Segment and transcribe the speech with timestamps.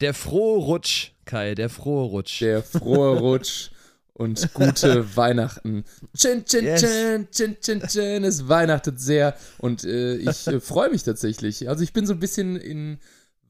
[0.00, 2.40] Der frohe Rutsch, Kai, der frohe Rutsch.
[2.40, 3.70] Der frohe Rutsch
[4.14, 5.84] und gute Weihnachten.
[6.16, 6.80] Chin, chin, Yes.
[6.80, 8.24] chin, chin, chin, chin.
[8.24, 11.68] Es weihnachtet sehr und äh, ich äh, freue mich tatsächlich.
[11.68, 12.98] Also ich bin so ein bisschen in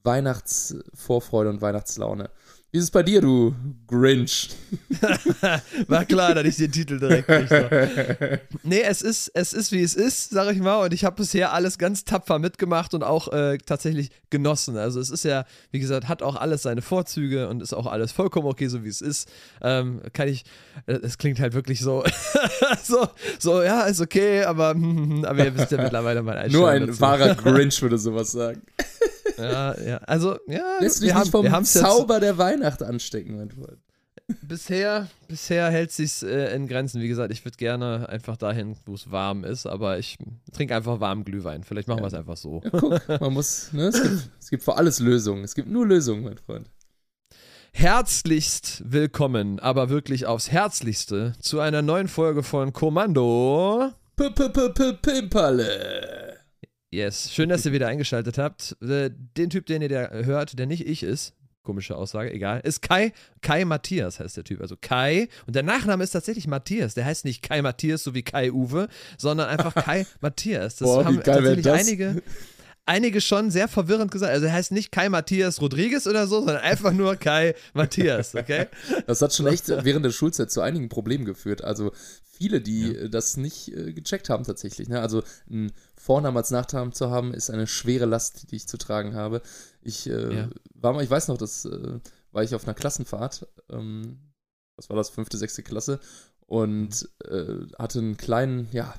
[0.05, 2.31] Weihnachtsvorfreude und Weihnachtslaune.
[2.71, 3.55] Wie ist es bei dir, du
[3.87, 4.51] Grinch?
[5.89, 7.65] War klar, dass ich den Titel direkt nicht so.
[8.63, 10.85] Nee, es ist, es ist wie es ist, sag ich mal.
[10.85, 14.77] Und ich habe bisher alles ganz tapfer mitgemacht und auch äh, tatsächlich genossen.
[14.77, 18.13] Also es ist ja, wie gesagt, hat auch alles seine Vorzüge und ist auch alles
[18.13, 19.31] vollkommen okay, so wie es ist.
[19.63, 20.45] Ähm, kann ich,
[20.85, 22.05] äh, es klingt halt wirklich so,
[22.85, 24.71] so, so, ja, ist okay, aber,
[25.25, 27.01] aber ihr wisst ja mittlerweile mein Einstellung Nur ein dazu.
[27.01, 28.61] wahrer Grinch würde sowas sagen.
[29.39, 32.39] Ja, ja, also, ja, Lässt dich wir haben, nicht vom wir haben's jetzt, Zauber der
[32.39, 33.79] Weihnacht anstecken, mein Freund.
[34.43, 37.01] Bisher, bisher hält sich's äh, in Grenzen.
[37.01, 40.19] Wie gesagt, ich würde gerne einfach dahin, wo es warm ist, aber ich
[40.53, 41.65] trinke einfach warmen Glühwein.
[41.65, 42.61] Vielleicht machen wir es einfach so.
[42.63, 45.45] Ja, guck, man muss, ne, es gibt, es gibt für alles Lösungen.
[45.45, 46.69] Es gibt nur Lösungen, mein Freund.
[47.73, 53.93] Herzlichst willkommen, aber wirklich aufs Herzlichste zu einer neuen Folge von Kommando.
[54.17, 56.38] P -p -p -p Pimperle.
[56.91, 58.77] Yes, schön, dass ihr wieder eingeschaltet habt.
[58.83, 62.81] Äh, Den Typ, den ihr da hört, der nicht ich ist, komische Aussage, egal, ist
[62.81, 64.63] Kai, Kai Matthias heißt der Typ.
[64.63, 66.95] Also Kai, und der Nachname ist tatsächlich Matthias.
[66.95, 70.77] Der heißt nicht Kai Matthias, so wie Kai Uwe, sondern einfach Kai Matthias.
[70.77, 71.79] Das Boah, haben tatsächlich das?
[71.87, 72.23] einige,
[72.89, 74.33] einige schon sehr verwirrend gesagt.
[74.33, 78.67] Also er heißt nicht Kai Matthias Rodriguez oder so, sondern einfach nur Kai Matthias, okay?
[79.07, 81.63] Das hat schon echt während der Schulzeit zu einigen Problemen geführt.
[81.63, 84.89] Also viele, die äh, das nicht äh, gecheckt haben tatsächlich.
[84.89, 85.01] Ne?
[85.01, 89.15] Also einen Vornamen als Nachnamen zu haben, ist eine schwere Last, die ich zu tragen
[89.15, 89.43] habe.
[89.83, 90.49] Ich äh, Ja.
[90.75, 92.01] war mal, ich weiß noch, das äh,
[92.33, 93.47] war ich auf einer Klassenfahrt.
[93.71, 94.19] Ähm,
[94.77, 96.01] was war das, fünfte, sechste Klasse?
[96.47, 98.95] Und äh, hatte einen kleinen, ja,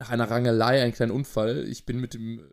[0.00, 1.64] nach einer Rangelei einen kleinen Unfall.
[1.68, 2.48] Ich bin mit dem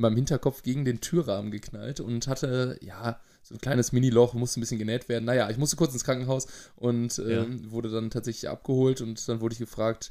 [0.00, 4.58] in meinem Hinterkopf gegen den Türrahmen geknallt und hatte, ja, so ein kleines Mini-Loch, musste
[4.58, 5.26] ein bisschen genäht werden.
[5.26, 9.52] Naja, ich musste kurz ins Krankenhaus und ähm, wurde dann tatsächlich abgeholt und dann wurde
[9.52, 10.10] ich gefragt,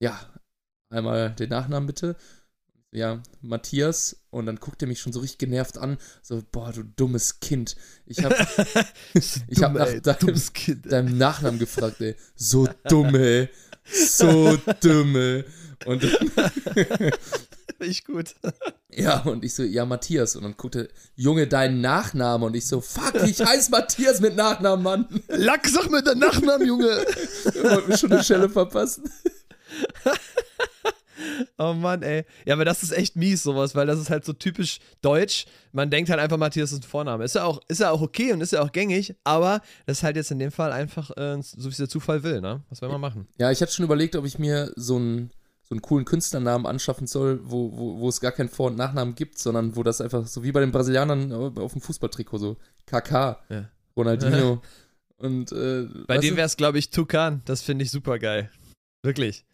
[0.00, 0.18] ja,
[0.88, 2.16] einmal den Nachnamen bitte.
[2.92, 4.24] Ja, Matthias.
[4.30, 5.98] Und dann guckt er mich schon so richtig genervt an.
[6.22, 7.76] So, boah, du dummes Kind.
[8.06, 8.32] Ich hab,
[9.14, 10.42] ich hab nach deinem,
[10.82, 12.16] deinem Nachnamen gefragt, ey.
[12.36, 13.50] So dumme.
[13.84, 15.44] So dumme.
[15.84, 16.02] Und
[17.80, 18.34] Ich gut.
[18.98, 20.36] Ja, und ich so, ja, Matthias.
[20.36, 22.46] Und dann guckte, Junge, dein Nachname.
[22.46, 25.22] Und ich so, fuck, ich heiße Matthias mit Nachnamen, Mann.
[25.28, 27.04] Lack, sag mir den Nachnamen, Junge.
[27.54, 29.10] Ihr wollt mir schon eine Schelle verpassen.
[31.58, 32.24] Oh Mann, ey.
[32.44, 35.46] Ja, aber das ist echt mies, sowas, weil das ist halt so typisch deutsch.
[35.72, 37.24] Man denkt halt einfach, Matthias ist ein Vorname.
[37.24, 40.02] Ist ja auch, ist ja auch okay und ist ja auch gängig, aber das ist
[40.02, 42.62] halt jetzt in dem Fall einfach, äh, so wie es der Zufall will, ne?
[42.68, 43.26] Was will man machen?
[43.38, 45.30] Ja, ich hatte schon überlegt, ob ich mir so einen,
[45.68, 49.14] so einen coolen Künstlernamen anschaffen soll, wo, wo, wo es gar keinen Vor- und Nachnamen
[49.16, 52.56] gibt, sondern wo das einfach so wie bei den Brasilianern auf dem Fußballtrikot so
[52.86, 53.68] KK, Ja.
[53.96, 54.62] Ronaldinho.
[55.16, 56.36] und äh, Bei du?
[56.36, 57.42] wäre es, glaube ich, Tukan.
[57.46, 58.50] Das finde ich super geil.
[59.02, 59.44] Wirklich.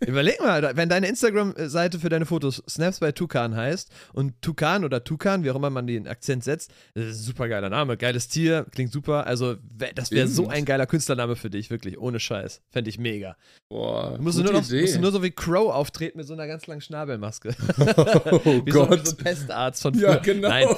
[0.00, 5.04] Überleg mal, wenn deine Instagram-Seite für deine Fotos Snaps bei Tukan heißt und Tukan oder
[5.04, 8.28] Tukan, wie auch immer man den Akzent setzt, das ist ein super geiler Name, geiles
[8.28, 9.26] Tier, klingt super.
[9.26, 9.56] Also,
[9.94, 12.62] das wäre so ein geiler Künstlername für dich, wirklich, ohne Scheiß.
[12.70, 13.36] Fände ich mega.
[13.68, 16.66] Boah, Du musst nur, noch, musst nur so wie Crow auftreten mit so einer ganz
[16.66, 17.50] langen Schnabelmaske.
[17.78, 19.06] oh wie so, wie Gott.
[19.06, 20.10] so ein Pestarzt von früher.
[20.10, 20.48] ja, genau.
[20.48, 20.68] Nein,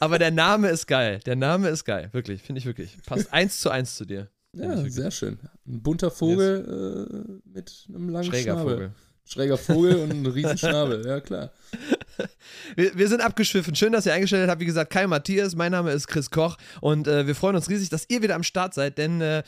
[0.00, 1.20] aber der Name ist geil.
[1.24, 2.96] Der Name ist geil, wirklich, finde ich wirklich.
[3.06, 4.28] Passt eins zu eins zu dir.
[4.58, 5.38] Ja, sehr schön.
[5.66, 8.74] Ein bunter Vogel äh, mit einem langen Schräger Schnabel.
[8.74, 8.90] Vogel.
[9.24, 11.50] Schräger Vogel und ein riesen Schnabel, ja klar.
[12.76, 13.74] Wir, wir sind abgeschwiffen.
[13.74, 14.60] Schön, dass ihr eingestellt habt.
[14.60, 17.88] Wie gesagt, Kai Matthias, mein Name ist Chris Koch und äh, wir freuen uns riesig,
[17.88, 19.42] dass ihr wieder am Start seid, denn äh,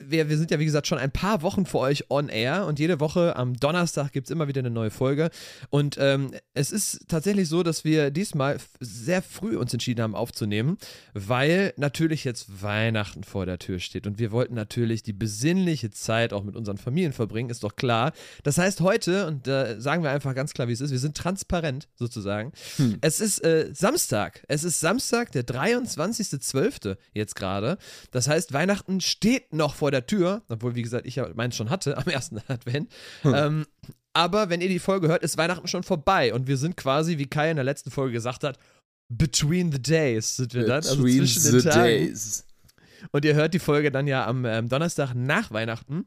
[0.00, 2.78] wir, wir sind ja, wie gesagt, schon ein paar Wochen für euch on air und
[2.78, 5.30] jede Woche am Donnerstag gibt es immer wieder eine neue Folge.
[5.70, 10.78] Und ähm, es ist tatsächlich so, dass wir diesmal sehr früh uns entschieden haben aufzunehmen,
[11.12, 16.32] weil natürlich jetzt Weihnachten vor der Tür steht und wir wollten natürlich die besinnliche Zeit
[16.32, 18.12] auch mit unseren Familien verbringen, ist doch klar.
[18.42, 21.16] Das heißt, heute, und da sagen wir einfach ganz klar, wie es ist, wir sind
[21.16, 21.63] transparent
[21.94, 22.52] sozusagen.
[23.00, 24.44] Es ist äh, Samstag.
[24.48, 26.96] Es ist Samstag, der 23.12.
[27.12, 27.78] jetzt gerade.
[28.10, 31.70] Das heißt, Weihnachten steht noch vor der Tür, obwohl, wie gesagt, ich ja meins schon
[31.70, 32.92] hatte am ersten Advent.
[33.24, 33.66] Ähm,
[34.12, 37.26] aber wenn ihr die Folge hört, ist Weihnachten schon vorbei und wir sind quasi, wie
[37.26, 38.58] Kai in der letzten Folge gesagt hat,
[39.08, 41.84] between the days sind wir dann, also zwischen the den Tagen.
[41.84, 42.44] days.
[43.10, 46.06] Und ihr hört die Folge dann ja am ähm, Donnerstag nach Weihnachten.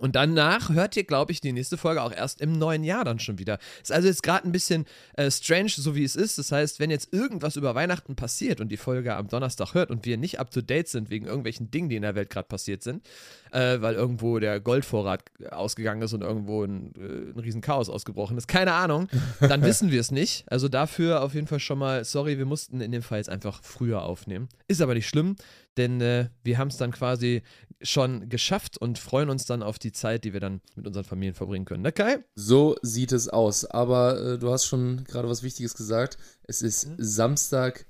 [0.00, 3.18] Und danach hört ihr, glaube ich, die nächste Folge auch erst im neuen Jahr dann
[3.18, 3.58] schon wieder.
[3.82, 6.38] Ist also jetzt gerade ein bisschen äh, strange, so wie es ist.
[6.38, 10.04] Das heißt, wenn jetzt irgendwas über Weihnachten passiert und die Folge am Donnerstag hört und
[10.06, 12.82] wir nicht up to date sind wegen irgendwelchen Dingen, die in der Welt gerade passiert
[12.82, 13.06] sind,
[13.52, 18.36] äh, weil irgendwo der Goldvorrat ausgegangen ist und irgendwo ein, äh, ein riesen Chaos ausgebrochen
[18.36, 18.48] ist.
[18.48, 19.08] Keine Ahnung.
[19.40, 20.44] Dann wissen wir es nicht.
[20.50, 23.62] Also dafür auf jeden Fall schon mal, sorry, wir mussten in dem Fall jetzt einfach
[23.62, 24.48] früher aufnehmen.
[24.68, 25.36] Ist aber nicht schlimm,
[25.76, 27.42] denn äh, wir haben es dann quasi
[27.80, 31.34] schon geschafft und freuen uns dann auf die Zeit, die wir dann mit unseren Familien
[31.34, 31.82] verbringen können.
[31.82, 32.18] Ne, Kai?
[32.34, 33.64] So sieht es aus.
[33.64, 36.18] Aber äh, du hast schon gerade was Wichtiges gesagt.
[36.42, 36.94] Es ist Mhm.
[36.98, 37.86] Samstag,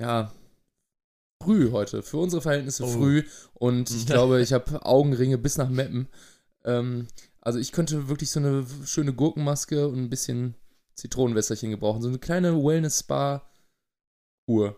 [0.00, 0.32] ja,
[1.42, 2.02] früh heute.
[2.02, 2.88] Für unsere Verhältnisse Oh.
[2.88, 3.24] früh.
[3.54, 6.08] Und ich glaube, ich habe Augenringe bis nach Meppen.
[6.64, 7.08] Ähm,
[7.40, 10.54] also ich könnte wirklich so eine schöne Gurkenmaske und ein bisschen
[10.94, 12.02] Zitronenwässerchen gebrauchen.
[12.02, 14.76] So eine kleine Wellness-Spa-Kur.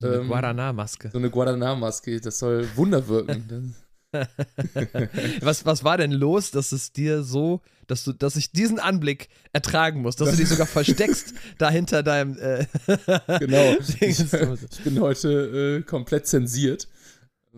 [0.00, 1.10] So eine Ähm, Guadana-Maske.
[1.10, 3.74] So eine Guadana-Maske, das soll Wunder wirken.
[5.42, 9.28] Was, was war denn los, dass es dir so, dass du, dass ich diesen Anblick
[9.52, 12.66] ertragen muss, dass du dich sogar versteckst dahinter deinem äh,
[13.38, 13.76] genau.
[14.00, 16.88] Ich, ich bin heute äh, komplett zensiert.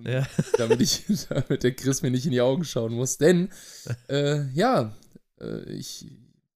[0.05, 0.26] Ja.
[0.56, 3.19] Damit ich, damit der Chris mir nicht in die Augen schauen muss.
[3.19, 3.50] Denn,
[4.08, 4.93] äh, ja,
[5.41, 6.06] äh, ich,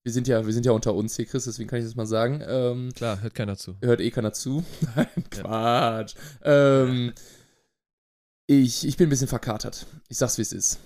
[0.03, 2.05] wir sind ja, wir sind ja unter uns hier, Chris, deswegen kann ich das mal
[2.05, 2.41] sagen.
[2.47, 3.75] Ähm, Klar, hört keiner zu.
[3.81, 4.63] hört eh keiner zu.
[4.95, 6.15] Nein, Quatsch.
[6.43, 7.13] Ähm,
[8.47, 9.87] ich, ich bin ein bisschen verkatert.
[10.07, 10.79] Ich sag's, wie es ist.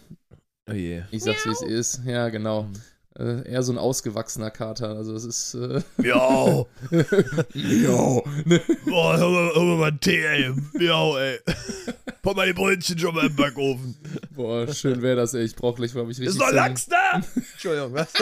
[0.69, 1.03] Oh je.
[1.11, 2.01] Ich sag's, wie es ist.
[2.05, 2.63] Ja, genau.
[2.63, 2.73] Mhm.
[3.17, 4.95] Äh, eher so ein ausgewachsener Kater.
[4.95, 5.53] Also, es ist.
[5.55, 6.69] Äh, jo.
[6.89, 7.03] Ne?
[8.85, 10.53] boah, hör mal, hör mal mal einen Tee, ey.
[10.79, 11.39] Jo, ey.
[12.21, 13.97] Pop mal die Brötchen schon mal im Backofen.
[14.31, 15.43] Boah, schön wäre das, ey.
[15.43, 16.35] Ich brauch gleich mal mich richtig.
[16.35, 17.21] Ist noch Lachs da?
[17.35, 18.13] Entschuldigung, was?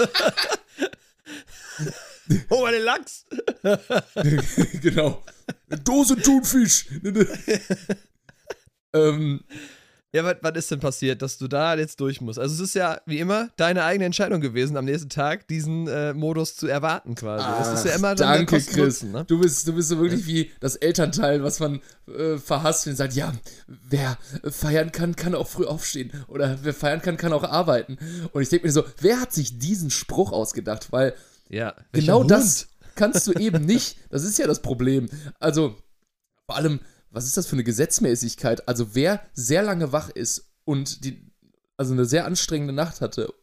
[2.50, 3.26] Hol mal den Lachs.
[4.82, 5.22] genau.
[5.70, 6.86] Eine Dose Thunfisch.
[8.98, 9.42] Ähm,
[10.14, 12.40] Ja, was, was ist denn passiert, dass du da jetzt durch musst?
[12.40, 16.14] Also es ist ja, wie immer, deine eigene Entscheidung gewesen, am nächsten Tag diesen äh,
[16.14, 17.46] Modus zu erwarten quasi.
[17.62, 19.04] es ist ja Ach, immer danke, Chris.
[19.04, 19.26] Ne?
[19.28, 23.14] Du bist, du bist so wirklich wie das Elternteil, was man äh, verhasst und sagt,
[23.14, 23.34] ja,
[23.68, 24.18] wer
[24.50, 26.12] feiern kann, kann auch früh aufstehen.
[26.30, 27.98] Oder wer feiern kann, kann auch arbeiten.
[28.32, 30.88] Und ich denke mir so, wer hat sich diesen Spruch ausgedacht?
[30.92, 31.16] Weil
[31.50, 31.76] Ja.
[31.92, 33.98] genau das kannst du eben nicht.
[34.10, 35.10] Das ist ja das Problem.
[35.40, 35.76] Also,
[36.48, 36.80] vor allem,
[37.12, 38.68] was ist das für eine Gesetzmäßigkeit?
[38.68, 41.32] Also, wer sehr lange wach ist und die,
[41.78, 43.34] also eine sehr anstrengende Nacht hatte,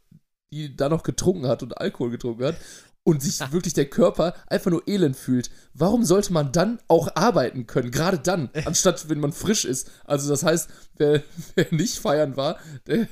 [0.52, 2.56] die da noch getrunken hat und Alkohol getrunken hat
[3.04, 7.66] und sich wirklich der Körper einfach nur elend fühlt, warum sollte man dann auch arbeiten
[7.66, 7.90] können?
[7.90, 9.90] Gerade dann, anstatt wenn man frisch ist.
[10.04, 11.22] Also, das heißt, wer,
[11.54, 13.08] wer nicht feiern war, der.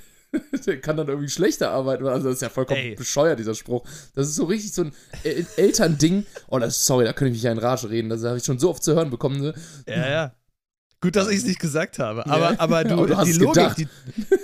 [0.67, 2.07] Der kann dann irgendwie schlechter arbeiten.
[2.07, 2.95] Also, das ist ja vollkommen Ey.
[2.95, 3.87] bescheuert, dieser Spruch.
[4.15, 4.95] Das ist so richtig so ein
[5.25, 6.25] El Elternding.
[6.49, 8.09] Oh, das, sorry, da könnte ich mich ja in Rage reden.
[8.09, 9.43] Das habe ich schon so oft zu hören bekommen.
[9.43, 9.53] Ne?
[9.87, 10.35] Ja, ja.
[11.03, 12.25] Gut, dass ich es nicht gesagt habe.
[12.27, 12.61] Aber, Ja.
[12.61, 13.89] aber, du, du die, Logik, die,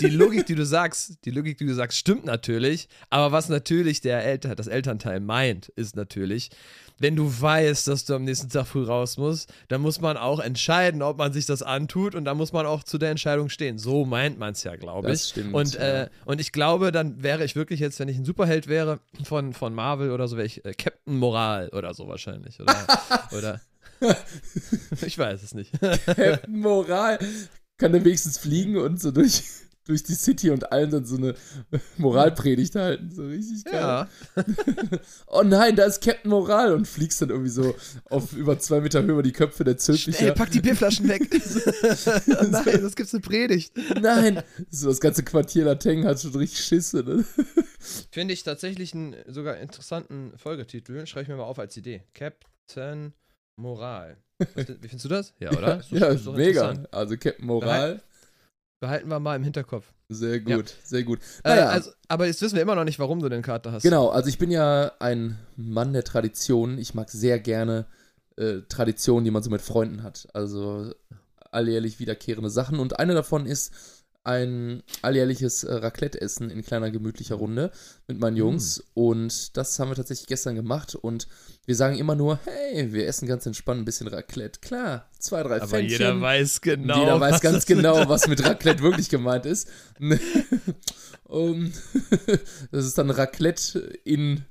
[0.00, 2.88] die Logik, die du sagst, die Logik, die du sagst, stimmt natürlich.
[3.10, 6.50] Aber was natürlich der Eltern, das Elternteil meint, ist natürlich,
[6.98, 10.40] wenn du weißt, dass du am nächsten Tag früh raus musst, dann muss man auch
[10.40, 13.78] entscheiden, ob man sich das antut und dann muss man auch zu der Entscheidung stehen.
[13.78, 15.12] So meint man es ja, glaube ich.
[15.12, 16.02] Das stimmt, und, ja.
[16.02, 19.52] äh, und ich glaube, dann wäre ich wirklich jetzt, wenn ich ein Superheld wäre von,
[19.52, 22.60] von Marvel oder so, wäre ich äh, Captain Moral oder so wahrscheinlich.
[22.60, 22.74] Oder,
[23.30, 23.60] oder
[25.06, 25.72] ich weiß es nicht.
[25.80, 27.18] Captain Moral
[27.78, 29.42] kann der wenigstens fliegen und so durch,
[29.86, 31.34] durch die City und allen dann so eine
[31.96, 33.10] Moralpredigt halten.
[33.14, 33.74] So richtig geil.
[33.74, 34.08] Ja.
[35.26, 39.02] Oh nein, da ist Captain Moral und fliegst dann irgendwie so auf über zwei Meter
[39.02, 40.32] Höhe über die Köpfe der Ey, Zöldlicher.
[40.32, 41.28] pack die Bierflaschen weg.
[41.32, 43.72] oh nein, das gibt's eine Predigt.
[44.00, 44.42] Nein!
[44.70, 47.24] So, das ganze Quartier Lateng hat schon richtig Schisse, ne?
[48.10, 51.06] Finde ich tatsächlich einen sogar interessanten Folgetitel.
[51.06, 52.02] Schreibe ich mir mal auf als Idee.
[52.14, 53.12] Captain
[53.58, 54.16] Moral.
[54.54, 55.34] Was- Wie findest du das?
[55.38, 55.76] Ja, oder?
[55.76, 56.74] Doch- ja, mega.
[56.90, 58.00] Also Captain Moral,
[58.80, 59.92] Behalten wir mal im Hinterkopf.
[60.08, 61.18] sehr gut, sehr gut.
[61.42, 63.82] Naja, also, aber jetzt wissen wir immer noch nicht, warum du den Kater hast.
[63.82, 66.78] Genau, also ich bin ja ein Mann der Tradition.
[66.78, 67.86] Ich mag sehr gerne
[68.36, 70.28] äh, Traditionen, die man so mit Freunden hat.
[70.32, 70.94] Also
[71.50, 72.78] alljährlich wiederkehrende Sachen.
[72.78, 73.72] Und eine davon ist
[74.24, 77.70] ein alljährliches äh, Raclette-Essen in kleiner gemütlicher Runde
[78.06, 78.84] mit meinen Jungs.
[78.94, 80.94] Und das haben wir tatsächlich gestern gemacht.
[80.94, 81.28] Und
[81.64, 84.60] wir sagen immer nur, hey, wir essen ganz entspannt ein bisschen Raclette.
[84.60, 85.98] Klar, zwei, drei aber Pfännchen.
[85.98, 86.98] jeder weiß genau.
[86.98, 89.70] Jeder weiß ganz genau, was mit Raclette wirklich gemeint ist.
[91.24, 91.72] um,
[92.70, 94.44] das ist dann Raclette in,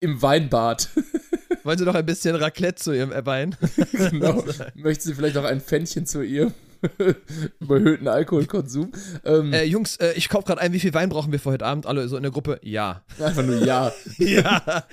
[0.00, 0.88] im Weinbad.
[1.62, 3.56] Wollen Sie noch ein bisschen Raclette zu Ihrem Wein?
[3.92, 4.44] genau.
[4.74, 6.52] Möchten Sie vielleicht noch ein Pfännchen zu Ihrem
[7.60, 8.92] überhöhten Alkoholkonsum?
[9.24, 11.64] Ähm, Äh, Jungs, äh, ich kaufe gerade ein, wie viel Wein brauchen wir für heute
[11.64, 11.86] Abend?
[11.86, 12.58] Alle so in der Gruppe?
[12.62, 13.02] Ja.
[13.20, 13.92] Einfach nur ja.
[14.18, 14.84] ja.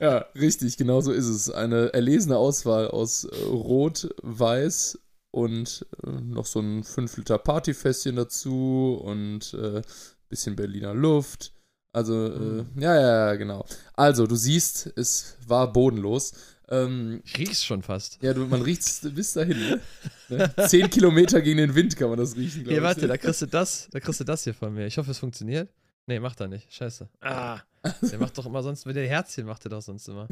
[0.00, 1.50] Ja, richtig, genau so ist es.
[1.50, 4.98] Eine erlesene Auswahl aus äh, Rot, Weiß
[5.30, 9.82] und äh, noch so ein 5 Liter Partyfässchen dazu und äh,
[10.28, 11.52] bisschen Berliner Luft.
[11.92, 13.64] Also, äh, ja, ja, ja, genau.
[13.94, 16.32] Also, du siehst, es war bodenlos.
[16.70, 18.18] Ähm, Ich riech's schon fast.
[18.22, 19.80] ja, du, man riecht's bis dahin, ne?
[20.28, 20.54] ne?
[20.68, 22.84] Zehn Kilometer gegen den Wind kann man das riechen, glaube Hier, ich.
[22.84, 24.86] warte, da kriegst du das, da kriegst du das hier von mir.
[24.86, 25.68] Ich hoffe, es funktioniert.
[26.06, 26.72] Nee, macht er nicht.
[26.72, 27.08] Scheiße.
[27.20, 27.60] Ah.
[28.02, 30.28] Der macht doch immer sonst mit den Herzchen, macht er doch sonst immer.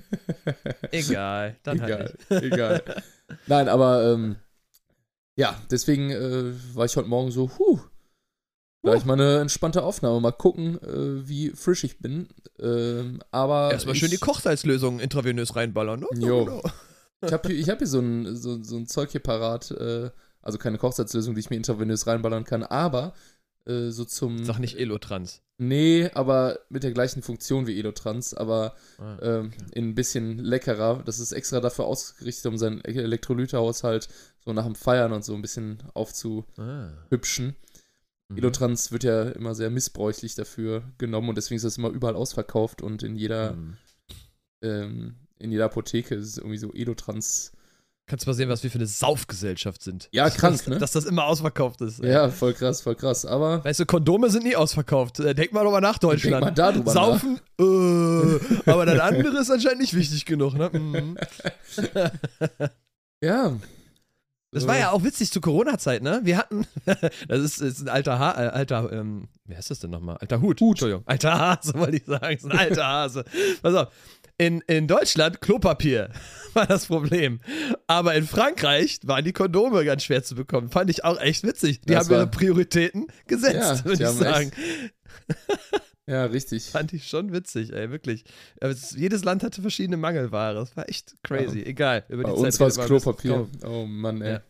[0.90, 1.90] Egal, dann halt
[2.28, 2.52] egal, nicht.
[2.52, 2.82] egal.
[3.46, 4.36] Nein, aber ähm,
[5.36, 7.80] ja, deswegen äh, war ich heute Morgen so, huh,
[8.90, 10.20] gleich mal eine entspannte Aufnahme.
[10.20, 12.28] Mal gucken, äh, wie frisch ich bin.
[12.60, 16.00] Ähm, aber Erstmal ich, schön die Kochsalzlösung intravenös reinballern.
[16.00, 16.26] ne?
[16.26, 16.62] Jo.
[17.24, 20.10] Ich habe hier, ich hab hier so, ein, so, so ein Zeug hier parat, äh,
[20.42, 23.12] also keine Kochsalzlösung, die ich mir intravenös reinballern kann, aber
[23.66, 24.44] äh, so zum.
[24.44, 25.42] Sag nicht Elotrans.
[25.60, 31.02] Nee, aber mit der gleichen Funktion wie Elotrans, aber Ah, ähm, in ein bisschen leckerer.
[31.04, 34.08] Das ist extra dafür ausgerichtet, um seinen Elektrolytehaushalt
[34.44, 37.56] so nach dem Feiern und so ein bisschen aufzuhübschen.
[37.58, 37.67] ah.
[38.28, 38.38] Mhm.
[38.38, 42.82] Elotrans wird ja immer sehr missbräuchlich dafür genommen und deswegen ist das immer überall ausverkauft
[42.82, 43.76] und in jeder, Mhm.
[44.62, 47.52] ähm, in jeder Apotheke ist es irgendwie so Elotrans.
[48.06, 50.08] Kannst du mal sehen, was wir für eine Saufgesellschaft sind.
[50.12, 50.78] Ja, krank, dass, ne?
[50.78, 52.02] Dass das immer ausverkauft ist.
[52.02, 53.26] Ja, voll krass, voll krass.
[53.26, 55.20] Aber Weißt du, Kondome sind nie ausverkauft.
[55.20, 56.40] Äh, Denk mal drüber nach, denk Deutschland.
[56.42, 57.20] mal da drüber nach.
[57.20, 60.70] Saufen, äh, aber das andere ist anscheinend nicht wichtig genug, ne?
[60.72, 61.18] Mhm.
[63.22, 63.56] Ja.
[64.50, 66.20] Das war ja auch witzig zu Corona-Zeit, ne?
[66.24, 66.66] Wir hatten,
[67.28, 70.16] das ist, ist ein alter, ha äh, alter, ähm, wie heißt das denn nochmal?
[70.18, 70.60] Alter Hut.
[70.60, 70.76] Hut.
[70.76, 71.02] Entschuldigung.
[71.06, 72.34] Alter Hase, wollte ich sagen.
[72.34, 73.24] Das ist ein alter Hase.
[73.60, 73.88] Pass auf.
[74.38, 76.10] In, in Deutschland Klopapier
[76.54, 77.40] war das Problem.
[77.86, 80.70] Aber in Frankreich waren die Kondome ganz schwer zu bekommen.
[80.70, 81.80] Fand ich auch echt witzig.
[81.82, 84.52] Die Das haben ihre Prioritäten Ja, gesetzt, die würde ich sagen.
[86.08, 86.70] Ja, richtig.
[86.70, 88.24] Fand ich schon witzig, ey, wirklich.
[88.60, 90.54] Aber es, jedes Land hatte verschiedene Mangelware.
[90.54, 91.62] Das war echt crazy.
[91.62, 92.04] Egal.
[92.08, 93.46] Über Bei die uns Zeit war es Klopapier.
[93.66, 94.32] Oh Mann, ey.
[94.32, 94.42] Ja.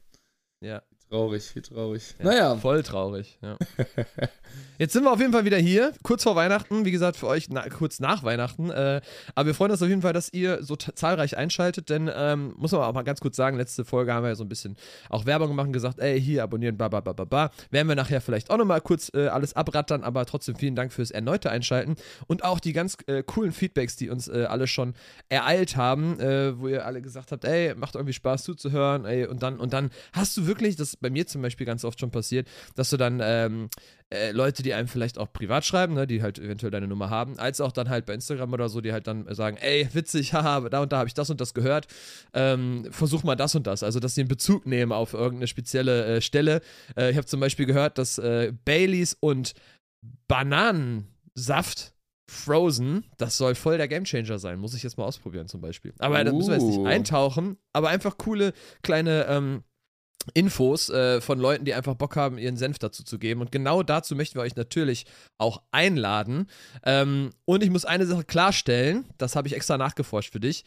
[0.61, 0.83] Ja.
[1.11, 2.15] Traurig, wie traurig.
[2.19, 2.57] Ja, Naja.
[2.57, 3.57] Voll traurig, ja.
[4.79, 7.49] Jetzt sind wir auf jeden Fall wieder hier, kurz vor Weihnachten, wie gesagt, für euch
[7.49, 8.71] na, kurz nach Weihnachten.
[8.71, 9.01] Äh,
[9.35, 12.73] aber wir freuen uns auf jeden Fall, dass ihr so zahlreich einschaltet, denn ähm, muss
[12.73, 14.77] man auch mal ganz kurz sagen, letzte Folge haben wir ja so ein bisschen
[15.09, 17.51] auch Werbung gemacht und gesagt, ey, hier abonnieren, ba, ba, ba, ba, ba.
[17.71, 21.11] Werden wir nachher vielleicht auch nochmal kurz äh, alles abrattern, aber trotzdem vielen Dank fürs
[21.11, 21.97] erneute Einschalten
[22.27, 24.95] und auch die ganz äh, coolen Feedbacks, die uns äh, alle schon
[25.29, 29.43] ereilt haben, äh, wo ihr alle gesagt habt, ey, macht irgendwie Spaß zuzuhören, ey, und
[29.43, 32.11] dann, und dann hast du wirklich, das ist bei mir zum Beispiel ganz oft schon
[32.11, 33.69] passiert, dass du dann ähm,
[34.11, 37.39] äh, Leute, die einem vielleicht auch privat schreiben, ne, die halt eventuell deine Nummer haben,
[37.39, 40.69] als auch dann halt bei Instagram oder so, die halt dann sagen, ey, witzig, haha,
[40.69, 41.87] da und da habe ich das und das gehört,
[42.35, 43.83] ähm, versuch mal das und das.
[43.83, 46.61] Also, dass sie einen Bezug nehmen auf irgendeine spezielle äh, Stelle.
[46.97, 49.55] Äh, ich habe zum Beispiel gehört, dass äh, Baileys und
[50.29, 51.95] Bananensaft
[52.31, 54.59] Frozen, das soll voll der Gamechanger sein.
[54.59, 55.95] Muss ich jetzt mal ausprobieren zum Beispiel.
[55.99, 56.85] Aber da müssen wir jetzt nicht Uh.
[56.85, 58.53] eintauchen, aber einfach coole
[58.83, 59.63] kleine ähm,
[60.35, 63.41] Infos äh, von Leuten, die einfach Bock haben, ihren Senf dazu zu geben.
[63.41, 65.07] Und genau dazu möchten wir euch natürlich
[65.39, 66.49] auch einladen.
[66.85, 70.65] Ähm, und ich muss eine Sache klarstellen, das habe ich extra nachgeforscht für dich.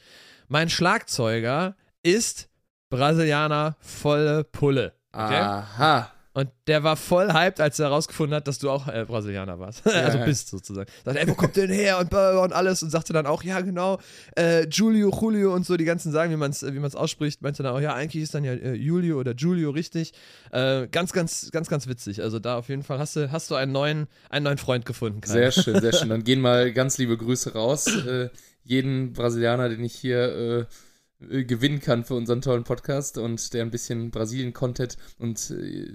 [0.48, 2.50] Mein Schlagzeuger ist
[2.90, 4.94] Brasilianer volle Pulle.
[5.14, 5.40] Okay?
[5.40, 6.12] Aha.
[6.34, 9.86] Und der war voll hyped, als er herausgefunden hat, dass du auch äh, Brasilianer warst.
[9.88, 10.26] also ja.
[10.26, 10.90] bist sozusagen.
[11.04, 13.60] Sagt, ey, wo kommt der denn her und, und alles und sagte dann auch, ja
[13.60, 14.00] genau,
[14.36, 17.64] äh, Giulio, Julio und so, die ganzen sagen, wie man es wie man's ausspricht, meinte
[17.64, 20.14] dann auch, ja, eigentlich ist dann ja äh, Julio oder Giulio richtig.
[20.52, 22.22] Äh, ganz, ganz, ganz, ganz witzig.
[22.22, 25.22] Also da auf jeden Fall hast du, hast du einen neuen, einen neuen Freund gefunden.
[25.22, 25.32] Kai.
[25.32, 26.10] Sehr schön, sehr schön.
[26.10, 27.88] Dann gehen mal ganz liebe Grüße raus.
[27.88, 28.30] Äh,
[28.64, 30.68] jeden Brasilianer, den ich hier
[31.30, 35.92] äh, gewinnen kann für unseren tollen Podcast und der ein bisschen Brasilien-Content und äh,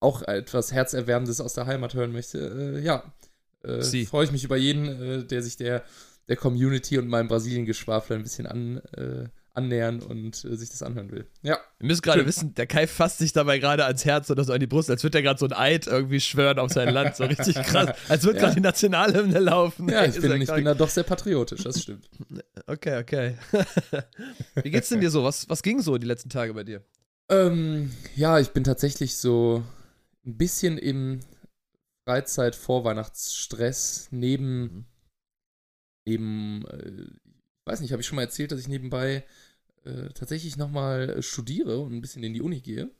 [0.00, 2.38] auch etwas Herzerwärmendes aus der Heimat hören möchte.
[2.76, 3.14] Äh, ja,
[3.62, 5.84] äh, freue ich mich über jeden, der sich der,
[6.28, 8.82] der Community und meinem Brasilien-Geschwafel ein bisschen an,
[9.54, 11.26] annähern und äh, sich das anhören will.
[11.42, 14.52] Ja, Wir müssen gerade wissen, der Kai fasst sich dabei gerade ans Herz oder so
[14.52, 17.16] an die Brust, als würde er gerade so ein Eid irgendwie schwören auf sein Land.
[17.16, 17.96] So richtig krass.
[18.08, 18.44] Als würde Ja.
[18.44, 19.88] gerade die Nationalhymne laufen.
[19.88, 22.08] ja ich, bin, ja ich bin da doch sehr patriotisch, das stimmt.
[22.66, 23.36] Okay, okay.
[24.62, 25.22] Wie geht's denn dir so?
[25.22, 26.82] Was, was ging so die letzten Tage bei dir?
[27.30, 29.62] Ähm, ja, ich bin tatsächlich so
[30.26, 31.20] ein bisschen im
[32.08, 34.84] Freizeit-Vorweihnachtsstress neben, Mhm.
[36.06, 37.06] neben, äh,
[37.64, 39.24] weiß nicht, habe ich schon mal erzählt, dass ich nebenbei
[39.84, 42.90] äh, tatsächlich nochmal studiere und ein bisschen in die Uni gehe.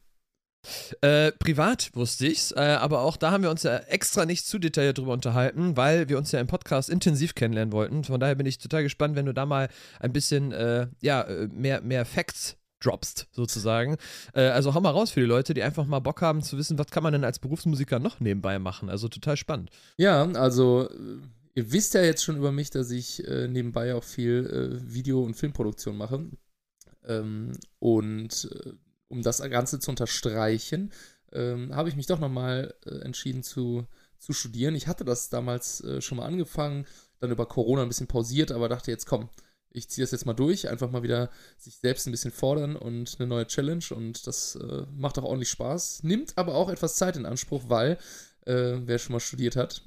[1.02, 4.58] Äh, privat wusste ich's, äh, aber auch da haben wir uns ja extra nicht zu
[4.58, 8.04] detailliert drüber unterhalten, weil wir uns ja im Podcast intensiv kennenlernen wollten.
[8.04, 9.68] Von daher bin ich total gespannt, wenn du da mal
[10.00, 13.96] ein bisschen, äh, ja, äh, mehr, mehr Facts droppst, sozusagen.
[14.34, 16.78] Äh, also hau mal raus für die Leute, die einfach mal Bock haben zu wissen,
[16.78, 18.88] was kann man denn als Berufsmusiker noch nebenbei machen.
[18.88, 19.70] Also total spannend.
[19.96, 21.20] Ja, also äh,
[21.54, 25.22] ihr wisst ja jetzt schon über mich, dass ich äh, nebenbei auch viel äh, Video-
[25.22, 26.26] und Filmproduktion mache.
[27.04, 28.72] Ähm, und äh,
[29.08, 30.92] um das Ganze zu unterstreichen,
[31.32, 33.86] ähm, habe ich mich doch nochmal äh, entschieden zu,
[34.18, 34.74] zu studieren.
[34.74, 36.86] Ich hatte das damals äh, schon mal angefangen,
[37.20, 39.28] dann über Corona ein bisschen pausiert, aber dachte jetzt komm,
[39.70, 43.16] ich ziehe das jetzt mal durch, einfach mal wieder sich selbst ein bisschen fordern und
[43.18, 47.16] eine neue Challenge und das äh, macht auch ordentlich Spaß, nimmt aber auch etwas Zeit
[47.16, 47.98] in Anspruch, weil,
[48.46, 49.82] äh, wer schon mal studiert hat,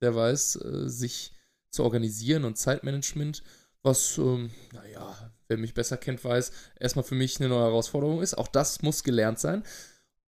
[0.00, 1.32] der weiß, äh, sich
[1.70, 3.42] zu organisieren und Zeitmanagement,
[3.82, 8.36] was, ähm, naja, wer mich besser kennt, weiß, erstmal für mich eine neue Herausforderung ist.
[8.36, 9.64] Auch das muss gelernt sein.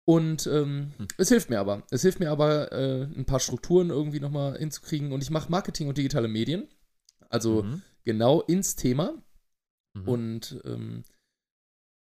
[0.06, 1.08] Und ähm, hm.
[1.18, 1.84] es hilft mir aber.
[1.92, 5.12] Es hilft mir aber, äh, ein paar Strukturen irgendwie nochmal hinzukriegen.
[5.12, 6.68] Und ich mache Marketing und digitale Medien.
[7.30, 7.82] Also mhm.
[8.04, 9.14] genau ins Thema.
[9.94, 10.08] Mhm.
[10.08, 11.04] Und ähm,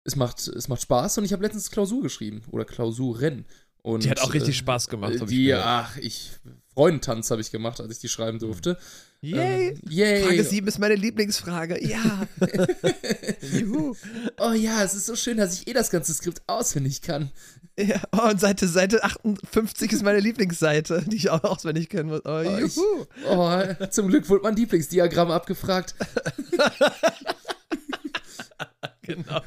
[0.05, 1.17] es, macht, es macht Spaß.
[1.17, 2.41] Und ich habe letztens Klausur geschrieben.
[2.51, 3.45] Oder Klausuren.
[3.81, 5.29] Und, die hat auch richtig äh, Spaß gemacht.
[5.29, 6.31] Die, ich ach, ich,
[6.79, 8.77] Freundentanz habe ich gemacht, als ich die schreiben durfte.
[9.19, 9.71] Yay!
[9.71, 10.23] Ähm, yay!
[10.23, 11.85] Frage 7 ist meine Lieblingsfrage.
[11.85, 12.25] Ja!
[13.51, 13.97] Juhu!
[14.39, 17.31] oh ja, es ist so schön, dass ich eh das ganze Skript auswendig kann.
[17.77, 22.21] Ja, oh, und Seite, Seite 58 ist meine Lieblingsseite, die ich auch auswendig kennen muss.
[22.23, 22.77] Oh, oh, ich,
[23.27, 25.95] oh, zum Glück wurde mein Lieblingsdiagramm abgefragt.
[29.01, 29.41] genau.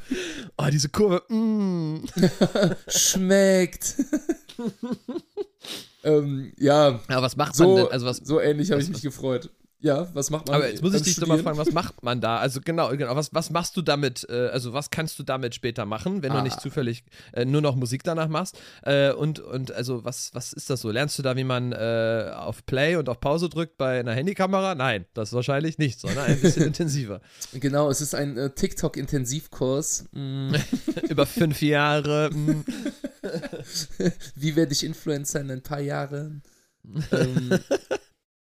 [0.58, 1.22] Oh, diese Kurve.
[1.32, 2.04] Mm.
[2.88, 3.94] Schmeckt.
[6.04, 7.00] Ähm, ja.
[7.08, 7.92] Aber was macht so, man denn?
[7.92, 9.50] Also was, so ähnlich habe ich mich gefreut.
[9.82, 10.54] Ja, was macht man?
[10.54, 12.38] Aber jetzt muss ich dich doch mal fragen, was macht man da?
[12.38, 15.86] Also genau, genau, was, was machst du damit, äh, also was kannst du damit später
[15.86, 16.36] machen, wenn ah.
[16.36, 18.56] du nicht zufällig äh, nur noch Musik danach machst?
[18.82, 20.90] Äh, und, und also was, was ist das so?
[20.92, 24.76] Lernst du da, wie man äh, auf Play und auf Pause drückt bei einer Handykamera?
[24.76, 27.20] Nein, das ist wahrscheinlich nicht, sondern ein bisschen intensiver.
[27.52, 30.04] Genau, es ist ein äh, TikTok-Intensivkurs.
[30.12, 30.54] Mm.
[31.08, 32.30] Über fünf Jahre.
[32.30, 32.64] Mm.
[34.36, 36.42] wie werde ich Influencer in ein paar Jahren?
[37.12, 37.58] ähm,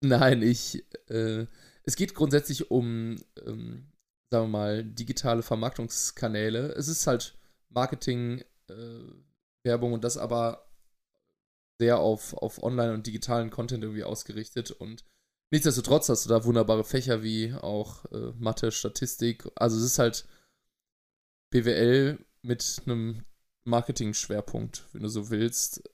[0.04, 0.84] Nein, ich.
[1.10, 1.48] Äh,
[1.84, 3.92] es geht grundsätzlich um, ähm,
[4.30, 6.74] sagen wir mal, digitale Vermarktungskanäle.
[6.74, 7.38] Es ist halt
[7.70, 9.00] Marketing, äh,
[9.64, 10.70] Werbung und das aber
[11.80, 14.72] sehr auf, auf Online- und digitalen Content irgendwie ausgerichtet.
[14.72, 15.06] Und
[15.52, 19.46] nichtsdestotrotz hast du da wunderbare Fächer wie auch äh, Mathe, Statistik.
[19.56, 20.28] Also es ist halt
[21.50, 23.24] BWL mit einem
[23.64, 25.90] Marketing-Schwerpunkt, wenn du so willst.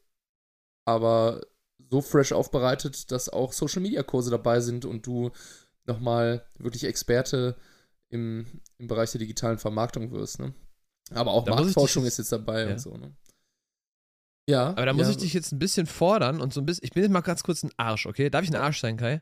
[0.85, 1.41] Aber
[1.89, 5.31] so fresh aufbereitet, dass auch Social Media Kurse dabei sind und du
[5.85, 7.55] nochmal wirklich Experte
[8.09, 8.45] im,
[8.77, 10.39] im Bereich der digitalen Vermarktung wirst.
[10.39, 10.53] Ne?
[11.11, 12.71] Aber auch da Marktforschung ist jetzt dabei ja.
[12.71, 12.95] und so.
[12.95, 13.13] Ne?
[14.49, 14.69] Ja.
[14.69, 15.11] Aber da muss ja.
[15.11, 16.83] ich dich jetzt ein bisschen fordern und so ein bisschen.
[16.85, 18.29] Ich bin jetzt mal ganz kurz ein Arsch, okay?
[18.29, 19.21] Darf ich ein Arsch sein, Kai?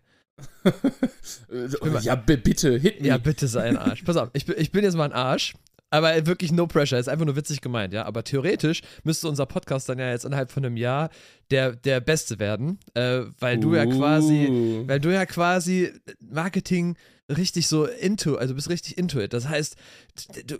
[2.01, 3.07] ja, bitte, hit me.
[3.07, 4.03] Ja, bitte sei ein Arsch.
[4.03, 5.55] Pass auf, ich bin, ich bin jetzt mal ein Arsch
[5.89, 8.05] aber wirklich no pressure, ist einfach nur witzig gemeint, ja.
[8.05, 11.09] Aber theoretisch müsste unser Podcast dann ja jetzt innerhalb von einem Jahr
[11.51, 13.75] der, der Beste werden, äh, weil du uh.
[13.75, 16.95] ja quasi, weil du ja quasi Marketing
[17.29, 19.33] richtig so into, also bist richtig into it.
[19.33, 19.75] Das heißt,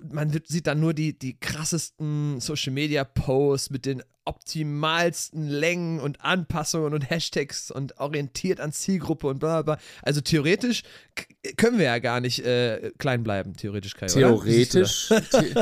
[0.10, 6.22] man sieht dann nur die, die krassesten Social Media Posts mit den optimalsten Längen und
[6.22, 9.80] Anpassungen und Hashtags und orientiert an Zielgruppe und bla bla.
[10.02, 10.84] Also theoretisch
[11.56, 15.54] können wir ja gar nicht äh, klein bleiben, theoretisch Kai, Theoretisch, the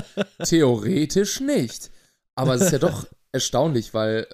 [0.43, 1.91] theoretisch nicht.
[2.33, 4.27] Aber es ist ja doch erstaunlich, weil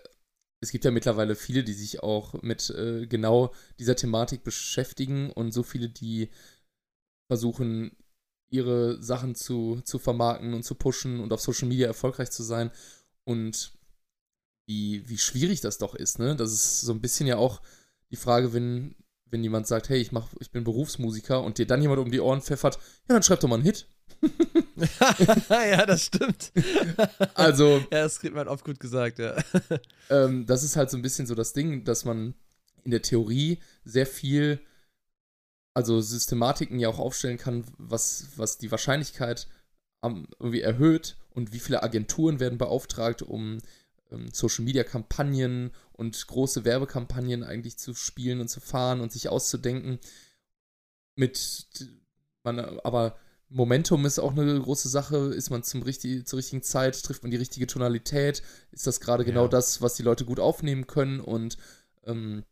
[0.61, 5.51] es gibt ja mittlerweile viele, die sich auch mit äh, genau dieser Thematik beschäftigen und
[5.51, 6.29] so viele, die
[7.31, 7.95] versuchen,
[8.49, 12.71] ihre Sachen zu, zu vermarkten und zu pushen und auf Social Media erfolgreich zu sein.
[13.23, 13.71] Und
[14.65, 16.35] wie, wie schwierig das doch ist, ne?
[16.35, 17.61] Das ist so ein bisschen ja auch
[18.09, 18.95] die Frage, wenn,
[19.27, 22.19] wenn jemand sagt, hey, ich, mach, ich bin Berufsmusiker und dir dann jemand um die
[22.19, 22.75] Ohren pfeffert,
[23.07, 23.87] ja, dann schreib doch mal einen Hit.
[25.49, 26.51] ja, das stimmt.
[27.33, 27.77] Also.
[27.91, 29.37] ja, das kriegt man oft gut gesagt, ja.
[30.09, 32.33] ähm, das ist halt so ein bisschen so das Ding, dass man
[32.83, 34.59] in der Theorie sehr viel
[35.73, 39.47] also Systematiken ja auch aufstellen kann, was, was die Wahrscheinlichkeit
[40.01, 43.59] um, irgendwie erhöht und wie viele Agenturen werden beauftragt, um
[44.11, 49.29] ähm, Social Media Kampagnen und große Werbekampagnen eigentlich zu spielen und zu fahren und sich
[49.29, 49.99] auszudenken.
[51.15, 51.87] Mit
[52.43, 53.17] man, aber
[53.49, 55.17] Momentum ist auch eine große Sache.
[55.17, 58.41] Ist man zum richtig, zur richtigen Zeit, trifft man die richtige Tonalität?
[58.71, 59.47] Ist das gerade genau ja.
[59.47, 61.19] genau das, was die Leute gut aufnehmen können?
[61.19, 61.57] Und
[62.05, 62.43] ähm,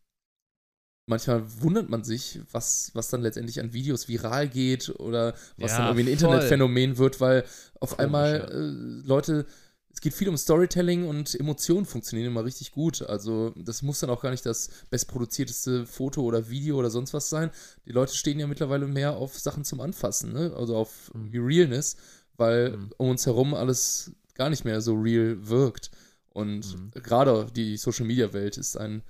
[1.10, 5.78] manchmal wundert man sich, was, was dann letztendlich an Videos viral geht oder was ja,
[5.78, 6.28] dann irgendwie ein voll.
[6.28, 7.44] Internetphänomen wird, weil
[7.80, 9.44] auf Komisch, einmal äh, Leute,
[9.92, 13.02] es geht viel um Storytelling und Emotionen funktionieren immer richtig gut.
[13.02, 17.28] Also das muss dann auch gar nicht das bestproduzierteste Foto oder Video oder sonst was
[17.28, 17.50] sein.
[17.86, 20.54] Die Leute stehen ja mittlerweile mehr auf Sachen zum Anfassen, ne?
[20.56, 21.32] also auf mhm.
[21.34, 21.96] Realness,
[22.36, 22.90] weil mhm.
[22.98, 25.90] um uns herum alles gar nicht mehr so real wirkt.
[26.28, 27.02] Und mhm.
[27.02, 29.02] gerade die Social-Media-Welt ist ein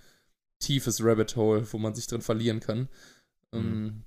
[0.61, 2.89] tiefes Rabbit Hole, wo man sich drin verlieren kann.
[3.53, 4.05] Ähm, mhm.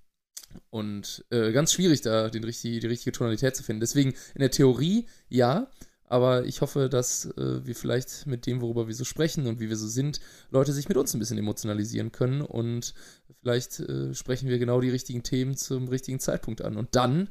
[0.70, 3.82] und äh, ganz schwierig, da den richtig, die richtige Tonalität zu finden.
[3.82, 5.70] Deswegen in der Theorie ja,
[6.06, 9.70] Aber ich hoffe, dass äh, wir vielleicht mit dem, worüber wir so sprechen und wie
[9.70, 10.20] wir so sind,
[10.52, 12.42] Leute sich mit uns ein bisschen emotionalisieren können.
[12.42, 12.94] Und
[13.42, 16.78] vielleicht äh, sprechen wir genau die richtigen Themen zum richtigen Zeitpunkt an.
[16.78, 17.30] Und dann,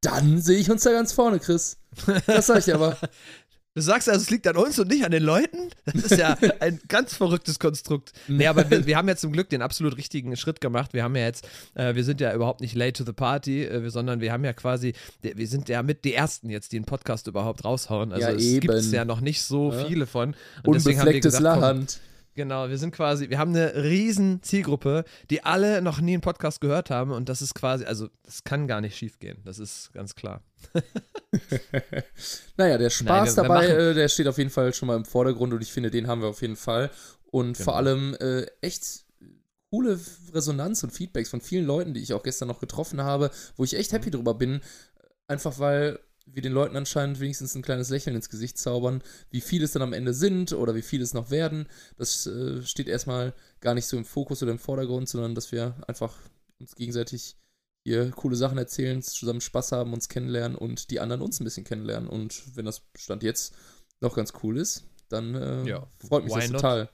[0.00, 1.78] dann sehe ich uns da ganz vorne, Chris.
[2.26, 2.96] Das sag ich aber.
[3.80, 5.70] Du sagst also, es liegt an uns und nicht an den Leuten?
[5.86, 8.12] Das ist ja ein ganz verrücktes Konstrukt.
[8.28, 10.92] Nee, aber wir, wir, haben ja zum Glück den absolut richtigen Schritt gemacht.
[10.92, 13.88] Wir haben ja jetzt, äh, wir sind ja überhaupt nicht late to the party, äh,
[13.88, 17.26] sondern wir haben ja quasi, wir sind ja mit die Ersten jetzt, die einen Podcast
[17.26, 18.12] überhaupt raushauen.
[18.12, 19.86] Also ja, es gibt ja noch nicht so Ja.
[19.86, 20.34] viele von.
[20.62, 22.00] Und deswegen haben wir Unbeflecktes gesagt, komm, Land.
[22.34, 26.60] Genau, wir sind quasi, wir haben eine riesen Zielgruppe, die alle noch nie einen Podcast
[26.60, 29.92] gehört haben und das ist quasi, also das kann gar nicht schief gehen, das ist
[29.92, 30.42] ganz klar.
[32.56, 34.86] naja, der Spaß Nein, wir- wir dabei, machen- äh, der steht auf jeden Fall schon
[34.88, 36.90] mal im Vordergrund und ich finde, den haben wir auf jeden Fall.
[37.30, 37.64] Und Genau.
[37.64, 39.04] vor allem äh, echt
[39.70, 39.98] coole
[40.32, 43.76] Resonanz und Feedbacks von vielen Leuten, die ich auch gestern noch getroffen habe, wo ich
[43.76, 43.96] echt Mhm.
[43.96, 44.60] happy drüber bin.
[45.28, 46.00] Einfach weil
[46.32, 49.02] wir den Leuten anscheinend wenigstens ein kleines Lächeln ins Gesicht zaubern.
[49.30, 51.66] Wie viele es dann am Ende sind oder wie viele es noch werden,
[51.96, 55.74] das äh, steht erstmal gar nicht so im Fokus oder im Vordergrund, sondern dass wir
[55.86, 56.16] einfach
[56.58, 57.36] uns gegenseitig
[57.84, 61.64] hier coole Sachen erzählen, zusammen Spaß haben, uns kennenlernen und die anderen uns ein bisschen
[61.64, 62.08] kennenlernen.
[62.08, 63.54] Und wenn das Stand jetzt
[64.00, 66.60] noch ganz cool ist, dann äh, Ja, freut mich das not?
[66.60, 66.90] total.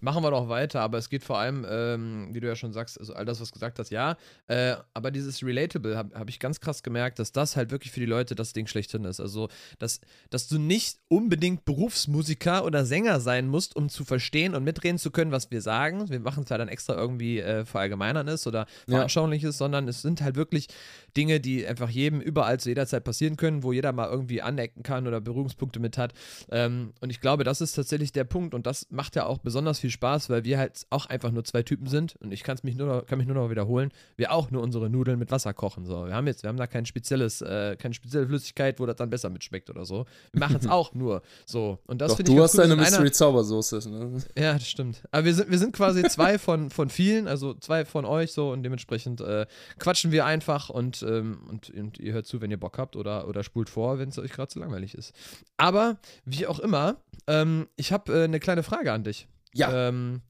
[0.00, 3.00] Machen wir doch weiter, aber es geht vor allem, ähm, wie du ja schon sagst,
[3.00, 6.38] also all das, was du gesagt hast, ja, äh, aber dieses Relatable habe hab ich
[6.38, 9.18] ganz krass gemerkt, dass das halt wirklich für die Leute das Ding schlechthin ist.
[9.18, 14.62] Also, dass, dass du nicht unbedingt Berufsmusiker oder Sänger sein musst, um zu verstehen und
[14.62, 16.08] mitreden zu können, was wir sagen.
[16.10, 18.96] Wir machen es ja dann extra irgendwie äh, verallgemeinernes oder Ja.
[18.96, 20.68] veranschauliches, sondern es sind halt wirklich
[21.16, 24.82] Dinge, die einfach jedem überall zu jeder Zeit passieren können, wo jeder mal irgendwie anecken
[24.82, 26.12] kann oder Berührungspunkte mit hat.
[26.50, 29.61] Ähm, und ich glaube, das ist tatsächlich der Punkt und das macht ja auch besonders
[29.78, 32.76] viel Spaß, weil wir halt auch einfach nur zwei Typen sind und ich kann's mich
[32.76, 35.84] nur noch, kann mich nur noch wiederholen, wir auch nur unsere Nudeln mit Wasser kochen.
[35.86, 36.06] So.
[36.06, 39.10] Wir haben jetzt, wir haben da kein spezielles, äh, keine spezielle Flüssigkeit, wo das dann
[39.10, 40.06] besser mitschmeckt oder so.
[40.32, 41.78] Wir machen es auch nur so.
[41.86, 43.90] Und das finde ich du hast deine Mystery Zaubersoße.
[43.90, 44.22] Ne?
[44.36, 45.02] ja, das stimmt.
[45.10, 48.50] Aber wir sind, wir sind quasi zwei von, von vielen, also zwei von euch so
[48.50, 49.46] und dementsprechend äh,
[49.78, 53.28] quatschen wir einfach und, ähm, und, und ihr hört zu, wenn ihr Bock habt oder,
[53.28, 55.14] oder spult vor, wenn es euch gerade zu langweilig ist.
[55.56, 56.96] Aber wie auch immer,
[57.26, 59.28] ähm, ich habe äh, eine kleine Frage an dich.
[59.54, 59.88] Ja.
[59.88, 60.22] Ähm,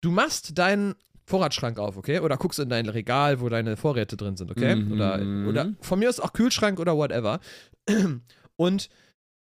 [0.00, 0.94] du machst deinen
[1.26, 2.20] Vorratsschrank auf, okay?
[2.20, 4.74] Oder guckst in dein Regal, wo deine Vorräte drin sind, okay?
[4.74, 4.92] Mhm.
[4.92, 7.40] Oder, oder von mir aus auch Kühlschrank oder whatever.
[8.56, 8.88] Und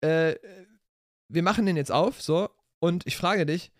[0.01, 0.35] äh,
[1.27, 3.71] wir machen den jetzt auf, so, und ich frage dich,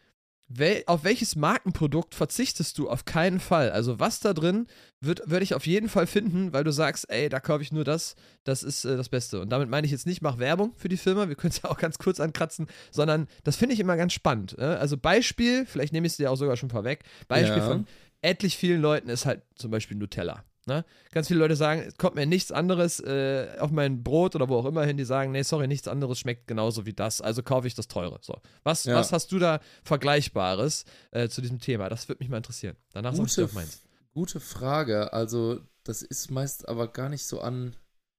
[0.47, 3.71] wel, auf welches Markenprodukt verzichtest du auf keinen Fall?
[3.71, 4.67] Also was da drin
[5.01, 7.83] wird, würde ich auf jeden Fall finden, weil du sagst, ey, da kaufe ich nur
[7.83, 9.39] das, das ist äh, das Beste.
[9.41, 11.69] Und damit meine ich jetzt nicht, mach Werbung für die Firma, wir können es ja
[11.69, 14.57] auch ganz kurz ankratzen, sondern das finde ich immer ganz spannend.
[14.57, 14.77] Ne?
[14.77, 17.67] Also Beispiel, vielleicht nehme ich es dir auch sogar schon vorweg, Beispiel Ja.
[17.67, 17.87] von
[18.21, 20.43] etlich vielen Leuten ist halt zum Beispiel Nutella.
[20.67, 20.83] Ne?
[21.11, 24.55] Ganz viele Leute sagen, es kommt mir nichts anderes äh, auf mein Brot oder wo
[24.57, 27.67] auch immer hin, die sagen, nee, sorry, nichts anderes schmeckt genauso wie das, also kaufe
[27.67, 28.17] ich das teure.
[28.21, 28.41] So.
[28.63, 28.95] Was, Ja.
[28.95, 31.87] was hast du da Vergleichbares äh, zu diesem Thema?
[31.89, 32.75] Das würde mich mal interessieren.
[32.93, 33.81] Danach sag ich Gute, auch meins.
[34.11, 35.13] gute Frage.
[35.13, 37.75] Also, das ist meist aber gar nicht so an,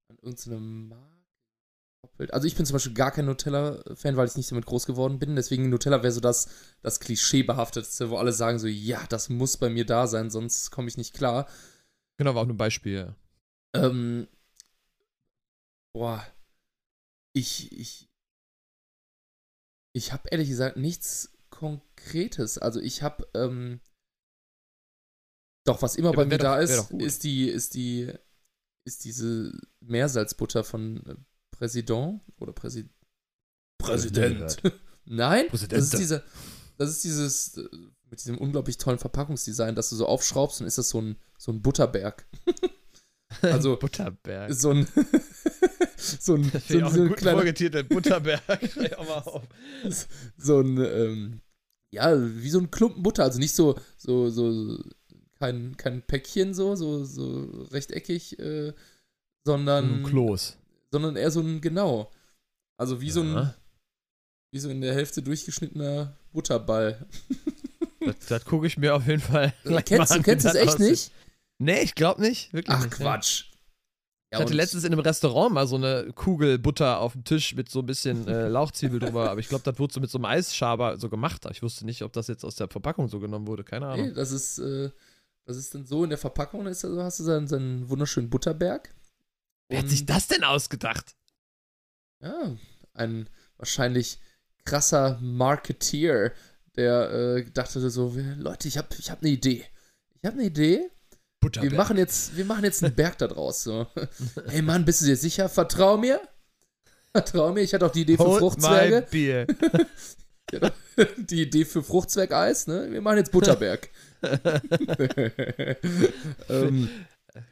[0.08, 1.16] an irgendeine Marke
[2.02, 2.32] gekoppelt.
[2.32, 5.34] Also, ich bin zum Beispiel gar kein Nutella-Fan, weil ich nicht damit groß geworden bin.
[5.34, 6.46] Deswegen Nutella wäre so das,
[6.82, 10.86] das Klischeebehaftetste, wo alle sagen so, ja, das muss bei mir da sein, sonst komme
[10.86, 11.48] ich nicht klar.
[12.18, 13.14] Genau, war auch nur ein Beispiel.
[13.74, 14.26] Ähm,
[15.94, 16.26] boah,
[17.34, 18.08] ich, ich,
[19.94, 22.58] ich habe ehrlich gesagt nichts Konkretes.
[22.58, 23.80] Also ich habe, ähm,
[25.66, 28.12] doch, was immer Ja, bei mir da doch- ist, ist die, ist die,
[28.86, 31.16] ist diese Meersalzbutter von äh,
[31.50, 32.88] Präsident oder Präsi
[33.78, 34.62] Präsident.
[35.04, 36.24] Nein, das ist diese,
[36.78, 37.68] das ist dieses äh,
[38.16, 41.52] mit diesem unglaublich tollen Verpackungsdesign, dass du so aufschraubst und ist das so ein so
[41.52, 42.26] ein Butterberg.
[43.42, 44.54] Also- Butterberg.
[44.54, 44.86] so ein
[45.98, 48.42] so ein, Das so ein, auch so ein guten kleiner, Butterberg.
[50.38, 51.40] So ein ähm,
[51.92, 54.78] ja wie so ein Klumpen Butter, also nicht so so so
[55.38, 57.40] kein kein Päckchen so so so
[57.72, 58.72] rechteckig, äh,
[59.44, 60.56] sondern Ein Kloß.
[60.92, 62.10] sondern eher so ein genau,
[62.78, 63.54] also wie so ein Ja.
[64.52, 67.06] wie so in der Hälfte durchgeschnittener Butterball.
[68.06, 69.52] Das, das gucke ich mir auf jeden Fall.
[69.64, 70.90] gleich kennst du kennst das echt aussieht.
[70.90, 71.12] nicht?
[71.58, 72.52] Nee, ich glaube nicht.
[72.52, 72.94] Wirklich Ach nicht.
[72.94, 73.44] Quatsch.
[74.30, 77.70] Ich hatte letztens in einem Restaurant mal so eine Kugel Butter auf dem Tisch mit
[77.70, 80.26] so ein bisschen äh, Lauchzwiebel drüber, aber ich glaube, das wurde so mit so einem
[80.26, 81.46] Eisschaber so gemacht.
[81.52, 84.14] Ich wusste nicht, ob das jetzt aus der Verpackung so genommen wurde, keine Nee, Ahnung.
[84.14, 84.90] das ist, äh,
[85.46, 88.28] das ist dann so in der Verpackung, da ist, also hast du so einen wunderschönen
[88.28, 88.94] Butterberg.
[89.68, 91.14] Wer hat sich das denn ausgedacht?
[92.20, 92.56] Ja,
[92.94, 94.18] ein wahrscheinlich
[94.64, 96.32] krasser Marketeer,
[96.76, 99.64] der äh, dachte so, Leute, ich habe ich hab eine Idee.
[100.20, 100.90] Ich habe eine Idee.
[101.60, 103.62] Wir machen, jetzt, wir machen jetzt einen Berg da draus.
[103.62, 103.86] So.
[104.48, 105.48] Hey Mann, bist du dir sicher?
[105.48, 106.20] Vertrau mir.
[107.12, 109.00] Trau mir, ich hatte auch die Idee für Hold Fruchtzwerge.
[109.00, 109.46] my beer.
[111.16, 112.86] Die Idee für Fruchtzwergeis, ne?
[112.90, 113.90] Wir machen jetzt Butterberg.
[116.48, 116.88] ähm,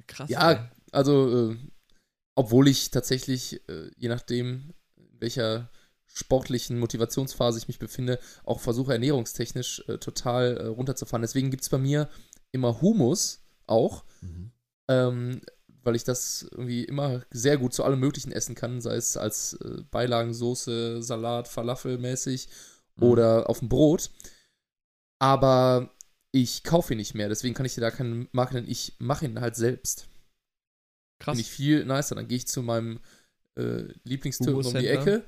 [0.07, 0.31] Krass.
[0.31, 0.35] ey.
[0.35, 1.57] ja, also, äh,
[2.37, 4.75] obwohl ich tatsächlich, äh, je nachdem,
[5.19, 5.71] welcher
[6.17, 11.23] sportlichen Motivationsphase ich mich befinde, auch versuche ernährungstechnisch äh, total äh, runterzufahren.
[11.23, 12.09] Deswegen gibt es bei mir
[12.53, 14.53] immer Humus auch, Mhm.
[14.89, 15.41] ähm,
[15.83, 19.55] weil ich das irgendwie immer sehr gut zu allem Möglichen essen kann, sei es als
[19.55, 22.49] äh, Beilagensoße, Salat, Falafel mäßig
[22.97, 23.03] Mhm.
[23.03, 24.11] oder auf dem Brot.
[25.19, 25.91] Aber
[26.33, 28.69] ich kaufe ihn nicht mehr, deswegen kann ich dir da keinen Marke nennen.
[28.71, 30.09] Ich mache ihn halt selbst.
[31.21, 31.37] Krass.
[31.37, 32.15] Finde ich viel nicer.
[32.15, 33.01] Dann gehe ich zu meinem
[33.57, 34.89] äh, Lieblingstürken um die.
[34.89, 35.25] Ecke.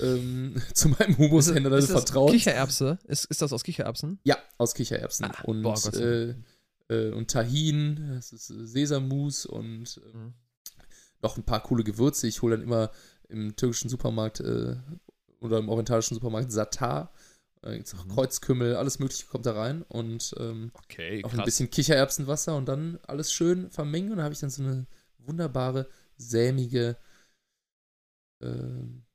[0.00, 2.32] Ähm, zu meinem Humushändler ist das Vertrauens.
[2.32, 2.98] Kichererbse?
[3.04, 4.18] Ist, ist das aus Kichererbsen?
[4.24, 5.26] Ja, aus Kichererbsen.
[5.26, 6.34] Ah, und, boah, äh,
[6.88, 10.34] äh, und Tahin, das ist äh, Sesammus und äh, Mhm.
[11.22, 12.26] noch ein paar coole Gewürze.
[12.26, 12.90] Ich hole dann immer
[13.28, 14.76] im türkischen Supermarkt äh,
[15.40, 17.12] oder im orientalischen Supermarkt Satar.
[17.62, 18.10] Da gibt's auch Mhm.
[18.10, 22.98] Kreuzkümmel, alles Mögliche kommt da rein und ähm, Okay, auch ein bisschen Kichererbsenwasser und dann
[23.06, 24.86] alles schön vermengen und dann habe ich dann so eine
[25.18, 26.96] wunderbare, sämige
[28.42, 29.05] ähm,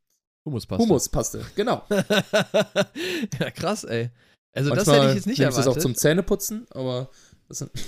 [0.45, 0.83] Humuspaste.
[0.83, 1.45] Humuspaste.
[1.55, 1.83] Genau.
[3.39, 4.09] ja, krass, ey.
[4.53, 5.67] Also das Manchmal hätte ich jetzt nicht nehme ich erwartet.
[5.67, 7.09] das auch zum Zähneputzen, aber
[7.47, 7.71] das sind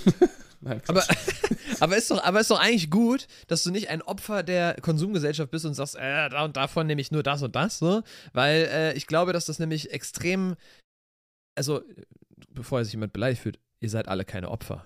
[0.64, 1.04] Nein, aber,
[1.80, 5.50] aber, ist doch, aber ist doch eigentlich gut, dass du nicht ein Opfer der Konsumgesellschaft
[5.50, 8.02] bist und sagst, äh, da und davon nehme ich nur das und das, so.
[8.32, 10.56] Weil äh, ich glaube, dass das nämlich extrem,
[11.54, 11.82] also
[12.48, 14.84] bevor sich jemand beleidigt fühlt, ihr seid alle keine Opfer.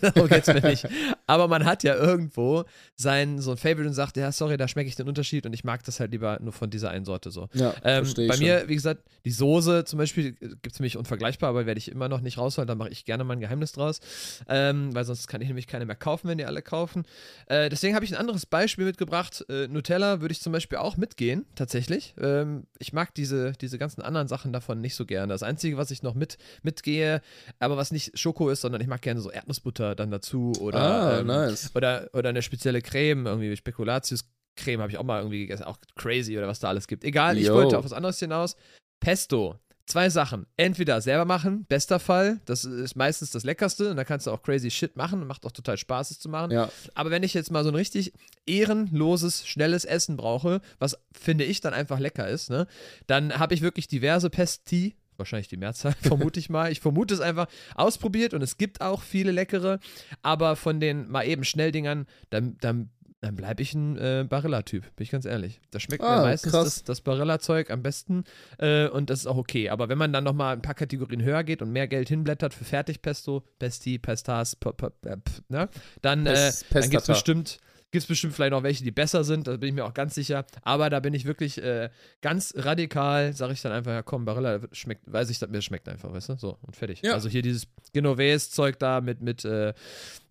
[0.00, 0.86] Darum geht's mir nicht.
[1.26, 4.88] Aber man hat ja irgendwo sein, so ein Favorite und sagt, ja, sorry, da schmecke
[4.88, 7.48] ich den Unterschied und ich mag das halt lieber nur von dieser einen Sorte so.
[7.54, 8.38] ja, Ähm, bei schon.
[8.38, 12.08] mir, wie gesagt, die Soße zum Beispiel gibt es mich unvergleichbar, aber werde ich immer
[12.08, 12.68] noch nicht rausholen.
[12.68, 14.00] Da mache ich gerne mal ein Geheimnis draus,
[14.48, 17.04] ähm, weil sonst kann ich nämlich keine mehr kaufen, wenn die alle kaufen.
[17.46, 19.44] Äh, deswegen habe ich ein anderes Beispiel mitgebracht.
[19.48, 22.14] Äh, Nutella würde ich zum Beispiel auch mitgehen, tatsächlich.
[22.20, 25.32] Ähm, ich mag diese, diese ganzen anderen Sachen davon nicht so gerne.
[25.32, 27.22] Das Einzige, was ich noch mit, mitgehe,
[27.58, 31.20] aber was nicht Schoko ist, sondern ich mag gerne so Erdnussbutter dann dazu oder ah,
[31.20, 31.70] ähm, nice.
[31.76, 35.62] oder, oder eine spezielle Creme, irgendwie Spekulatius-Creme habe ich auch mal irgendwie gegessen.
[35.62, 37.04] Auch crazy oder was da alles gibt.
[37.04, 37.54] Egal, ich Yo.
[37.54, 38.56] wollte auf was anderes hinaus.
[38.98, 39.60] Pesto.
[39.86, 40.46] Zwei Sachen.
[40.56, 42.40] Entweder selber machen, bester Fall.
[42.44, 43.90] Das ist meistens das Leckerste.
[43.90, 45.24] Und da kannst du auch crazy Shit machen.
[45.28, 46.50] Macht auch total Spaß, es zu machen.
[46.50, 48.12] Ja, Aber wenn ich jetzt mal so ein richtig
[48.46, 52.66] ehrenloses, schnelles Essen brauche, was finde ich dann einfach lecker ist, ne,
[53.06, 56.70] dann habe ich wirklich diverse Pesti, wahrscheinlich die Mehrzahl, vermute ich mal.
[56.72, 59.78] Ich vermute es einfach, ausprobiert und es gibt auch viele leckere,
[60.22, 65.02] aber von den mal eben Schnelldingern, dann, dann, dann bleibe ich ein äh, Barilla-Typ, bin
[65.02, 65.60] ich ganz ehrlich.
[65.70, 66.64] Da schmeckt mir Ah, meistens krass.
[66.64, 68.24] das, das Barilla-Zeug am besten
[68.58, 69.70] äh, und das ist auch okay.
[69.70, 72.64] Aber wenn man dann nochmal ein paar Kategorien höher geht und mehr Geld hinblättert für
[72.64, 75.68] Fertigpesto, Pesti, Pestas, p -p -p -p ne,
[76.02, 77.58] dann, äh, dann gibt es bestimmt
[77.92, 80.14] gibt es bestimmt vielleicht noch welche, die besser sind, da bin ich mir auch ganz
[80.14, 80.44] sicher.
[80.62, 81.88] Aber da bin ich wirklich äh,
[82.20, 85.88] ganz radikal, sage ich dann einfach, ja komm, Barilla schmeckt, weiß ich, dass mir schmeckt
[85.88, 86.36] einfach, weißt du?
[86.36, 87.00] So, und fertig.
[87.02, 87.12] Ja.
[87.14, 89.72] Also hier dieses Genovese-Zeug da mit, mit äh,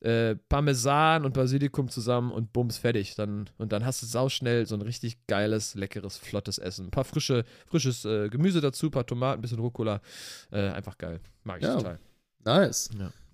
[0.01, 3.15] äh, Parmesan und Basilikum zusammen und bums, fertig.
[3.15, 6.87] Dann, und dann hast du sauschnell so ein richtig geiles, leckeres, flottes Essen.
[6.87, 10.01] Ein paar frische, frisches äh, Gemüse dazu, ein paar Tomaten, ein bisschen Rucola.
[10.51, 11.19] Äh, einfach geil.
[11.43, 11.75] Mag ich Ja.
[11.77, 11.99] total.
[12.43, 12.89] nice.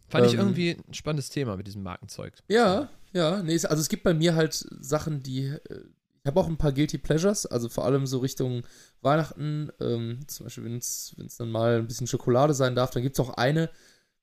[0.08, 2.34] Fand ich Ähm, irgendwie ein spannendes Thema mit diesem Markenzeug.
[2.50, 3.42] Ja, ja.
[3.44, 5.46] Nee, also es gibt bei mir halt Sachen, die.
[5.46, 5.84] äh,
[6.24, 8.64] Ich habe auch ein paar Guilty Pleasures, also vor allem so Richtung
[9.02, 9.72] Weihnachten.
[9.80, 13.20] Ähm, zum Beispiel, wenn es dann mal ein bisschen Schokolade sein darf, dann gibt es
[13.20, 13.70] auch eine,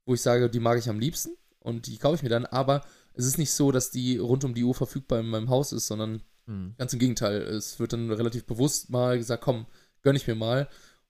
[0.06, 2.46] wo ich sage, die mag ich am liebsten und die kaufe ich mir dann.
[2.46, 2.82] Aber
[3.14, 5.86] es ist nicht so, dass die rund um die Uhr verfügbar in meinem Haus ist,
[5.88, 6.74] sondern Hm.
[6.78, 9.66] Ganz im Gegenteil, es wird dann relativ bewusst mal gesagt, komm,
[10.02, 10.66] gönn ich mir mal.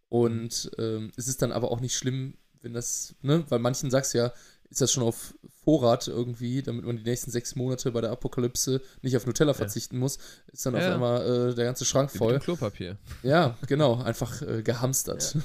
[0.09, 4.15] Und ähm, es ist dann aber auch nicht schlimm, wenn das, ne, weil manchen sagst
[4.15, 4.33] du ja,
[4.71, 8.81] ist das schon auf Vorrat irgendwie, damit man die nächsten sechs Monate bei der Apokalypse
[9.03, 10.19] nicht auf Nutella verzichten muss,
[10.53, 10.95] ist dann auf Ja.
[10.95, 12.39] einmal äh, der ganze Schrank Wie mit voll.
[12.41, 12.97] Klopapier.
[13.23, 15.37] Ja, genau, einfach äh, gehamstert.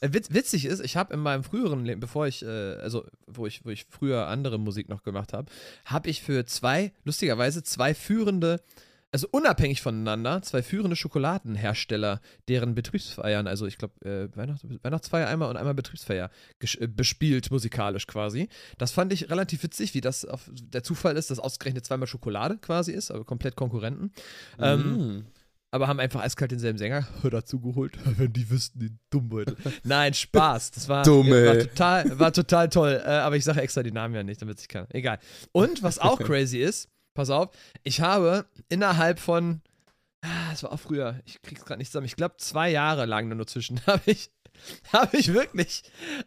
[0.00, 3.46] Äh, Witz, witzig ist, ich habe in meinem früheren Leben, bevor ich, äh, also wo
[3.46, 5.50] ich, wo ich früher andere Musik noch gemacht habe,
[5.84, 8.60] habe ich für zwei, lustigerweise zwei führende,
[9.10, 15.48] also unabhängig voneinander, zwei führende Schokoladenhersteller, deren Betriebsfeiern, also ich glaube äh, Weihnachts Weihnachtsfeier einmal
[15.48, 18.48] und einmal Betriebsfeier äh, bespielt musikalisch quasi.
[18.76, 22.58] Das fand ich relativ witzig, wie das auf, der Zufall ist, dass ausgerechnet zweimal Schokolade
[22.58, 24.12] quasi ist, aber komplett Konkurrenten.
[24.58, 25.26] Ähm, Mm.
[25.70, 29.56] aber haben einfach eiskalt denselben Sänger dazu geholt, wenn die wüssten, die Dummbeutel.
[29.84, 30.72] Nein, Spaß.
[30.72, 31.46] Das war, Dumme.
[31.46, 33.02] war, total, war total toll.
[33.02, 34.86] Äh, aber ich sage extra die Namen ja nicht, damit sich keiner.
[34.90, 35.18] Egal.
[35.52, 36.88] Und was auch crazy ist,
[37.18, 37.50] pass auf,
[37.82, 39.60] ich habe innerhalb von,
[40.22, 43.28] ah, das war auch früher, ich krieg's gerade nicht zusammen, ich glaube zwei Jahre lang
[43.28, 44.30] nur zwischen, habe ich,
[44.92, 45.82] habe ich wirklich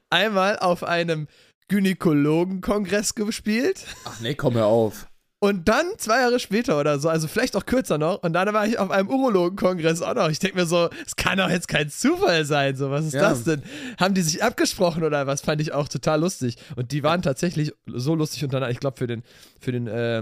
[0.10, 1.30] einmal auf einem
[1.70, 3.86] Gynäkologenkongress gespielt.
[4.04, 5.08] Ach nee, komm hör auf.
[5.44, 8.68] Und dann zwei Jahre später oder so, also vielleicht auch kürzer noch, und dann war
[8.68, 10.30] ich auf einem Urologenkongress auch noch.
[10.30, 12.76] Ich denke mir so, es kann doch jetzt kein Zufall sein.
[12.76, 13.22] So, was ist ja.
[13.22, 13.64] das denn?
[14.00, 15.42] Haben die sich abgesprochen oder was?
[15.42, 16.58] Fand ich auch total lustig.
[16.76, 18.72] Und die waren tatsächlich so lustig untereinander.
[18.72, 19.24] Ich glaube, für den,
[19.60, 20.22] für den äh,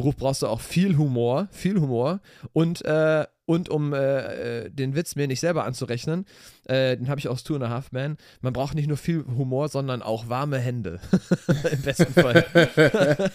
[0.00, 2.20] Beruf brauchst du auch viel Humor, viel Humor.
[2.54, 6.24] Und äh, und um äh, äh, den Witz mir nicht selber anzurechnen,
[6.66, 8.16] äh, den habe ich aus Two and a Half Man.
[8.42, 11.00] Man braucht nicht nur viel Humor, sondern auch warme Hände.
[11.72, 12.46] Im besten Fall.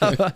[0.00, 0.34] aber,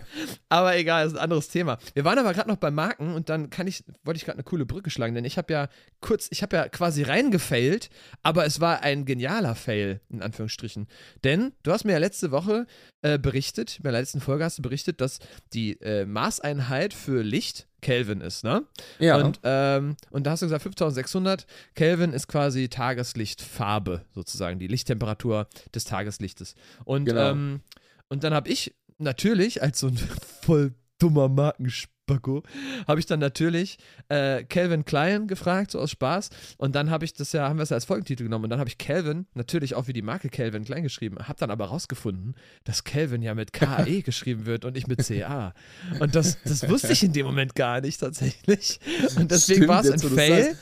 [0.49, 1.77] aber, egal, das ist ein anderes Thema.
[1.93, 4.43] Wir waren aber gerade noch bei Marken und dann kann ich, wollte ich gerade eine
[4.43, 5.69] coole Brücke schlagen, denn ich habe ja
[6.01, 7.91] kurz, ich habe ja quasi reingefailt,
[8.23, 10.87] aber es war ein genialer Fail, in Anführungsstrichen.
[11.23, 12.65] Denn du hast mir ja letzte Woche
[13.03, 15.19] äh, berichtet, in der letzten Folge hast du berichtet, dass
[15.53, 18.63] die äh, Maßeinheit für Licht Kelvin ist, ne?
[18.99, 19.17] Ja.
[19.17, 25.47] Und, ähm, und da hast du gesagt, 5600 Kelvin ist quasi Tageslichtfarbe, sozusagen, die Lichttemperatur
[25.73, 26.55] des Tageslichtes.
[26.85, 27.31] Und, genau.
[27.31, 27.61] ähm,
[28.09, 29.97] und dann habe ich natürlich als so ein
[30.41, 32.43] voll dummer Markenspiel Spacko,
[32.87, 33.77] habe ich dann natürlich
[34.09, 36.29] äh, Calvin Klein gefragt, so aus Spaß.
[36.57, 38.45] Und dann habe ich das ja, haben wir es ja als Folgentitel genommen.
[38.45, 41.17] Und dann habe ich Calvin natürlich auch wie die Marke Calvin Klein geschrieben.
[41.19, 45.53] Habe dann aber rausgefunden, dass Calvin ja mit K-E geschrieben wird und nicht mit C-A.
[45.99, 48.79] Und das, das wusste ich in dem Moment gar nicht tatsächlich.
[49.15, 50.57] Und deswegen war es ein Fail.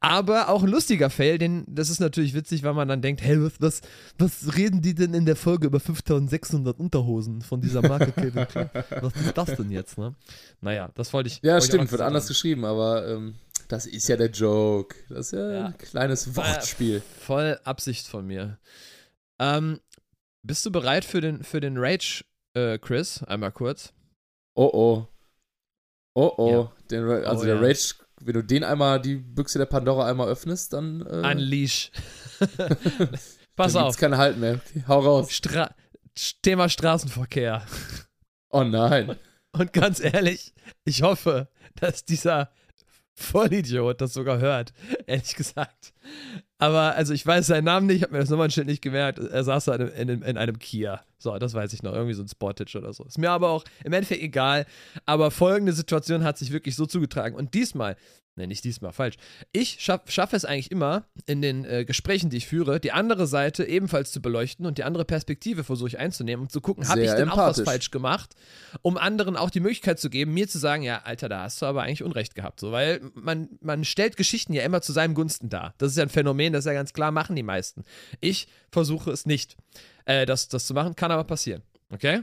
[0.00, 3.42] Aber auch ein lustiger Fail, denn das ist natürlich witzig, weil man dann denkt, hey,
[3.42, 3.80] was, was,
[4.18, 8.70] was reden die denn in der Folge über 5600 Unterhosen von dieser Marke Calvin Klein?
[9.00, 10.14] Was ist das denn jetzt, ne?
[10.60, 11.40] Naja, das wollte ich.
[11.42, 13.34] Ja, stimmt, wird anders geschrieben, aber ähm,
[13.68, 14.96] das ist ja der Joke.
[15.08, 15.66] Das ist ja, ja.
[15.66, 17.02] ein kleines Wortspiel.
[17.20, 18.58] Voll Absicht von mir.
[19.38, 19.80] Ähm,
[20.42, 22.24] bist du bereit für den, für den Rage,
[22.54, 23.22] äh, Chris?
[23.24, 23.92] Einmal kurz.
[24.54, 25.06] Oh oh.
[26.14, 26.50] Oh oh.
[26.50, 26.72] Ja.
[26.90, 27.60] Den, also oh, der ja.
[27.60, 31.02] Rage wenn du den einmal, die Büchse der Pandora einmal öffnest, dann.
[31.02, 31.90] Äh, Unleash.
[33.56, 33.96] Pass dann auf.
[33.96, 34.54] kein Halt mehr.
[34.54, 35.32] Okay, hau raus.
[35.32, 35.74] Stra
[36.42, 37.64] Thema Straßenverkehr.
[38.50, 39.16] Oh nein.
[39.52, 40.52] Und ganz ehrlich,
[40.84, 42.50] ich hoffe, dass dieser
[43.18, 44.72] Vollidiot das sogar hört,
[45.06, 45.92] ehrlich gesagt.
[46.58, 49.18] Aber, also ich weiß seinen Namen nicht, ich habe mir das Nummernschild nicht gemerkt.
[49.18, 51.02] Er saß da in, in, in, einem Kia.
[51.18, 51.92] So, das weiß ich noch.
[51.92, 53.04] Irgendwie so ein Sportage oder so.
[53.04, 54.66] Ist mir aber auch im Endeffekt egal.
[55.04, 57.36] Aber folgende Situation hat sich wirklich so zugetragen.
[57.36, 57.96] Und diesmal
[58.38, 59.16] Ne, nicht diesmal, falsch.
[59.50, 63.26] Ich schaff, schaffe es eigentlich immer, in den äh, Gesprächen, die ich führe, die andere
[63.26, 67.02] Seite ebenfalls zu beleuchten und die andere Perspektive versuche ich einzunehmen und zu gucken, habe
[67.02, 68.36] ich denn auch was falsch gemacht,
[68.82, 71.66] um anderen auch die Möglichkeit zu geben, mir zu sagen, ja, Alter, da hast du
[71.66, 72.60] aber eigentlich Unrecht gehabt.
[72.60, 75.74] So, weil man, man stellt Geschichten ja immer zu seinem Gunsten dar.
[75.78, 77.84] Das ist ja ein Phänomen, das ist ja ganz klar, machen die meisten.
[78.20, 79.56] Ich versuche es nicht,
[80.04, 81.62] äh, das, das zu machen, kann aber passieren.
[81.90, 82.22] Okay?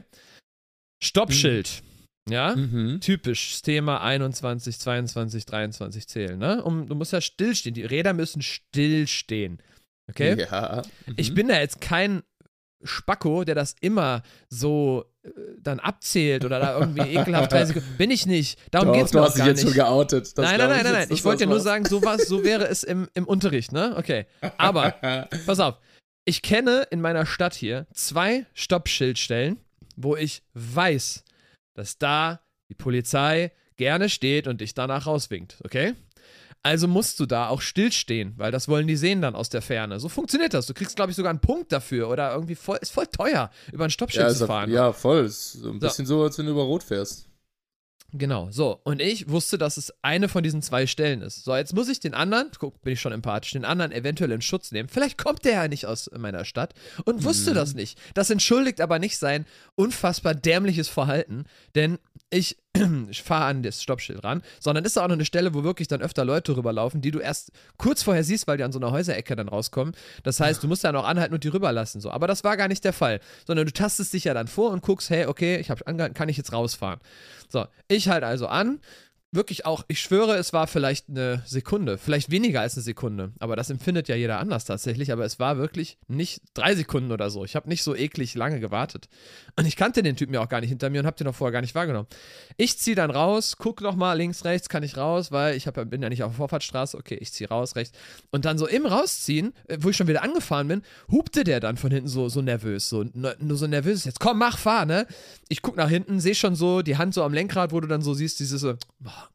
[1.02, 1.82] Stoppschild.
[1.82, 1.95] Mhm.
[2.28, 3.00] Ja, mhm.
[3.00, 6.38] typisch Thema 21, 22, 23 zählen.
[6.38, 6.62] Ne?
[6.64, 7.74] Um, du musst ja stillstehen.
[7.74, 9.58] Die Räder müssen stillstehen.
[10.10, 10.36] Okay?
[10.40, 10.82] Ja.
[11.06, 11.14] Mhm.
[11.16, 12.22] Ich bin da jetzt kein
[12.82, 17.96] Spacko, der das immer so äh, dann abzählt oder da irgendwie ekelhaft 30 Sekunden.
[17.96, 18.58] Bin ich nicht.
[18.70, 19.38] Darum Doch, geht's mir auch gar nicht.
[19.38, 20.38] Du hast dich jetzt schon geoutet.
[20.38, 21.08] Das nein, nein, nein, nein, nein.
[21.10, 23.94] Ich wollte dir nur sagen, so, was, so wäre es im, im Unterricht, ne?
[23.96, 24.26] Okay.
[24.58, 24.92] Aber,
[25.46, 25.78] pass auf.
[26.24, 29.58] Ich kenne in meiner Stadt hier zwei Stoppschildstellen,
[29.94, 31.22] wo ich weiß,
[31.76, 35.94] dass da die Polizei gerne steht und dich danach rauswinkt, okay?
[36.62, 40.00] Also musst du da auch stillstehen, weil das wollen die sehen dann aus der Ferne.
[40.00, 40.66] So funktioniert das.
[40.66, 43.84] Du kriegst, glaube ich, sogar einen Punkt dafür oder irgendwie voll, ist voll teuer, über
[43.84, 44.70] ein Stoppschild ja, zu fahren.
[44.72, 45.26] Ja, voll.
[45.26, 47.25] Ist so ein bisschen so, als wenn du über Rot fährst.
[48.12, 48.80] Genau, so.
[48.84, 51.44] Und ich wusste, dass es eine von diesen zwei Stellen ist.
[51.44, 54.40] So, jetzt muss ich den anderen, guck, bin ich schon empathisch, den anderen eventuell in
[54.40, 54.88] Schutz nehmen.
[54.88, 57.54] Vielleicht kommt der ja nicht aus meiner Stadt und wusste mhm.
[57.56, 57.98] das nicht.
[58.14, 61.98] Das entschuldigt aber nicht sein unfassbar dämliches Verhalten, denn
[62.30, 62.56] ich,
[63.10, 65.88] ich fahre an das Stoppschild ran, sondern ist da auch noch eine Stelle, wo wirklich
[65.88, 68.90] dann öfter Leute rüberlaufen, die du erst kurz vorher siehst, weil die an so einer
[68.90, 69.94] Häuserecke dann rauskommen.
[70.22, 72.00] Das heißt, du musst ja noch anhalten und die rüberlassen.
[72.00, 72.10] So.
[72.10, 74.82] Aber das war gar nicht der Fall, sondern du tastest dich ja dann vor und
[74.82, 77.00] guckst, hey, okay, ich habe angehalten, kann ich jetzt rausfahren?
[77.48, 78.80] So, ich halte also an,
[79.32, 83.56] wirklich auch, ich schwöre, es war vielleicht eine Sekunde, vielleicht weniger als eine Sekunde, aber
[83.56, 87.44] das empfindet ja jeder anders tatsächlich, aber es war wirklich nicht drei Sekunden oder so.
[87.44, 89.08] Ich habe nicht so eklig lange gewartet.
[89.56, 91.34] Und ich kannte den Typen ja auch gar nicht hinter mir und habe den auch
[91.34, 92.08] vorher gar nicht wahrgenommen.
[92.56, 96.02] Ich ziehe dann raus, guck nochmal links, rechts, kann ich raus, weil ich hab, bin
[96.02, 97.96] ja nicht auf der Vorfahrtsstraße, okay, ich ziehe raus, rechts.
[98.30, 101.76] Und dann so im Rausziehen, äh, wo ich schon wieder angefahren bin, hupte der dann
[101.76, 105.06] von hinten so, so nervös, so, nur so nervös, jetzt komm, mach, fahr, ne?
[105.48, 108.02] Ich guck nach hinten, sehe schon so die Hand so am Lenkrad, wo du dann
[108.02, 109.25] so siehst, dieses boah,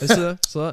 [0.00, 0.72] Weißt du, so.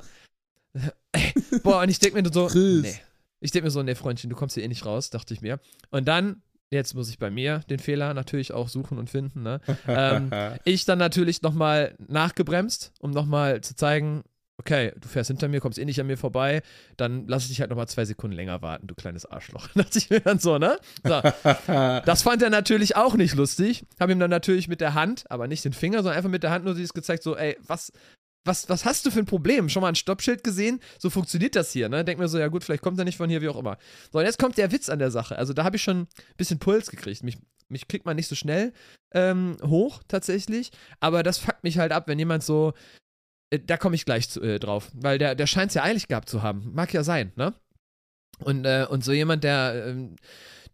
[1.63, 2.81] Boah, und ich denke mir so, Chris.
[2.81, 2.99] nee.
[3.41, 5.59] Ich denke mir so, nee, Freundchen, du kommst hier eh nicht raus, dachte ich mir.
[5.91, 9.61] Und dann, jetzt muss ich bei mir den Fehler natürlich auch suchen und finden, ne?
[9.87, 10.29] ähm,
[10.65, 14.23] ich dann natürlich nochmal nachgebremst, um nochmal zu zeigen,
[14.59, 16.61] okay, du fährst hinter mir, kommst eh nicht an mir vorbei,
[16.97, 19.69] dann lass ich dich halt nochmal zwei Sekunden länger warten, du kleines Arschloch.
[19.75, 20.77] dachte ich mir dann so, ne?
[21.03, 21.21] So.
[22.05, 23.85] das fand er natürlich auch nicht lustig.
[24.01, 26.51] Hab ihm dann natürlich mit der Hand, aber nicht den Finger, sondern einfach mit der
[26.51, 27.93] Hand nur dieses gezeigt, so, ey, was,
[28.49, 29.69] was, was hast du für ein Problem?
[29.69, 30.81] Schon mal ein Stoppschild gesehen?
[30.97, 32.03] So funktioniert das hier, ne?
[32.03, 33.77] Denk mir so, ja gut, vielleicht kommt er nicht von hier, wie auch immer.
[34.11, 35.37] So, und jetzt kommt der Witz an der Sache.
[35.37, 37.23] Also da habe ich schon ein bisschen Puls gekriegt.
[37.23, 37.37] Mich,
[37.69, 38.73] mich kriegt man nicht so schnell
[39.13, 40.71] ähm, hoch, tatsächlich.
[40.99, 42.73] Aber das fuckt mich halt ab, wenn jemand so,
[43.51, 46.07] äh, da komme ich gleich zu, äh, drauf, weil der, der scheint es ja eilig
[46.07, 46.71] gehabt zu haben.
[46.73, 47.53] Mag ja sein, ne?
[48.43, 50.15] Und, äh, und so jemand, der ähm,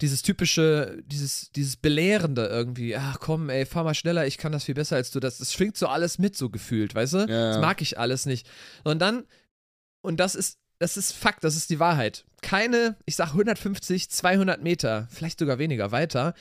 [0.01, 4.65] dieses typische, dieses, dieses Belehrende irgendwie, ach komm, ey, fahr mal schneller, ich kann das
[4.65, 5.19] viel besser als du.
[5.19, 7.17] Das, das schwingt so alles mit, so gefühlt, weißt du?
[7.19, 8.47] Ja, das mag ich alles nicht.
[8.83, 9.23] Und dann,
[10.01, 12.25] und das ist, das ist Fakt, das ist die Wahrheit.
[12.41, 16.33] Keine, ich sag 150, 200 Meter, vielleicht sogar weniger weiter,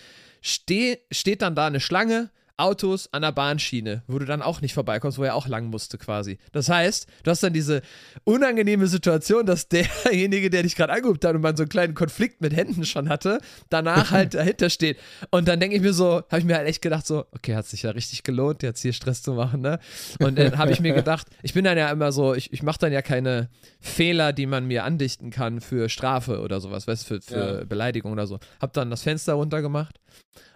[0.42, 4.74] steh, steht dann da eine Schlange Autos an der Bahnschiene, wo du dann auch nicht
[4.74, 6.38] vorbeikommst, wo er auch lang musste quasi.
[6.52, 7.82] Das heißt, du hast dann diese
[8.22, 12.40] unangenehme Situation, dass derjenige, der dich gerade angerufen hat und man so einen kleinen Konflikt
[12.40, 13.38] mit Händen schon hatte,
[13.70, 14.98] danach halt dahinter steht.
[15.30, 17.66] Und dann denke ich mir so, habe ich mir halt echt gedacht so, okay, hat
[17.66, 19.80] sich ja richtig gelohnt, jetzt hier Stress zu machen, ne?
[20.20, 22.78] Und dann habe ich mir gedacht, ich bin dann ja immer so, ich, ich mache
[22.78, 23.48] dann ja keine
[23.80, 27.64] Fehler, die man mir andichten kann für Strafe oder sowas, weißt du, für, für ja.
[27.64, 28.38] Beleidigung oder so.
[28.60, 29.98] Hab dann das Fenster runtergemacht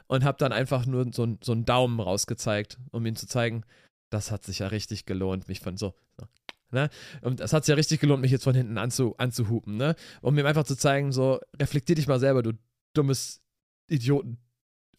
[0.08, 3.64] und habe dann einfach nur so, so einen Daumen rausgezeigt, um ihm zu zeigen,
[4.10, 6.26] das hat sich ja richtig gelohnt, mich von so, so
[6.70, 6.90] Ne?
[7.22, 9.94] Und es hat sich ja richtig gelohnt, mich jetzt von hinten anzu, anzuhupen, ne?
[10.20, 12.52] Um ihm einfach zu zeigen, so, reflektier dich mal selber, du
[12.92, 13.40] dummes
[13.88, 14.38] Idioten.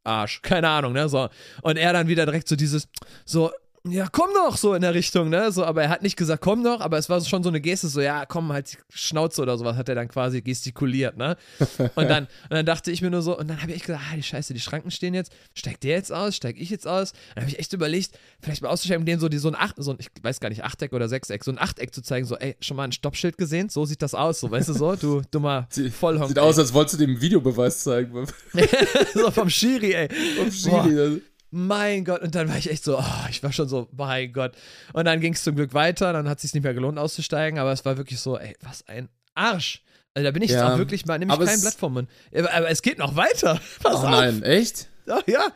[0.03, 1.07] Arsch, keine Ahnung, ne?
[1.09, 1.29] So.
[1.61, 2.87] Und er dann wieder direkt so dieses,
[3.23, 3.51] so,
[3.87, 5.51] ja, komm doch, so in der Richtung, ne?
[5.51, 7.87] So, aber er hat nicht gesagt, komm doch, aber es war schon so eine Geste,
[7.87, 11.37] so, ja, komm, halt die Schnauze oder sowas, hat er dann quasi gestikuliert, ne?
[11.95, 14.03] Und dann, und dann dachte ich mir nur so, und dann habe ich echt gesagt,
[14.11, 17.13] ah, die Scheiße, die Schranken stehen jetzt, steigt der jetzt aus, steig ich jetzt aus?
[17.35, 19.91] Dann habe ich echt überlegt, vielleicht mal auszusteigen, den so, die, so ein Acht, so
[19.91, 22.55] ein, ich weiß gar nicht, Achteck oder Sechseck, so ein Achteck zu zeigen, so, ey,
[22.59, 23.69] schon mal ein Stoppschild gesehen?
[23.69, 25.67] So sieht das aus, so, weißt du so, du dummer
[25.99, 26.29] Vollhonk.
[26.29, 28.27] Sieht aus, als wolltest du dem Videobeweis zeigen.
[29.13, 30.09] so vom Schiri, ey.
[30.37, 31.21] Vom Schiri,
[31.51, 32.21] mein Gott.
[32.21, 34.53] Und dann war ich echt so, oh, ich war schon so, mein Gott.
[34.93, 37.59] Und dann ging es zum Glück weiter, dann hat es sich nicht mehr gelohnt auszusteigen,
[37.59, 39.83] aber es war wirklich so, ey, was ein Arsch.
[40.13, 42.09] Also da bin ich ja, auch wirklich mal, nämlich kein Blatt vom Mund.
[42.33, 43.59] Aber, es geht noch weiter.
[43.83, 44.03] Pass oh auf.
[44.09, 44.87] nein, echt?
[45.11, 45.47] Oh, ja.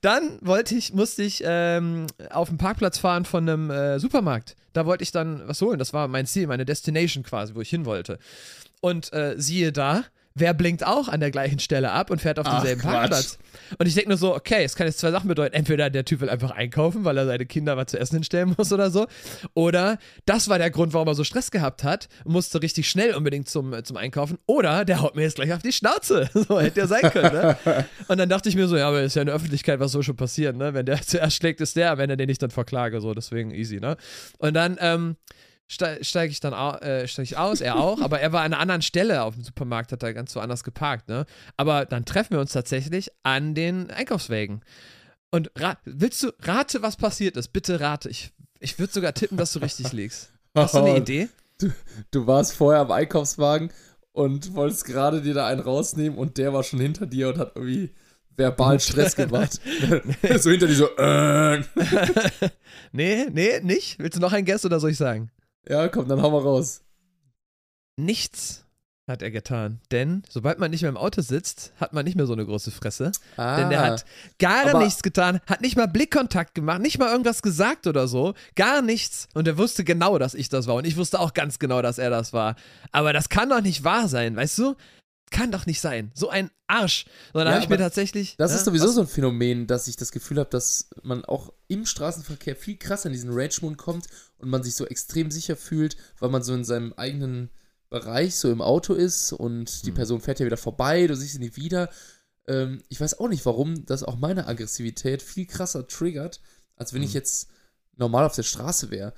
[0.00, 4.54] Dann wollte ich, musste ich ähm, auf den Parkplatz fahren von einem äh, Supermarkt.
[4.74, 5.80] Da wollte ich dann was holen.
[5.80, 8.20] Das war mein Ziel, meine Destination quasi, wo ich hin wollte.
[8.80, 10.04] Und äh, siehe da,
[10.34, 13.38] wer blinkt auch an der gleichen Stelle ab und fährt auf denselben Ach, Parkplatz.
[13.78, 15.54] Und ich denke nur so, okay, es kann jetzt zwei Sachen bedeuten.
[15.54, 18.72] Entweder der Typ will einfach einkaufen, weil er seine Kinder was zu essen hinstellen muss
[18.72, 19.06] oder so.
[19.54, 23.48] Oder das war der Grund, warum er so Stress gehabt hat, musste richtig schnell unbedingt
[23.48, 24.38] zum, zum Einkaufen.
[24.46, 26.30] Oder der haut mir jetzt gleich auf die Schnauze.
[26.42, 27.56] So hätte er sein können, ne?
[28.08, 30.02] Und dann dachte ich mir so, ja, aber ist ja in der Öffentlichkeit, was soll
[30.02, 30.74] schon passieren, ne?
[30.74, 33.78] Wenn der zuerst schlägt, ist der, wenn er den nicht dann verklage, so, deswegen easy,
[33.78, 33.96] ne?
[34.38, 35.16] Und dann, ähm,
[35.72, 38.82] steige ich dann äh, steig ich aus, er auch, aber er war an einer anderen
[38.82, 41.26] Stelle auf dem Supermarkt, hat er ganz woanders geparkt, ne?
[41.56, 44.62] Aber dann treffen wir uns tatsächlich an den Einkaufswägen.
[45.30, 45.50] Und
[45.84, 47.48] willst du, rate, was passiert ist?
[47.48, 48.10] Bitte rate.
[48.10, 50.30] Ich, ich würde sogar tippen, dass du richtig liegst.
[50.54, 51.28] Hast du eine Idee?
[51.58, 51.70] Du,
[52.10, 53.70] du warst vorher am Einkaufswagen
[54.12, 57.52] und wolltest gerade dir da einen rausnehmen und der war schon hinter dir und hat
[57.54, 57.94] irgendwie
[58.36, 59.60] verbal Stress gemacht.
[60.38, 61.62] so hinter dir so, äh.
[62.92, 63.98] nee, nee, nicht.
[63.98, 65.30] Willst du noch einen Guess oder soll ich sagen?
[65.68, 66.82] Ja, komm, dann hau mal raus.
[67.96, 68.64] Nichts
[69.08, 69.80] hat er getan.
[69.90, 72.70] Denn sobald man nicht mehr im Auto sitzt, hat man nicht mehr so eine große
[72.70, 73.12] Fresse.
[73.36, 74.04] Ah, denn der hat
[74.38, 78.34] gar aber, nichts getan, hat nicht mal Blickkontakt gemacht, nicht mal irgendwas gesagt oder so.
[78.54, 79.28] Gar nichts.
[79.34, 80.76] Und er wusste genau, dass ich das war.
[80.76, 82.56] Und ich wusste auch ganz genau, dass er das war.
[82.92, 84.76] Aber das kann doch nicht wahr sein, weißt du?
[85.32, 86.12] Kann doch nicht sein.
[86.14, 87.06] So ein Arsch.
[87.32, 88.36] Sondern ja, habe ich mir tatsächlich.
[88.36, 88.94] Das ja, ist sowieso was?
[88.94, 93.06] so ein Phänomen, dass ich das Gefühl habe, dass man auch im Straßenverkehr viel krasser
[93.06, 94.06] in diesen Rage-Mund kommt
[94.38, 97.50] und man sich so extrem sicher fühlt, weil man so in seinem eigenen
[97.88, 99.94] Bereich so im Auto ist und die hm.
[99.94, 101.90] Person fährt ja wieder vorbei, du siehst sie nie wieder.
[102.46, 106.40] Ähm, ich weiß auch nicht, warum das auch meine Aggressivität viel krasser triggert,
[106.76, 107.08] als wenn hm.
[107.08, 107.48] ich jetzt
[107.96, 109.12] normal auf der Straße wäre.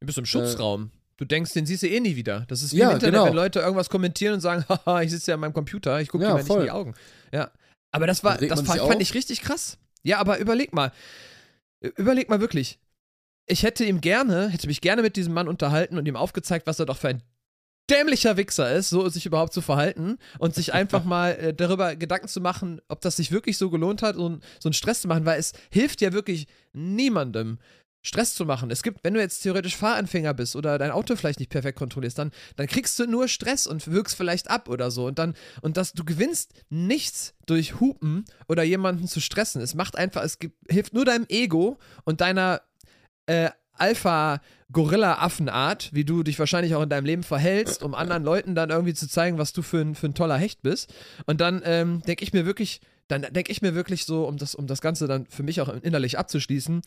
[0.00, 0.90] Du bist im Schutzraum.
[0.94, 2.46] Äh, Du denkst, den siehst du eh nie wieder.
[2.48, 3.26] Das ist wie ja, im Internet, genau.
[3.26, 6.24] wenn Leute irgendwas kommentieren und sagen, haha, ich sitze ja an meinem Computer, ich gucke
[6.24, 6.94] ja, dir nicht in die Augen.
[7.30, 7.50] Ja.
[7.92, 9.76] Aber das war, das fand, fand ich richtig krass.
[10.02, 10.92] Ja, aber überleg mal.
[11.80, 12.78] Überleg mal wirklich.
[13.44, 16.78] Ich hätte ihm gerne, hätte mich gerne mit diesem Mann unterhalten und ihm aufgezeigt, was
[16.78, 17.22] er doch für ein
[17.90, 22.28] dämlicher Wichser ist, so sich überhaupt zu verhalten und sich einfach mal äh, darüber Gedanken
[22.28, 25.26] zu machen, ob das sich wirklich so gelohnt hat, so, so einen Stress zu machen,
[25.26, 27.58] weil es hilft ja wirklich niemandem,
[28.02, 28.70] Stress zu machen.
[28.70, 32.18] Es gibt, wenn du jetzt theoretisch Fahranfänger bist oder dein Auto vielleicht nicht perfekt kontrollierst,
[32.18, 35.06] dann, dann kriegst du nur Stress und wirkst vielleicht ab oder so.
[35.06, 39.60] Und dann, und das, du gewinnst nichts durch Hupen oder jemanden zu stressen.
[39.60, 42.62] Es macht einfach, es gibt, hilft nur deinem Ego und deiner
[43.26, 48.70] äh, Alpha-Gorilla-Affenart, wie du dich wahrscheinlich auch in deinem Leben verhältst, um anderen Leuten dann
[48.70, 50.92] irgendwie zu zeigen, was du für ein, für ein toller Hecht bist.
[51.26, 54.54] Und dann ähm, denke ich mir wirklich, dann denke ich mir wirklich so, um das,
[54.54, 56.82] um das Ganze dann für mich auch innerlich abzuschließen,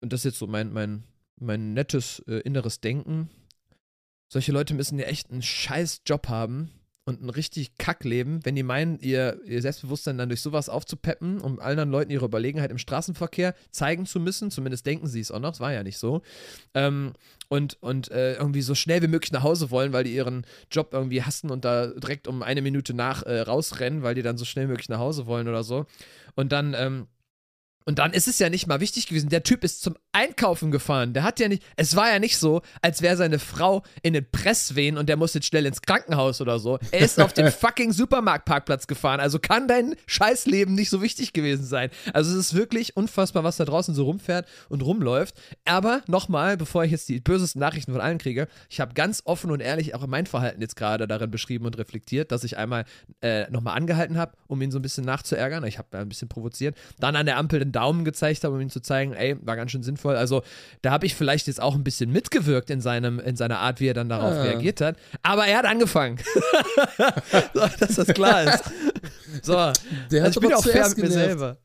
[0.00, 1.04] und das ist jetzt so mein, mein,
[1.38, 3.30] mein nettes äh, inneres Denken,
[4.28, 6.70] solche Leute müssen ja echt einen scheiß Job haben,
[7.06, 11.60] und ein richtig Kackleben, wenn die meinen, ihr, ihr Selbstbewusstsein dann durch sowas aufzupeppen, um
[11.60, 14.50] anderen Leuten ihre Überlegenheit im Straßenverkehr zeigen zu müssen.
[14.50, 16.22] Zumindest denken sie es auch noch, es war ja nicht so.
[16.74, 17.12] Ähm,
[17.48, 20.88] und und äh, irgendwie so schnell wie möglich nach Hause wollen, weil die ihren Job
[20.92, 24.44] irgendwie hassen und da direkt um eine Minute nach äh, rausrennen, weil die dann so
[24.44, 25.86] schnell wie möglich nach Hause wollen oder so.
[26.34, 27.06] Und dann, ähm,
[27.88, 29.28] und dann ist es ja nicht mal wichtig gewesen.
[29.28, 31.12] Der Typ ist zum Einkaufen gefahren.
[31.12, 31.62] Der hat ja nicht.
[31.76, 35.34] Es war ja nicht so, als wäre seine Frau in den Presswehen und der muss
[35.34, 36.80] jetzt schnell ins Krankenhaus oder so.
[36.90, 39.20] Er ist auf den fucking Supermarktparkplatz gefahren.
[39.20, 41.90] Also kann dein Scheißleben nicht so wichtig gewesen sein.
[42.12, 45.36] Also es ist wirklich unfassbar, was da draußen so rumfährt und rumläuft.
[45.64, 49.52] Aber nochmal, bevor ich jetzt die bösesten Nachrichten von allen kriege, ich habe ganz offen
[49.52, 52.84] und ehrlich auch mein Verhalten jetzt gerade darin beschrieben und reflektiert, dass ich einmal
[53.20, 55.62] äh, nochmal angehalten habe, um ihn so ein bisschen nachzuärgern.
[55.64, 56.76] Ich habe ein bisschen provoziert.
[56.98, 59.70] Dann an der Ampel den Daumen gezeigt habe, um ihm zu zeigen, ey, war ganz
[59.70, 60.16] schön sinnvoll.
[60.16, 60.42] Also
[60.82, 63.88] da habe ich vielleicht jetzt auch ein bisschen mitgewirkt in, seinem, in seiner Art, wie
[63.88, 64.42] er dann darauf ah.
[64.42, 64.96] reagiert hat.
[65.22, 66.18] Aber er hat angefangen.
[67.54, 68.64] so, dass das klar ist.
[69.42, 69.52] So,
[70.10, 71.58] Der also ich bin auch fair mit mir selber.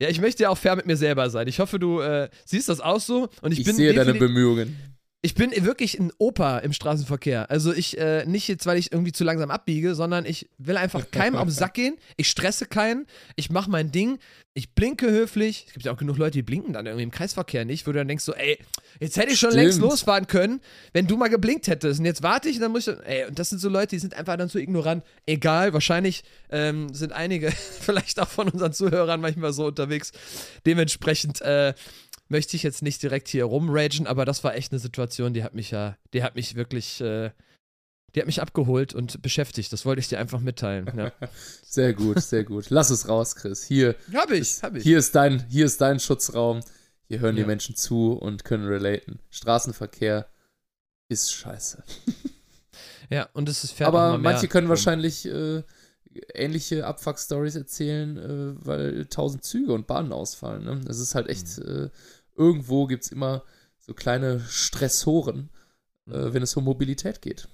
[0.00, 1.48] Ja, ich möchte ja auch fair mit mir selber sein.
[1.48, 3.28] Ich hoffe, du äh, siehst das auch so.
[3.42, 4.76] Und ich, ich bin sehe deine Bemühungen.
[5.24, 7.50] Ich bin wirklich ein Opa im Straßenverkehr.
[7.50, 11.02] Also ich, äh, nicht jetzt, weil ich irgendwie zu langsam abbiege, sondern ich will einfach
[11.10, 11.96] keinem auf den Sack gehen.
[12.18, 13.06] Ich stresse keinen.
[13.34, 14.18] Ich mache mein Ding.
[14.52, 15.64] Ich blinke höflich.
[15.66, 17.98] Es gibt ja auch genug Leute, die blinken dann irgendwie im Kreisverkehr nicht, wo du
[18.00, 18.58] dann denkst so, ey,
[19.00, 19.64] jetzt hätte ich schon Stimmt.
[19.64, 20.60] längst losfahren können,
[20.92, 22.00] wenn du mal geblinkt hättest.
[22.00, 24.00] Und jetzt warte ich und dann muss ich, ey, und das sind so Leute, die
[24.00, 25.02] sind einfach dann so ignorant.
[25.24, 27.50] Egal, wahrscheinlich ähm, sind einige,
[27.80, 30.12] vielleicht auch von unseren Zuhörern manchmal so unterwegs.
[30.66, 31.72] Dementsprechend, äh,
[32.28, 35.54] möchte ich jetzt nicht direkt hier rumragen, aber das war echt eine Situation, die hat
[35.54, 37.30] mich ja, die hat mich wirklich, äh,
[38.14, 39.72] die hat mich abgeholt und beschäftigt.
[39.72, 40.90] Das wollte ich dir einfach mitteilen.
[40.96, 41.12] Ja.
[41.64, 42.70] sehr gut, sehr gut.
[42.70, 43.64] Lass es raus, Chris.
[43.64, 44.82] Hier, hab ich, hab ich.
[44.82, 46.60] Hier ist dein, hier ist dein Schutzraum.
[47.08, 47.42] Hier hören ja.
[47.42, 49.18] die Menschen zu und können relaten.
[49.30, 50.26] Straßenverkehr
[51.08, 51.82] ist scheiße.
[53.10, 53.88] ja, und es ist fertig.
[53.88, 55.62] Aber manche können wahrscheinlich äh,
[56.34, 60.64] ähnliche Abfuck-Stories erzählen, äh, weil tausend Züge und Bahnen ausfallen.
[60.64, 60.80] Ne?
[60.86, 61.86] Das ist halt echt, mhm.
[61.86, 61.90] äh,
[62.36, 63.42] irgendwo gibt es immer
[63.78, 65.50] so kleine Stressoren,
[66.06, 66.34] äh, mhm.
[66.34, 67.48] wenn es um Mobilität geht.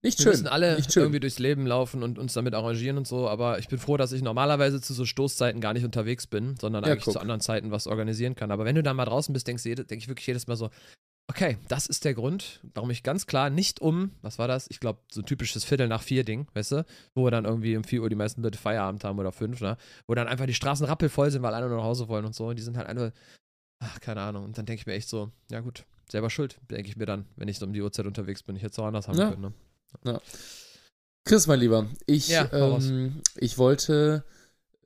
[0.00, 0.26] Nicht schön.
[0.26, 3.66] Wir müssen alle irgendwie durchs Leben laufen und uns damit arrangieren und so, aber ich
[3.66, 7.04] bin froh, dass ich normalerweise zu so Stoßzeiten gar nicht unterwegs bin, sondern ja, eigentlich
[7.04, 7.14] guck.
[7.14, 8.52] zu anderen Zeiten was organisieren kann.
[8.52, 10.70] Aber wenn du da mal draußen bist, denkst du, denke ich wirklich jedes Mal so,
[11.30, 14.66] Okay, das ist der Grund, warum ich ganz klar nicht um, was war das?
[14.70, 16.86] Ich glaube, so ein typisches Viertel nach vier Ding, weißt du?
[17.14, 19.76] Wo dann irgendwie um 4 Uhr die meisten Leute Feierabend haben oder fünf, ne?
[20.06, 22.48] Wo dann einfach die Straßen rappelvoll sind, weil alle nur nach Hause wollen und so.
[22.48, 23.12] Und die sind halt einfach,
[23.78, 24.44] ach, keine Ahnung.
[24.44, 27.26] Und dann denke ich mir echt so, ja gut, selber schuld, denke ich mir dann,
[27.36, 28.56] wenn ich so um die Uhrzeit unterwegs bin.
[28.56, 29.28] Ich hätte es auch anders haben ja.
[29.28, 29.52] können, ne?
[30.04, 30.20] Ja.
[31.24, 34.24] Chris, mein Lieber, ich, ja, ähm, ich wollte,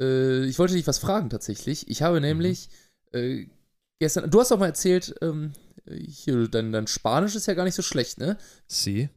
[0.01, 1.89] äh, ich wollte dich was fragen tatsächlich.
[1.89, 2.27] Ich habe mhm.
[2.27, 2.69] nämlich
[3.13, 3.19] mhm.
[3.19, 3.49] äh,
[4.01, 5.53] gestern, du hast auch mal erzählt, ähm,
[5.91, 8.39] hier, dein, dein Spanisch ist ja gar nicht so schlecht, ne?
[8.69, 9.09] Sí.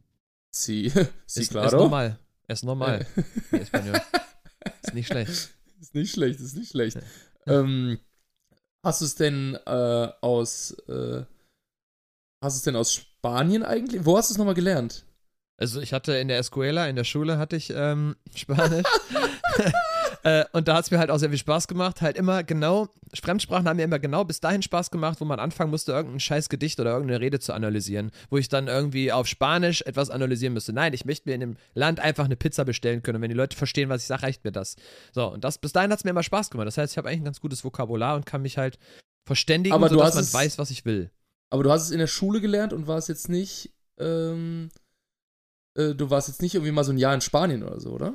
[0.50, 0.90] Sí.
[1.26, 1.66] sí, ist, claro.
[1.66, 2.18] Es normal.
[2.48, 3.06] Es normal.
[3.50, 3.60] nee,
[4.82, 5.50] ist nicht schlecht.
[5.80, 6.96] Ist nicht schlecht, ist nicht schlecht.
[7.46, 7.60] Ja.
[7.60, 7.98] Ähm,
[8.82, 11.24] hast du es denn äh, aus äh,
[12.40, 14.04] hast du es denn aus Spanien eigentlich?
[14.04, 15.04] Wo hast du es nochmal gelernt?
[15.58, 18.86] Also ich hatte in der Escuela, in der Schule hatte ich ähm, Spanisch.
[20.26, 22.02] Äh, und da hat es mir halt auch sehr viel Spaß gemacht.
[22.02, 25.70] Halt immer genau, Fremdsprachen haben mir immer genau bis dahin Spaß gemacht, wo man anfangen
[25.70, 28.10] musste, irgendein scheiß Gedicht oder irgendeine Rede zu analysieren.
[28.28, 30.72] Wo ich dann irgendwie auf Spanisch etwas analysieren müsste.
[30.72, 33.16] Nein, ich möchte mir in dem Land einfach eine Pizza bestellen können.
[33.16, 34.74] Und wenn die Leute verstehen, was ich sage, reicht mir das.
[35.12, 36.66] So, und das, bis dahin hat es mir immer Spaß gemacht.
[36.66, 38.80] Das heißt, ich habe eigentlich ein ganz gutes Vokabular und kann mich halt
[39.28, 41.12] verständigen, aber sodass man es, weiß, was ich will.
[41.50, 44.70] Aber du hast es in der Schule gelernt und warst jetzt nicht, ähm,
[45.78, 48.14] äh, du warst jetzt nicht irgendwie mal so ein Jahr in Spanien oder so, oder?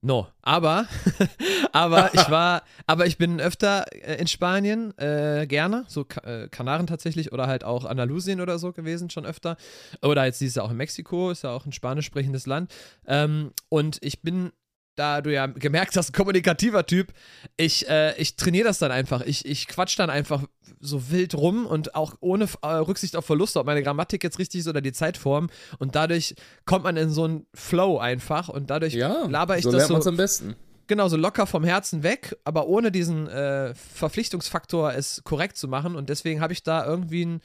[0.00, 0.86] No, aber,
[1.72, 6.86] aber ich war, aber ich bin öfter äh, in Spanien, äh, gerne, so äh, Kanaren
[6.86, 9.56] tatsächlich oder halt auch Andalusien oder so gewesen, schon öfter.
[10.02, 12.72] Oder jetzt dieses Jahr auch in Mexiko, ist ja auch ein spanisch sprechendes Land.
[13.06, 14.52] Ähm, und ich bin
[14.98, 17.12] da du ja gemerkt hast, kommunikativer Typ,
[17.56, 19.22] ich, äh, ich trainiere das dann einfach.
[19.22, 20.44] Ich, ich quatsch dann einfach
[20.80, 24.60] so wild rum und auch ohne äh, Rücksicht auf Verluste, ob meine Grammatik jetzt richtig
[24.60, 25.48] ist oder die Zeitform.
[25.78, 26.34] Und dadurch
[26.64, 29.94] kommt man in so einen Flow einfach und dadurch ja, laber ich so das so.
[29.94, 30.56] am besten.
[30.88, 35.94] Genau, so locker vom Herzen weg, aber ohne diesen äh, Verpflichtungsfaktor, es korrekt zu machen.
[35.94, 37.40] Und deswegen habe ich da irgendwie ein,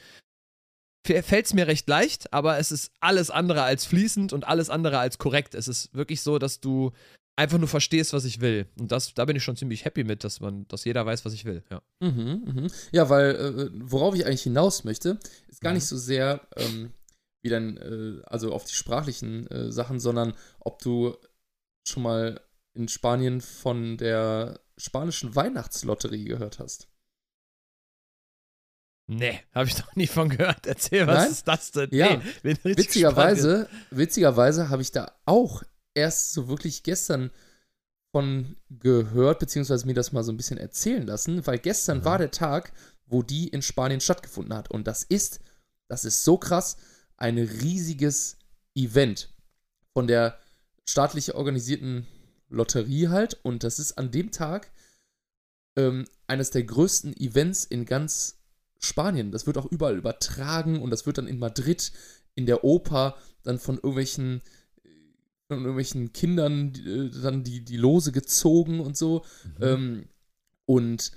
[1.06, 4.98] fällt es mir recht leicht, aber es ist alles andere als fließend und alles andere
[5.00, 5.56] als korrekt.
[5.56, 6.92] Es ist wirklich so, dass du
[7.36, 8.68] einfach nur verstehst, was ich will.
[8.80, 11.34] Und das, da bin ich schon ziemlich happy mit, dass man, dass jeder weiß, was
[11.34, 11.64] ich will.
[11.72, 12.68] Ja, Mhm, mhm.
[12.92, 15.76] Ja, weil äh, worauf ich eigentlich hinaus möchte, ist gar Ja.
[15.76, 16.94] nicht so sehr ähm,
[17.42, 21.18] wie dann, äh, also auf die sprachlichen äh, Sachen, sondern ob du
[21.88, 22.40] schon mal
[22.76, 26.88] in Spanien von der spanischen Weihnachtslotterie gehört hast.
[29.08, 30.66] Nee, habe ich noch nie von gehört.
[30.66, 31.32] Erzähl, was Nein?
[31.32, 31.90] ist das denn?
[31.92, 35.62] Ja, nee, Witzigerweise, witzigerweise habe ich da auch
[35.96, 37.32] erst so wirklich gestern
[38.12, 42.06] von gehört, beziehungsweise mir das mal so ein bisschen erzählen lassen, weil gestern Mhm.
[42.06, 42.74] war der Tag,
[43.08, 44.70] wo die in Spanien stattgefunden hat.
[44.70, 45.40] Und das ist,
[45.88, 46.78] das ist so krass,
[47.18, 48.38] ein riesiges
[48.76, 49.30] Event
[49.94, 50.40] von der
[50.86, 52.08] staatlich organisierten
[52.50, 53.40] Lotterie halt.
[53.44, 54.72] Und das ist an dem Tag
[55.76, 58.40] ähm, eines der größten Events in ganz
[58.80, 59.32] Spanien.
[59.32, 61.92] Das wird auch überall übertragen und das wird dann in Madrid
[62.36, 64.42] in der Oper dann von irgendwelchen
[65.48, 69.26] von irgendwelchen Kindern äh, dann die, die Lose gezogen und so.
[69.58, 69.64] Mhm.
[69.64, 70.06] Ähm,
[70.66, 71.12] und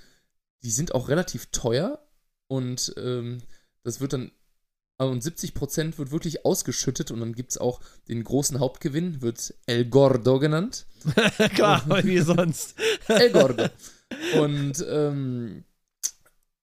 [0.63, 2.05] die sind auch relativ teuer
[2.49, 3.39] und ähm,
[3.83, 4.33] das wird dann
[4.99, 9.55] also und 70% wird wirklich ausgeschüttet und dann gibt es auch den großen Hauptgewinn, wird
[9.67, 10.87] El Gordo genannt.
[11.55, 12.77] Klar, wie sonst.
[13.09, 13.69] El Gordo.
[14.41, 15.65] und, ähm,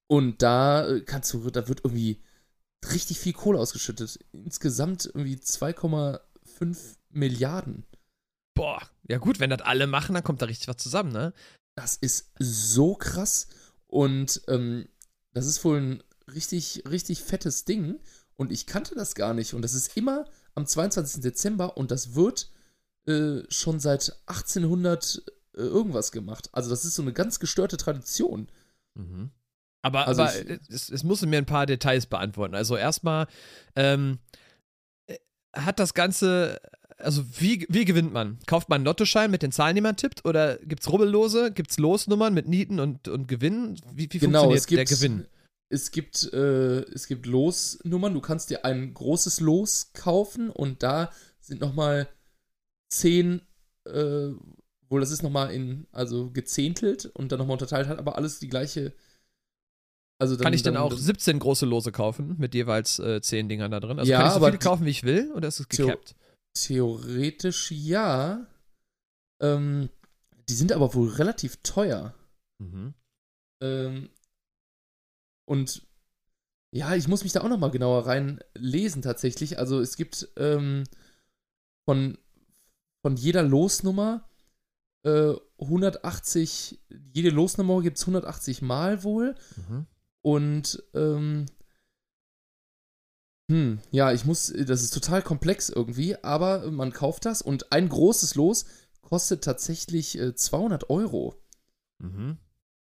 [0.08, 2.24] und da äh, kannst du, da wird irgendwie
[2.92, 4.20] richtig viel Kohle ausgeschüttet.
[4.32, 6.20] Insgesamt irgendwie 2,5
[7.14, 7.86] Milliarden.
[8.56, 11.34] Boah, ja gut, wenn das alle machen, dann kommt da richtig was zusammen, ne?
[11.76, 13.48] Das ist so krass.
[13.88, 14.88] Und ähm,
[15.34, 16.04] das ist wohl ein
[16.34, 18.00] richtig, richtig fettes Ding.
[18.36, 19.54] Und ich kannte das gar nicht.
[19.54, 21.22] Und das ist immer am 22.
[21.22, 22.52] Dezember und das wird
[23.08, 25.24] äh, schon seit 1800
[25.56, 26.50] äh, irgendwas gemacht.
[26.52, 28.50] Also das ist so eine ganz gestörte Tradition.
[28.96, 29.32] Mhm.
[29.82, 32.56] Aber, Also aber ich- es, es muss mir ein paar Details beantworten.
[32.56, 33.28] Also erstmal,
[33.76, 34.20] ähm,
[35.08, 35.18] äh,
[35.54, 36.60] hat das Ganze,
[36.98, 38.40] also wie, wie gewinnt man?
[38.46, 40.26] Kauft man einen Lottoschein mit den Zahlen, die man tippt?
[40.26, 41.52] Oder gibt es Rubbellose?
[41.52, 43.80] Gibt es Losnummern mit Nieten und, und Gewinnen?
[43.94, 45.26] Wie, wie genau, funktioniert gibt, der Gewinn?
[45.70, 48.14] Es gibt, äh, es gibt Losnummern.
[48.14, 52.08] Du kannst dir ein großes Los kaufen und da sind nochmal
[52.90, 53.42] zehn,
[53.86, 54.30] äh,
[54.90, 58.50] wohl das ist nochmal in, also gezehntelt und dann nochmal unterteilt, hat aber alles die
[58.50, 58.94] gleiche.
[60.20, 63.50] Also dann, Kann ich denn dann, auch 17 große Lose kaufen mit jeweils äh, 10
[63.50, 64.00] Dingern da drin?
[64.00, 65.32] Also Ja, kann ich so viele kaufen, wie ich will?
[65.36, 66.16] Oder ist es gecapped?
[66.54, 68.48] Theoretisch ja.
[69.42, 69.90] Ähm,
[70.50, 72.14] die sind aber wohl relativ teuer.
[72.60, 72.94] Mhm.
[73.62, 74.10] Ähm,
[75.46, 75.86] und
[76.72, 79.60] ja, ich muss mich da auch nochmal genauer reinlesen tatsächlich.
[79.60, 80.86] Also es gibt ähm,
[81.86, 82.18] von,
[83.06, 84.28] von jeder Losnummer
[85.04, 86.80] äh, 180,
[87.14, 89.36] jede Losnummer gibt es 180 Mal wohl.
[89.56, 89.86] Mhm.
[90.22, 91.46] Und ähm,
[93.54, 97.88] hm, ja, ich muss, das ist total komplex irgendwie, aber man kauft das und ein
[97.88, 98.66] großes Los
[99.04, 101.36] kostet tatsächlich äh, 200 Euro.
[102.00, 102.40] Mhm.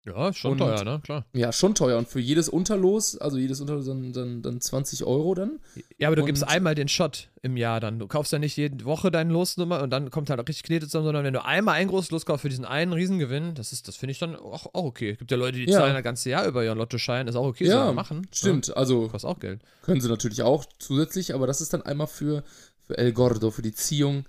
[0.07, 1.01] Ja, schon Und- teuer, ne?
[1.03, 1.25] Klar.
[1.33, 1.97] Ja, schon teuer.
[1.97, 5.61] Und für jedes Unterlos, also jedes Unterlos dann, dann, dann 20 Euro dann.
[5.99, 7.99] Ja, aber du Und- gibst einmal den Shot im Jahr dann.
[7.99, 10.87] Du kaufst ja nicht jede Woche deine Losnummer und dann kommt halt auch richtig Knete
[10.87, 13.89] zusammen, sondern wenn du einmal ein großes Los kaufst für diesen einen Riesengewinn, das ist,
[13.89, 15.15] das finde ich dann auch, auch okay.
[15.17, 15.79] Gibt ja Leute, die Ja.
[15.79, 18.27] zahlen das ganze Jahr über ihren Lottoschein, ist auch okay, Ja, man machen.
[18.31, 19.63] Stimmt, also Ja, kostet auch Geld.
[19.83, 22.45] können sie natürlich auch zusätzlich, aber das ist dann einmal für,
[22.87, 24.27] für El Gordo, für die Ziehung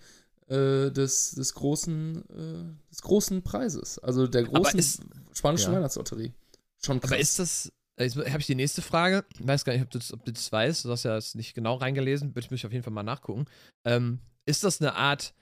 [0.47, 3.99] äh, des, des, großen, äh, des großen Preises.
[3.99, 4.79] Also der großen
[5.35, 5.77] spanischen ja.
[5.77, 6.33] Weihnachtslotterie.
[6.83, 7.11] Schon krass.
[7.11, 9.99] Aber ist das, jetzt habe ich die nächste Frage, ich weiß gar nicht, ob du
[9.99, 12.65] das, ob du das weißt, du hast ja jetzt nicht genau reingelesen, würde ich mich
[12.65, 13.45] auf jeden Fall mal nachgucken.
[13.83, 15.33] Ähm, ist das eine Art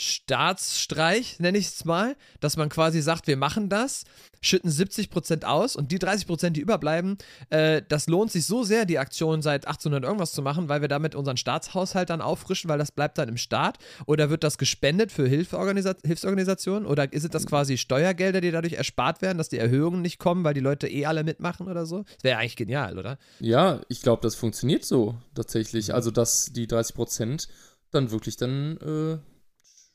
[0.00, 4.04] Staatsstreich, nenne ich es mal, dass man quasi sagt, wir machen das,
[4.40, 7.18] schütten 70% aus und die 30%, die überbleiben,
[7.50, 10.88] äh, das lohnt sich so sehr, die Aktion seit 1800 irgendwas zu machen, weil wir
[10.88, 13.76] damit unseren Staatshaushalt dann auffrischen, weil das bleibt dann im Staat
[14.06, 19.20] oder wird das gespendet für Hilfsorganisationen oder ist es das quasi Steuergelder, die dadurch erspart
[19.20, 22.04] werden, dass die Erhöhungen nicht kommen, weil die Leute eh alle mitmachen oder so?
[22.04, 23.18] Das wäre eigentlich genial, oder?
[23.38, 25.92] Ja, ich glaube, das funktioniert so tatsächlich.
[25.92, 27.48] Also, dass die 30 Prozent
[27.90, 29.29] dann wirklich dann äh,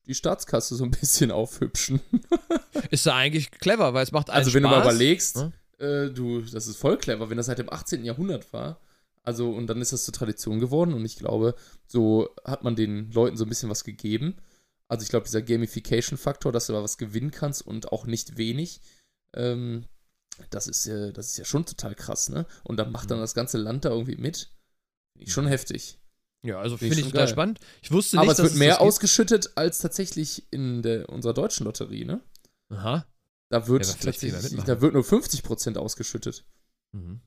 [0.08, 2.00] die Staatskasse so ein bisschen aufhübschen.
[2.92, 4.94] Ist ja eigentlich clever, weil es macht Also, wenn du mal Spaß.
[4.94, 5.54] überlegst, ne?
[5.80, 8.04] äh, du, das ist voll clever, wenn das seit dem 18.
[8.06, 8.80] Jahrhundert war.
[9.24, 11.56] Also, und dann ist das zur Tradition geworden und ich glaube,
[11.88, 14.36] so hat man den Leuten so ein bisschen was gegeben.
[14.88, 18.82] Also, ich glaube, dieser Gamification-Faktor, dass du da was gewinnen kannst und auch nicht wenig,
[19.34, 19.86] ähm,
[20.52, 22.46] das ist, äh, das ist ja schon total krass, ne?
[22.64, 23.22] Und dann macht dann Mhm.
[23.24, 24.52] das ganze Land da irgendwie mit.
[25.26, 25.98] Schon heftig.
[26.46, 27.60] Ja, also Finde ich total spannend.
[27.82, 31.66] Ich wusste Aber nicht, es wird dass mehr ausgeschüttet als tatsächlich in der, unserer deutschen
[31.66, 32.22] Lotterie, ne?
[32.70, 33.06] Aha.
[33.50, 36.46] Da wird Ja, aber tatsächlich, da wird nur 50% ausgeschüttet.
[36.92, 37.22] Mhm.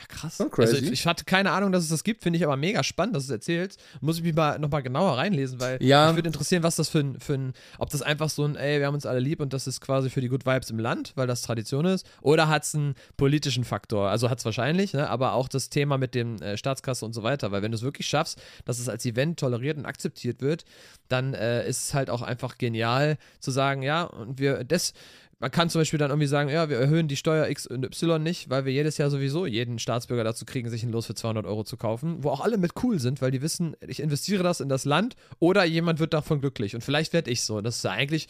[0.00, 0.38] Ja, krass.
[0.50, 0.74] Crazy.
[0.76, 3.14] Also ich, ich hatte keine Ahnung, dass es das gibt, finde ich aber mega spannend,
[3.16, 3.80] dass du es erzählst.
[4.00, 6.06] Muss ich mich mal nochmal genauer reinlesen, weil Ja.
[6.08, 8.78] mich würde interessieren, was das für ein, für ein, ob das einfach so ein, ey,
[8.80, 11.12] wir haben uns alle lieb und das ist quasi für die Good Vibes im Land,
[11.16, 14.08] weil das Tradition ist, oder hat es einen politischen Faktor?
[14.08, 15.08] Also hat es wahrscheinlich, ne?
[15.10, 17.82] aber auch das Thema mit dem äh, Staatskasse und so weiter, weil wenn du es
[17.82, 20.64] wirklich schaffst, dass es als Event toleriert und akzeptiert wird,
[21.08, 24.92] dann äh, ist es halt auch einfach genial zu sagen, ja, und wir, das,
[25.40, 28.22] man kann zum Beispiel dann irgendwie sagen, ja, wir erhöhen die Steuer X und Y
[28.22, 31.46] nicht, weil wir jedes Jahr sowieso jeden Staatsbürger dazu kriegen, sich ein Los für 200
[31.46, 34.60] Euro zu kaufen, wo auch alle mit cool sind, weil die wissen, ich investiere das
[34.60, 37.62] in das Land oder jemand wird davon glücklich und vielleicht werde ich so.
[37.62, 38.28] Das ist ja eigentlich,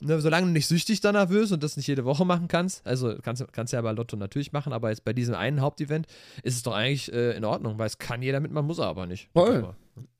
[0.00, 3.14] ne, solange du nicht süchtig danach wirst und das nicht jede Woche machen kannst, also
[3.22, 6.08] kannst kannst ja bei Lotto natürlich machen, aber jetzt bei diesem einen Hauptevent
[6.42, 9.06] ist es doch eigentlich äh, in Ordnung, weil es kann jeder mitmachen, muss er aber
[9.06, 9.28] nicht.
[9.32, 9.74] Voll.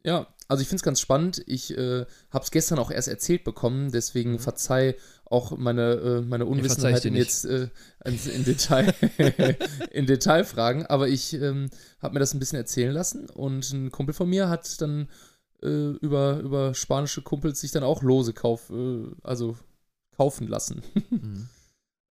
[0.04, 1.42] Ja, also ich finde es ganz spannend.
[1.46, 4.94] Ich äh, habe es gestern auch erst erzählt bekommen, deswegen verzeih
[5.30, 7.68] auch meine, äh, meine Unwissenheit in jetzt äh,
[8.04, 8.94] in, in Detail
[9.90, 10.86] in Detailfragen.
[10.86, 11.70] Aber ich ähm,
[12.00, 15.08] habe mir das ein bisschen erzählen lassen und ein Kumpel von mir hat dann
[15.62, 19.56] äh, über, über spanische Kumpels sich dann auch Lose kauf, äh, also
[20.16, 20.82] kaufen lassen.
[21.10, 21.48] Mhm.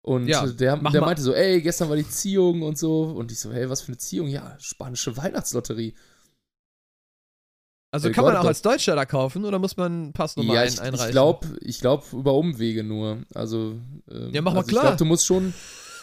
[0.06, 3.06] Und Ja, der, der meinte so, ey, gestern war die Ziehung und so.
[3.06, 4.28] Und ich so, hey, was für eine Ziehung?
[4.28, 5.96] Ja, spanische Weihnachtslotterie.
[7.96, 10.62] Also El kann man auch als Deutscher da kaufen oder muss man einen Passnummer ja,
[10.62, 11.06] ein, ich, einreichen?
[11.06, 13.20] ich glaube, ich glaub, über Umwege nur.
[13.34, 13.80] Also,
[14.12, 14.84] ähm, Ja, mach mal also klar.
[14.84, 15.54] Ich glaube, du musst schon.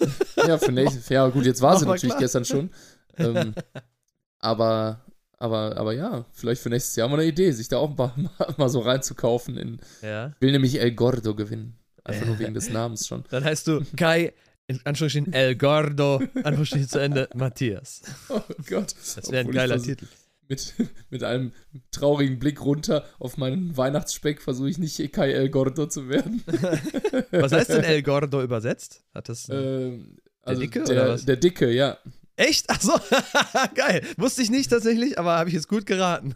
[0.37, 2.21] ja, für nächstes Ja, gut, jetzt war sie natürlich klar.
[2.21, 2.71] gestern schon.
[3.19, 3.55] Ähm,
[4.39, 5.01] aber,
[5.37, 8.13] aber, aber ja, vielleicht für nächstes Jahr mal eine Idee, sich da auch mal,
[8.57, 9.59] mal, so reinzukaufen.
[9.59, 10.29] In, Ja.
[10.29, 11.77] ich will nämlich El Gordo gewinnen.
[12.05, 13.23] Einfach nur wegen des Namens schon.
[13.29, 14.33] Dann heißt du Kai,
[14.67, 18.01] in Anführungsstrichen El Gordo, Anführungsstrichen zu Ende, Matthias.
[18.31, 18.95] Oh Gott.
[19.15, 20.07] Das wäre ein geiler Titel.
[20.53, 20.75] Mit,
[21.11, 21.53] mit einem
[21.93, 26.45] traurigen Blick runter auf meinen Weihnachtsspeck versuche ich nicht Kai El Gordo zu werden.
[27.31, 29.03] Was heißt denn El Gordo übersetzt?
[29.15, 29.49] Hat das.
[29.49, 31.25] Ähm, also Dicke der, oder was?
[31.25, 31.97] Der Dicke, ja.
[32.37, 32.67] Echt?
[32.69, 32.93] Ach so,
[33.75, 34.03] geil.
[34.19, 36.35] Wusste ich nicht tatsächlich, aber habe ich jetzt gut geraten.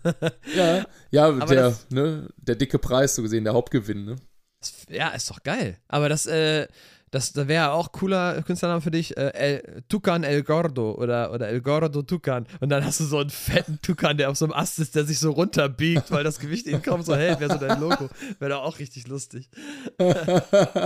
[0.55, 4.17] Ja, ja Aber der, das- ne, der dicke Preis, so gesehen, der Hauptgewinn, ne?
[4.61, 5.77] Das, ja, ist doch geil.
[5.89, 6.69] Aber das, äh,
[7.17, 9.17] das, das wäre auch cooler Künstlername für dich.
[9.17, 12.47] Äh, El, Tucan El Gordo oder, oder El Gordo Tucan.
[12.61, 15.07] Und dann hast du so einen fetten Tucan, der auf so einem Ast ist, der
[15.07, 17.41] sich so runterbiegt, weil das Gewicht ihn kaum so hält.
[17.41, 18.11] Wäre so dein Logo.
[18.39, 19.49] Wäre doch auch richtig lustig.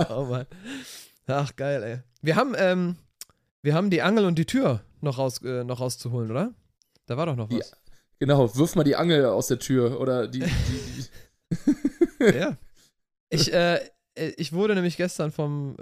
[0.09, 0.45] Oh Mann.
[1.27, 1.99] Ach, geil, ey.
[2.21, 2.95] Wir haben, ähm,
[3.61, 6.53] wir haben die Angel und die Tür noch, raus, äh, noch rauszuholen, oder?
[7.07, 7.73] Da war doch noch was.
[8.19, 11.09] Genau, wirf mal die Angel aus der Tür oder die, die,
[12.19, 12.57] die Ja.
[13.29, 13.79] Ich, äh,
[14.15, 15.75] äh, ich wurde nämlich gestern vom.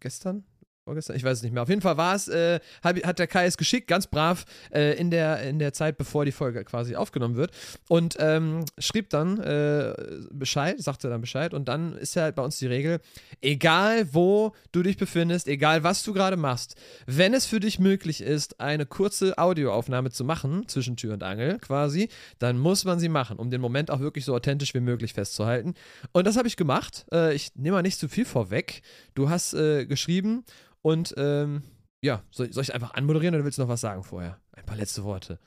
[0.00, 0.44] Gestern?
[0.84, 1.14] Vorgestern?
[1.14, 1.62] Ich weiß es nicht mehr.
[1.62, 5.10] Auf jeden Fall war es, äh, hat der Kai es geschickt, ganz brav, äh, in,
[5.10, 7.52] der, in der Zeit, bevor die Folge quasi aufgenommen wird.
[7.88, 9.94] Und ähm, schrieb dann äh,
[10.32, 11.52] Bescheid, sagte dann Bescheid.
[11.52, 13.00] Und dann ist ja halt bei uns die Regel,
[13.42, 16.76] egal wo du dich befindest, egal was du gerade machst,
[17.06, 21.58] wenn es für dich möglich ist, eine kurze Audioaufnahme zu machen, zwischen Tür und Angel
[21.58, 25.12] quasi, dann muss man sie machen, um den Moment auch wirklich so authentisch wie möglich
[25.12, 25.74] festzuhalten.
[26.12, 27.04] Und das habe ich gemacht.
[27.12, 28.80] Äh, ich nehme mal nicht zu viel vorweg.
[29.20, 30.46] Du hast äh, geschrieben
[30.80, 31.62] und ähm,
[32.00, 34.40] ja, soll, soll ich einfach anmoderieren oder willst du noch was sagen vorher?
[34.52, 35.38] Ein paar letzte Worte.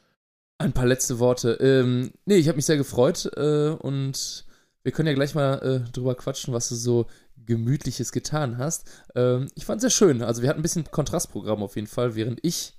[0.59, 1.53] Ein paar letzte Worte.
[1.53, 4.45] Ähm, nee, ich habe mich sehr gefreut äh, und
[4.83, 5.55] wir können ja gleich mal
[5.87, 8.87] äh, drüber quatschen, was du so Gemütliches getan hast.
[9.15, 10.21] Ähm, ich fand es sehr schön.
[10.21, 12.75] Also wir hatten ein bisschen Kontrastprogramm auf jeden Fall, während ich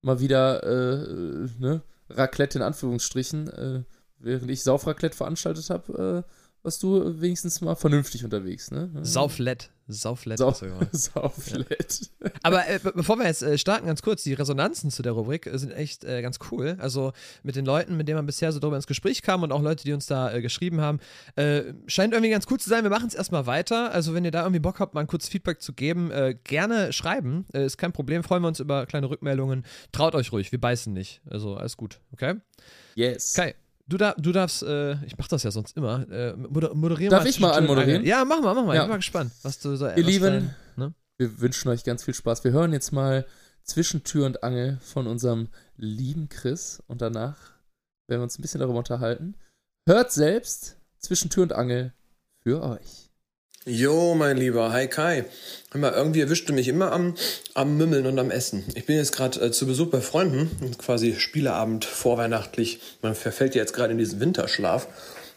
[0.00, 3.82] mal wieder äh, ne, Raclette in Anführungsstrichen, äh,
[4.16, 6.30] während ich Saufraclette veranstaltet habe, äh,
[6.62, 8.70] warst du wenigstens mal vernünftig unterwegs.
[8.70, 8.90] Ne?
[9.02, 9.70] Sauflett.
[9.88, 10.38] Sauflett.
[10.38, 10.86] Sau gemacht.
[10.92, 12.06] Sauflette.
[12.42, 15.46] Aber äh, be- bevor wir jetzt äh, starten, ganz kurz, die Resonanzen zu der Rubrik
[15.46, 16.76] äh, sind echt äh, ganz cool.
[16.78, 19.62] Also mit den Leuten, mit denen man bisher so darüber ins Gespräch kam und auch
[19.62, 21.00] Leute, die uns da äh, geschrieben haben,
[21.86, 22.84] scheint irgendwie ganz cool zu sein.
[22.84, 23.90] Wir machen es erstmal weiter.
[23.92, 26.10] Also wenn ihr da irgendwie Bock habt, mal ein kurzes Feedback zu geben,
[26.44, 27.46] gerne schreiben.
[27.52, 28.22] Ist kein Problem.
[28.22, 29.64] Freuen wir uns über kleine Rückmeldungen.
[29.92, 31.20] Traut euch ruhig, wir beißen nicht.
[31.28, 32.34] Also alles gut, okay?
[32.94, 33.34] Yes.
[33.34, 33.54] Kai,
[33.90, 37.26] du, da, du darfst, äh, ich mach das ja sonst immer, äh, moder moderieren Darf
[37.26, 38.04] ich mal Tür und anmoderieren?
[38.04, 38.74] Ja, mach mal, mach mal.
[38.74, 38.82] Ja.
[38.82, 40.94] Ich bin mal gespannt, was du so Ihr Lieben, ne?
[41.18, 42.44] Wir wünschen euch ganz viel Spaß.
[42.44, 43.26] Wir hören jetzt mal
[43.62, 47.36] zwischen Tür und Angel von unserem lieben Chris und danach
[48.08, 49.34] werden wir uns ein bisschen darüber unterhalten.
[49.86, 51.92] Hört selbst zwischen Tür und Angel
[52.42, 53.09] für euch.
[53.66, 55.26] Jo, mein Lieber, hi Kai.
[55.70, 57.14] Hör mal, irgendwie erwischt du mich immer am,
[57.52, 58.64] am Mümmeln und am Essen.
[58.74, 62.80] Ich bin jetzt gerade äh, zu Besuch bei Freunden, quasi Spieleabend vorweihnachtlich.
[63.02, 64.86] Man verfällt jetzt gerade in diesen Winterschlaf.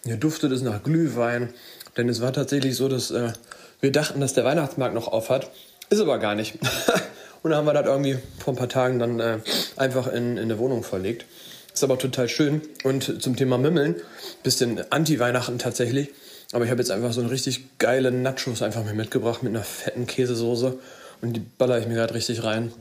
[0.05, 1.53] Hier duftet es nach Glühwein,
[1.97, 3.34] denn es war tatsächlich so, dass äh,
[3.82, 5.51] wir dachten, dass der Weihnachtsmarkt noch auf hat.
[5.89, 6.53] Ist aber gar nicht.
[7.43, 9.39] und dann haben wir das irgendwie vor ein paar Tagen dann äh,
[9.76, 11.26] einfach in, in eine Wohnung verlegt.
[11.74, 12.61] Ist aber total schön.
[12.86, 13.95] Und zum Thema Mümmeln,
[14.43, 16.13] bisschen Anti-Weihnachten tatsächlich.
[16.54, 19.64] Aber ich habe jetzt einfach so einen richtig geile Nachos einfach mir mitgebracht mit einer
[19.64, 20.78] fetten Käsesoße.
[21.22, 22.72] Und die baller ich mir gerade richtig rein.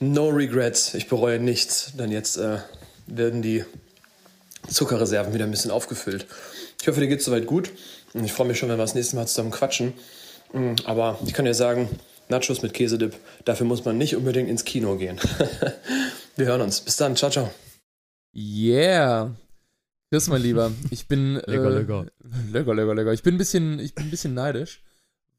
[0.00, 0.94] no regrets.
[0.94, 2.58] Ich bereue nichts, denn jetzt äh,
[3.06, 3.64] werden die
[4.68, 6.26] Zuckerreserven wieder ein bisschen aufgefüllt.
[6.80, 7.70] Ich hoffe, dir geht es soweit gut.
[8.12, 9.94] Und ich freue mich schon, wenn wir das nächste Mal zusammen quatschen.
[10.52, 11.88] Mm, aber ich kann dir sagen,
[12.28, 13.14] Nachos mit Käsedip,
[13.44, 15.18] dafür muss man nicht unbedingt ins Kino gehen.
[16.36, 16.80] wir hören uns.
[16.80, 17.16] Bis dann.
[17.16, 17.50] Ciao, ciao.
[18.34, 19.30] Yeah.
[20.14, 21.34] Chris, mein Lieber, ich bin.
[21.46, 22.06] lecker, äh, lecker.
[22.52, 23.12] Lecker, lecker, lecker.
[23.12, 24.84] Ich bin ein bisschen, ich bin ein bisschen neidisch,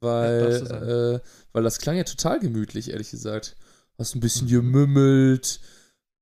[0.01, 1.19] weil, ja, äh,
[1.53, 3.55] weil das klang ja total gemütlich, ehrlich gesagt.
[3.97, 5.61] Hast ein bisschen gemümmelt.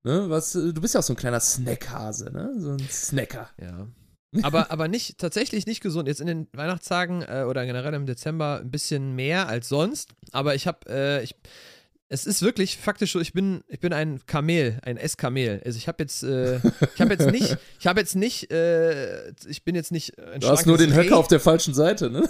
[0.03, 0.29] Ne?
[0.29, 2.53] Was, du bist ja auch so ein kleiner Snackhase, ne?
[2.59, 3.49] So ein Snacker.
[3.59, 3.87] Ja.
[4.43, 6.07] aber, aber nicht, tatsächlich nicht gesund.
[6.07, 10.11] Jetzt in den Weihnachtstagen äh, oder generell im Dezember ein bisschen mehr als sonst.
[10.31, 11.35] Aber ich habe, äh, ich,
[12.13, 15.63] es ist wirklich faktisch so, ich bin, ich bin ein Kamel, ein Esskamel.
[15.65, 16.57] Also ich habe jetzt, äh,
[16.93, 20.47] ich habe jetzt nicht, ich habe jetzt nicht, äh, ich bin jetzt nicht ein Du
[20.47, 22.29] hast nur den Höcker auf der falschen Seite, ne?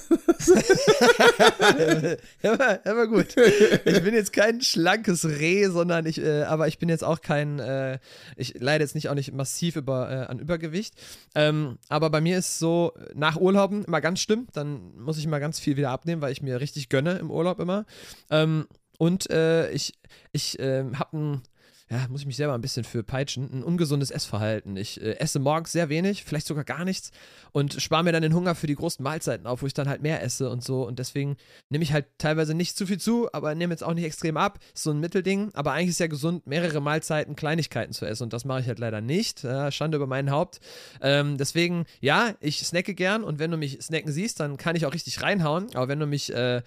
[2.43, 3.35] ja, ja, war gut.
[3.83, 7.59] Ich bin jetzt kein schlankes Reh, sondern ich, äh, aber ich bin jetzt auch kein,
[7.59, 7.99] äh,
[8.37, 10.93] ich leide jetzt nicht auch nicht massiv über, äh, an Übergewicht.
[11.35, 15.41] Ähm, aber bei mir ist so, nach Urlauben immer ganz schlimm, dann muss ich immer
[15.41, 17.85] ganz viel wieder abnehmen, weil ich mir richtig gönne im Urlaub immer.
[18.29, 18.65] Ähm,
[18.97, 19.93] und äh, ich,
[20.31, 21.41] ich äh, habe ein,
[21.89, 24.77] ja, muss ich mich selber ein bisschen für peitschen, ein ungesundes Essverhalten.
[24.77, 27.11] Ich äh, esse morgens sehr wenig, vielleicht sogar gar nichts
[27.51, 30.01] und spare mir dann den Hunger für die großen Mahlzeiten auf, wo ich dann halt
[30.01, 30.87] mehr esse und so.
[30.87, 31.37] Und deswegen
[31.69, 34.59] nehme ich halt teilweise nicht zu viel zu, aber nehme jetzt auch nicht extrem ab.
[34.73, 35.51] Ist so ein Mittelding.
[35.53, 38.23] Aber eigentlich ist ja gesund, mehrere Mahlzeiten, Kleinigkeiten zu essen.
[38.23, 39.43] Und das mache ich halt leider nicht.
[39.43, 40.61] Äh, Schande über mein Haupt.
[41.01, 44.85] Ähm, deswegen, ja, ich snacke gern und wenn du mich snacken siehst, dann kann ich
[44.85, 45.67] auch richtig reinhauen.
[45.75, 46.63] Aber wenn du mich äh,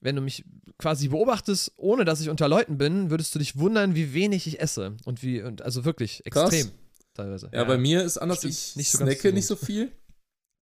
[0.00, 0.44] wenn du mich
[0.78, 4.60] quasi beobachtest, ohne dass ich unter Leuten bin, würdest du dich wundern, wie wenig ich
[4.60, 4.96] esse.
[5.04, 6.72] Und wie, und also wirklich extrem Krass.
[7.14, 7.50] teilweise.
[7.52, 9.92] Ja, ja, bei mir ist anders, ich nicht so snacke nicht so viel.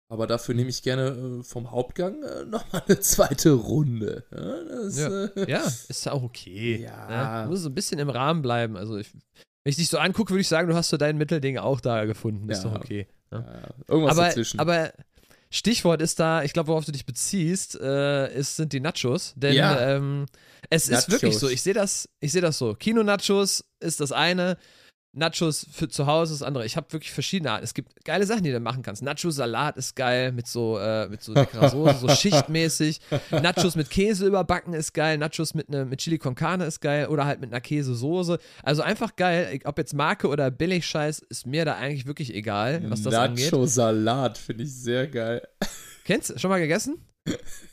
[0.09, 4.25] Aber dafür nehme ich gerne äh, vom Hauptgang äh, nochmal eine zweite Runde.
[4.31, 5.25] Ja, das, ja.
[5.25, 6.83] Äh, ja ist ja auch okay.
[6.83, 7.11] Ja.
[7.43, 7.47] ja.
[7.47, 8.77] Muss so ein bisschen im Rahmen bleiben.
[8.77, 11.59] Also ich, wenn ich dich so angucke, würde ich sagen, du hast so dein Mittelding
[11.59, 12.49] auch da gefunden.
[12.49, 13.09] Ist doch okay.
[13.89, 14.61] Irgendwas aber, dazwischen.
[14.61, 14.93] Aber
[15.55, 19.35] Stichwort ist da, ich glaube, worauf du dich beziehst, äh, ist, sind die Nachos.
[19.37, 19.95] Denn ja.
[19.95, 20.27] ähm,
[20.69, 21.05] es Nachos.
[21.05, 22.75] ist wirklich so, ich sehe das, ich sehe das so.
[22.75, 24.59] Kino-Nachos ist das eine,
[25.15, 26.67] Nachos für zu Hause das andere.
[26.67, 27.65] Ich habe wirklich verschiedene Arten.
[27.65, 29.03] Es gibt geile Sachen, die du machen kannst.
[29.03, 33.01] Nacho-Salat ist geil mit so, äh, mit so leckerer Soße, so schichtmäßig.
[33.31, 35.19] Nachos mit Käse überbacken ist geil.
[35.19, 37.07] Nachos mit, ne, mit Chili con Carne ist geil.
[37.09, 38.39] Oder halt mit einer Käsesoße.
[38.63, 39.61] Also einfach geil.
[39.65, 43.53] Ob jetzt Marke oder Billigscheiß, ist mir da eigentlich wirklich egal, was das Nacho angeht.
[43.53, 45.47] Nacho-Salat finde ich sehr geil.
[46.05, 46.39] Kennst du?
[46.39, 47.07] Schon mal gegessen?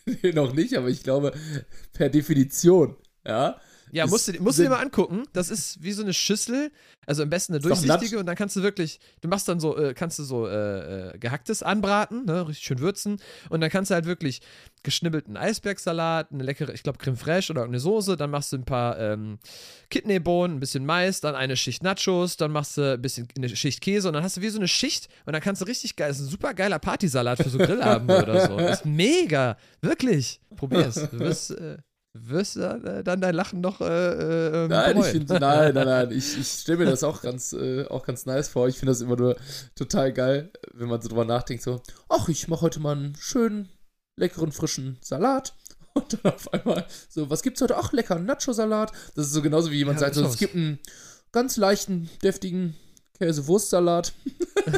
[0.05, 1.33] nee, noch nicht, aber ich glaube,
[1.91, 3.59] per Definition, ja
[3.91, 5.23] ja, musst du, musst du dir mal angucken.
[5.33, 6.71] Das ist wie so eine Schüssel,
[7.05, 9.93] also am besten eine durchsichtige und dann kannst du wirklich, du machst dann so, äh,
[9.93, 13.19] kannst du so äh, äh, gehacktes anbraten, ne, richtig schön würzen
[13.49, 14.41] und dann kannst du halt wirklich
[14.83, 18.65] geschnibbelten Eisbergsalat, eine leckere, ich glaube Creme Fraiche oder eine Soße, dann machst du ein
[18.65, 19.39] paar ähm,
[19.89, 23.81] Kidneybohnen, ein bisschen Mais, dann eine Schicht Nachos, dann machst du ein bisschen eine Schicht
[23.81, 26.09] Käse und dann hast du wie so eine Schicht und dann kannst du richtig geil,
[26.09, 28.57] das ist ein super geiler Partysalat für so Grillabende oder so.
[28.57, 30.39] Das ist mega, wirklich.
[30.55, 30.95] Probier's.
[31.11, 31.77] Du wirst äh,
[32.13, 36.11] wirst du äh, dann dein Lachen noch äh, äh, nein, ich find, nein, nein, nein,
[36.11, 38.67] ich, ich stelle mir das auch ganz, äh, auch ganz nice vor.
[38.67, 39.37] Ich finde das immer nur
[39.75, 43.69] total geil, wenn man so drüber nachdenkt, so, ach, ich mache heute mal einen schönen,
[44.17, 45.53] leckeren, frischen Salat.
[45.93, 47.77] Und dann auf einmal so, was gibt's heute?
[47.77, 48.93] Ach, lecker Nacho-Salat.
[49.15, 50.79] Das ist so genauso wie jemand ja, sagt, so, es gibt einen
[51.33, 52.75] ganz leichten, deftigen
[53.17, 54.13] Käsewurstsalat.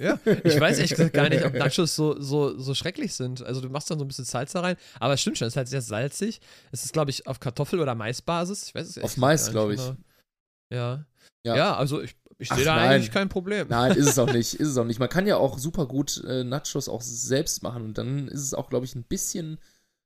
[0.00, 3.42] ja, ich weiß gesagt gar nicht, ob Nachos so, so, so schrecklich sind.
[3.42, 5.52] Also du machst dann so ein bisschen Salz da rein, aber es stimmt schon, es
[5.52, 6.40] ist halt sehr salzig.
[6.70, 8.68] Es ist, glaube ich, auf Kartoffel- oder Maisbasis.
[8.68, 9.80] Ich weiß es Auf Mais, glaube ich.
[9.80, 9.96] Genau.
[10.70, 11.04] Ja.
[11.44, 11.56] ja.
[11.56, 12.90] Ja, also ich, ich sehe da nein.
[12.90, 13.66] eigentlich kein Problem.
[13.68, 14.54] Nein, ist es auch nicht.
[14.54, 15.00] Ist es auch nicht.
[15.00, 18.54] Man kann ja auch super gut äh, Nachos auch selbst machen und dann ist es
[18.54, 19.58] auch, glaube ich, ein bisschen,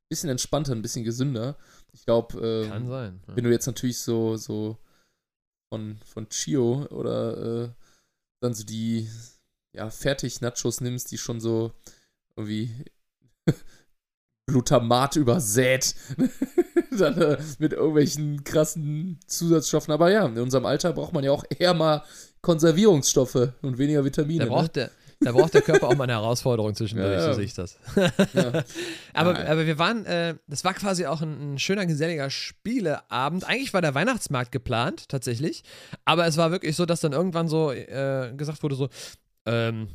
[0.09, 1.57] bisschen entspannter, ein bisschen gesünder.
[1.93, 3.21] Ich glaube, äh, kann sein.
[3.27, 3.37] Ja.
[3.37, 4.79] Wenn du jetzt natürlich so, so
[5.73, 7.69] von, von Chio oder äh,
[8.41, 9.09] dann so die
[9.73, 11.73] ja, Fertig-Nachos nimmst, die schon so
[12.37, 12.71] irgendwie
[14.47, 15.95] Glutamat übersät.
[16.99, 19.95] dann äh, mit irgendwelchen krassen Zusatzstoffen.
[19.95, 22.05] Aber ja, in unserem Alter braucht man ja auch eher mal
[22.43, 24.45] Konservierungsstoffe und weniger Vitamine.
[24.45, 24.91] Da braucht, ne?
[24.91, 24.91] der,
[25.25, 27.27] da braucht der Körper auch mal eine Herausforderung zwischendurch, ja, ja.
[27.27, 27.79] so sehe ich das.
[28.33, 28.65] ja.
[29.15, 33.47] aber, aber wir waren, äh, das war quasi auch ein, ein, schöner, geselliger Spieleabend.
[33.49, 35.63] Eigentlich war der Weihnachtsmarkt geplant, tatsächlich.
[36.05, 38.89] Aber es war wirklich so, dass dann irgendwann so äh, gesagt wurde: so,
[39.47, 39.89] ähm,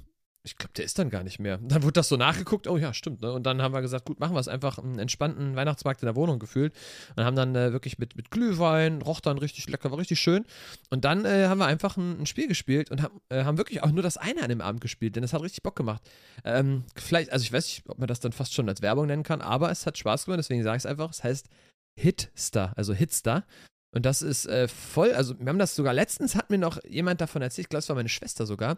[0.47, 1.57] ich glaube, der ist dann gar nicht mehr.
[1.61, 3.31] Dann wurde das so nachgeguckt, oh ja, stimmt, ne?
[3.31, 6.15] Und dann haben wir gesagt, gut, machen wir es einfach einen entspannten Weihnachtsmarkt in der
[6.15, 6.73] Wohnung gefühlt.
[7.15, 10.45] Und haben dann äh, wirklich mit, mit Glühwein, roch dann richtig lecker, war richtig schön.
[10.89, 13.83] Und dann äh, haben wir einfach ein, ein Spiel gespielt und haben, äh, haben wirklich
[13.83, 16.01] auch nur das eine an dem Abend gespielt, denn es hat richtig Bock gemacht.
[16.43, 19.23] Ähm, vielleicht, also ich weiß nicht, ob man das dann fast schon als Werbung nennen
[19.23, 21.09] kann, aber es hat Spaß gemacht, deswegen sage ich es einfach.
[21.11, 21.49] Es heißt
[21.97, 23.43] Hitster, also Hitster.
[23.91, 27.21] Und das ist äh, voll, also wir haben das sogar, letztens hat mir noch jemand
[27.21, 28.77] davon erzählt, ich glaube, es war meine Schwester sogar.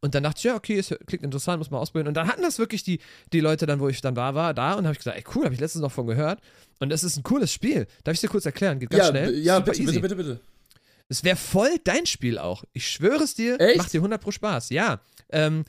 [0.00, 2.08] Und dann dachte ich, ja, okay, es klingt interessant, muss man ausprobieren.
[2.08, 3.00] Und dann hatten das wirklich die,
[3.32, 5.44] die Leute dann, wo ich dann da war, da und habe ich gesagt, ey, cool,
[5.44, 6.40] habe ich letztens noch von gehört.
[6.80, 7.86] Und es ist ein cooles Spiel.
[8.04, 8.78] Darf ich dir kurz erklären?
[8.78, 9.34] Geht ganz ja, schnell.
[9.38, 10.00] Ja, Super bitte, easy.
[10.00, 10.40] bitte, bitte, bitte.
[11.08, 12.64] Es wäre voll dein Spiel auch.
[12.72, 13.78] Ich schwöre es dir, Echt?
[13.78, 14.70] macht dir 100 pro Spaß.
[14.70, 15.00] Ja.
[15.30, 15.64] Ähm,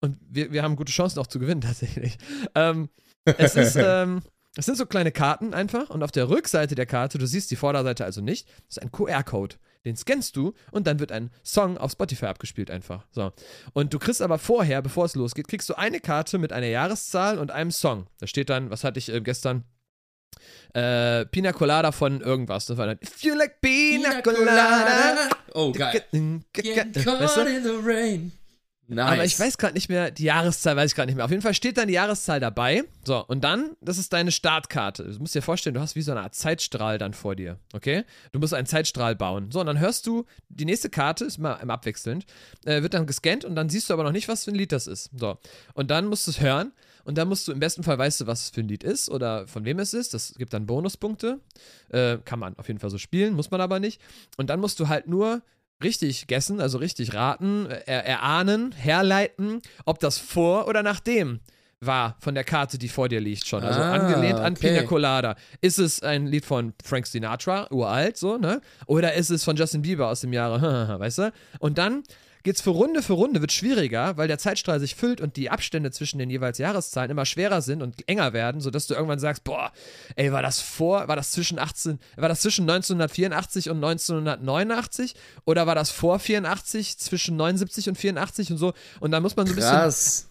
[0.00, 2.16] und wir, wir haben gute Chancen auch zu gewinnen, tatsächlich.
[2.54, 2.88] Ähm,
[3.24, 4.22] es ist, ähm,
[4.56, 7.56] es sind so kleine Karten einfach und auf der Rückseite der Karte, du siehst die
[7.56, 9.56] Vorderseite also nicht, ist ein QR-Code.
[9.88, 13.06] Den scannst du und dann wird ein Song auf Spotify abgespielt einfach.
[13.10, 13.32] So.
[13.72, 17.38] Und du kriegst aber vorher, bevor es losgeht, kriegst du eine Karte mit einer Jahreszahl
[17.38, 18.06] und einem Song.
[18.20, 19.64] Da steht dann, was hatte ich äh, gestern?
[20.74, 22.66] Äh, Pina Colada von irgendwas.
[22.66, 25.30] Das war dann If you like Pina Colada.
[25.54, 26.04] Oh, geil.
[26.52, 27.56] Get Weißt caught du?
[27.56, 28.32] in the rain.
[28.90, 29.12] Nice.
[29.12, 31.24] Aber ich weiß gerade nicht mehr, die Jahreszahl weiß ich gerade nicht mehr.
[31.26, 32.84] Auf jeden Fall steht dann die Jahreszahl dabei.
[33.04, 35.04] So, und dann, das ist deine Startkarte.
[35.04, 38.04] Du musst dir vorstellen, du hast wie so eine Art Zeitstrahl dann vor dir, okay?
[38.32, 39.50] Du musst einen Zeitstrahl bauen.
[39.50, 42.24] So, und dann hörst du, die nächste Karte ist mal im abwechselnd,
[42.64, 44.72] äh, wird dann gescannt und dann siehst du aber noch nicht, was für ein Lied
[44.72, 45.10] das ist.
[45.14, 45.38] So,
[45.74, 46.72] und dann musst du es hören
[47.04, 49.10] und dann musst du, im besten Fall weißt du, was es für ein Lied ist
[49.10, 50.14] oder von wem es ist.
[50.14, 51.40] Das gibt dann Bonuspunkte.
[51.90, 54.00] Äh, kann man auf jeden Fall so spielen, muss man aber nicht.
[54.38, 55.42] Und dann musst du halt nur
[55.82, 61.40] richtig guessen, also richtig raten, er erahnen, herleiten, ob das vor oder nachdem
[61.80, 63.62] war von der Karte, die vor dir liegt schon.
[63.62, 64.70] Also Ah, angelehnt an okay.
[64.74, 65.36] Pina Colada.
[65.60, 68.60] Ist es ein Lied von Frank Sinatra, uralt, so, ne?
[68.86, 70.60] Oder ist es von Justin Bieber aus dem Jahre,
[70.98, 71.32] weißt du?
[71.60, 72.02] Und dann
[72.42, 75.90] geht's für Runde für Runde, wird schwieriger, weil der Zeitstrahl sich füllt und die Abstände
[75.90, 79.72] zwischen den jeweils Jahreszahlen immer schwerer sind und enger werden, sodass du irgendwann sagst, boah,
[80.16, 85.14] ey, war das vor, war das zwischen 18, war das zwischen 1984 und 1989
[85.44, 89.46] oder war das vor 84 zwischen 79 und 84 und so und dann muss man
[89.46, 90.27] so ein bisschen.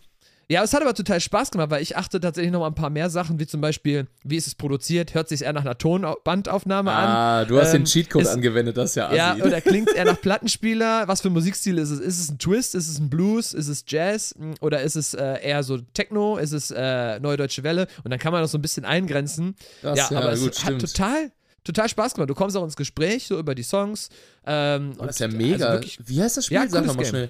[0.49, 2.89] Ja, es hat aber total Spaß gemacht, weil ich achte tatsächlich noch mal ein paar
[2.89, 5.13] mehr Sachen, wie zum Beispiel, wie ist es produziert?
[5.13, 7.05] Hört sich eher nach einer Tonbandaufnahme an?
[7.09, 9.17] Ah, du hast Ähm, den Cheatcode ist- angewendet, das ist ja assi.
[9.17, 11.07] Ja, oder klingt es eher nach Plattenspieler?
[11.07, 11.99] Was für Musikstil ist es?
[11.99, 12.75] Ist es ein Twist?
[12.75, 13.53] Ist es ein Blues?
[13.53, 14.35] Ist es Jazz?
[14.61, 16.37] Oder ist es äh, eher so Techno?
[16.37, 17.87] Ist es äh, Neue Deutsche Welle?
[18.05, 19.55] Und dann kann man das so ein bisschen eingrenzen.
[19.81, 20.81] Krass, ja, ja, aber gut, es hat stimmt.
[20.93, 21.31] total,
[21.65, 22.29] total Spaß gemacht.
[22.29, 24.07] Du kommst auch ins Gespräch so über die Songs.
[24.45, 25.53] Ähm, Oh, das ist ja mega.
[25.65, 26.55] Also wirklich Wie heißt das Spiel?
[26.57, 27.29] Ja, Sag mal schnell.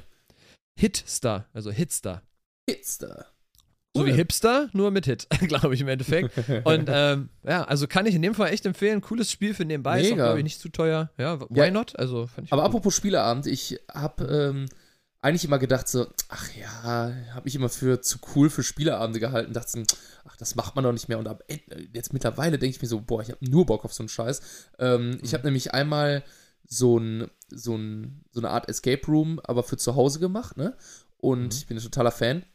[0.79, 2.21] Hitstar, also Hitstar.
[2.69, 3.25] Hitster.
[3.95, 6.37] So wie Hipster, nur mit Hit, glaube ich im Endeffekt.
[6.65, 9.01] Und ähm, ja, also kann ich in dem Fall echt empfehlen.
[9.01, 10.01] Cooles Spiel für nebenbei.
[10.01, 10.25] Ist auch, Mega.
[10.25, 11.09] glaube ich, nicht zu teuer.
[11.17, 11.71] Ja, why Ja.
[11.71, 11.97] not?
[11.97, 12.69] Also fand ich Aber gut.
[12.69, 14.65] apropos Spieleabend, ich habe ähm,
[15.21, 19.53] eigentlich immer gedacht so, ach ja, habe ich immer für zu cool für Spieleabende gehalten,
[19.53, 19.83] dachte so,
[20.25, 21.17] ach, das macht man doch nicht mehr.
[21.17, 24.03] Und Ende- jetzt mittlerweile denke ich mir so, boah, ich habe nur Bock auf so
[24.03, 24.41] einen Scheiß.
[24.77, 26.23] Ähm, Ich habe nämlich einmal
[26.67, 30.77] so, ein, so, ein, so eine Art Escape Room, aber für zu Hause gemacht, ne?
[31.17, 31.49] Und Mhm.
[31.51, 32.45] ich bin ein totaler Fan.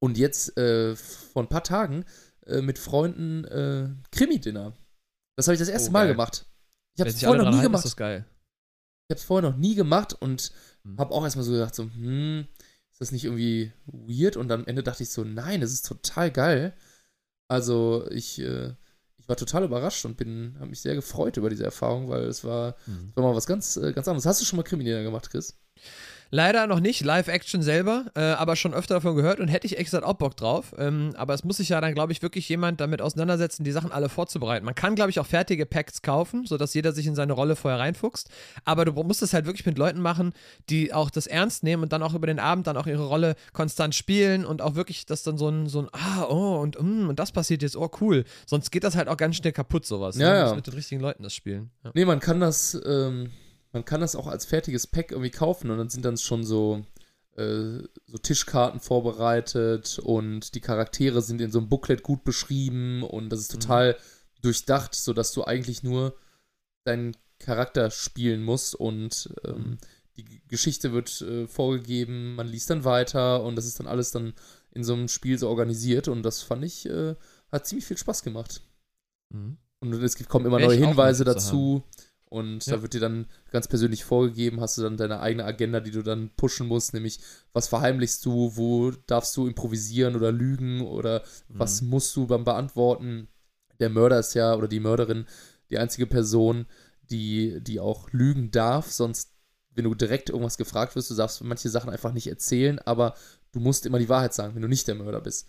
[0.00, 2.04] Und jetzt äh, vor ein paar Tagen
[2.46, 4.72] äh, mit Freunden äh, Krimi-Dinner.
[5.36, 6.46] Das habe ich das erste Oh, Mal gemacht.
[6.96, 7.84] Ich habe es vorher noch nie halten, gemacht.
[7.84, 8.24] Ist das geil.
[9.08, 10.52] Ich habe es vorher noch nie gemacht und
[10.84, 10.98] Mhm.
[10.98, 12.46] habe auch erstmal so gedacht, so, hm,
[12.92, 14.36] ist das nicht irgendwie weird?
[14.36, 16.74] Und am Ende dachte ich so, nein, das ist total geil.
[17.48, 18.74] Also ich, äh,
[19.16, 22.44] ich war total überrascht und bin, habe mich sehr gefreut über diese Erfahrung, weil es
[22.44, 23.12] war, Mhm.
[23.14, 24.26] war mal was ganz, äh, ganz anderes.
[24.26, 25.58] Hast du schon mal Kriminelle gemacht, Chris?
[26.30, 29.86] Leider noch nicht, Live-Action selber, äh, aber schon öfter davon gehört und hätte ich echt
[29.86, 30.74] gesagt auch Bock drauf.
[30.76, 33.90] Ähm, aber es muss sich ja dann, glaube ich, wirklich jemand damit auseinandersetzen, die Sachen
[33.92, 34.66] alle vorzubereiten.
[34.66, 37.80] Man kann, glaube ich, auch fertige Packs kaufen, sodass jeder sich in seine Rolle vorher
[37.80, 38.28] reinfuchst.
[38.66, 40.34] Aber du musst es halt wirklich mit Leuten machen,
[40.68, 43.34] die auch das ernst nehmen und dann auch über den Abend dann auch ihre Rolle
[43.54, 47.08] konstant spielen und auch wirklich, dass dann so ein, so ein ah, oh, und, mm,
[47.08, 48.24] und das passiert jetzt, oh, cool.
[48.46, 50.18] Sonst geht das halt auch ganz schnell kaputt, sowas.
[50.18, 50.32] Ja, ne?
[50.32, 50.44] Du ja.
[50.44, 51.70] musst mit den richtigen Leuten das spielen.
[51.84, 51.90] Ja.
[51.94, 53.30] Nee, man kann das, ähm,
[53.72, 56.84] man kann das auch als fertiges Pack irgendwie kaufen und dann sind dann schon so,
[57.36, 63.30] äh, so Tischkarten vorbereitet und die Charaktere sind in so einem Booklet gut beschrieben und
[63.30, 63.96] das ist total
[64.42, 66.16] durchdacht, sodass du eigentlich nur
[66.84, 69.78] deinen Charakter spielen musst und ähm,
[70.16, 74.10] die G- Geschichte wird äh, vorgegeben, man liest dann weiter und das ist dann alles
[74.10, 74.34] dann
[74.72, 77.14] in so einem Spiel so organisiert und das fand ich, äh,
[77.52, 78.62] hat ziemlich viel Spaß gemacht.
[79.30, 79.58] Mhm.
[79.80, 81.84] Und es gibt, kommen immer neue Hinweise dazu.
[82.30, 82.76] Und Ja.
[82.76, 86.02] da wird dir dann ganz persönlich vorgegeben, hast du dann deine eigene Agenda, die du
[86.02, 87.20] dann pushen musst, nämlich
[87.54, 91.88] was verheimlichst du, wo darfst du improvisieren oder lügen oder was Mhm.
[91.88, 93.28] musst du beim Beantworten.
[93.80, 95.26] Der Mörder ist ja, oder die Mörderin,
[95.70, 96.66] die einzige Person,
[97.10, 99.32] die, die auch lügen darf, sonst,
[99.74, 103.14] wenn du direkt irgendwas gefragt wirst, du darfst manche Sachen einfach nicht erzählen, aber
[103.52, 105.46] du musst immer die Wahrheit sagen, wenn du nicht der Mörder bist.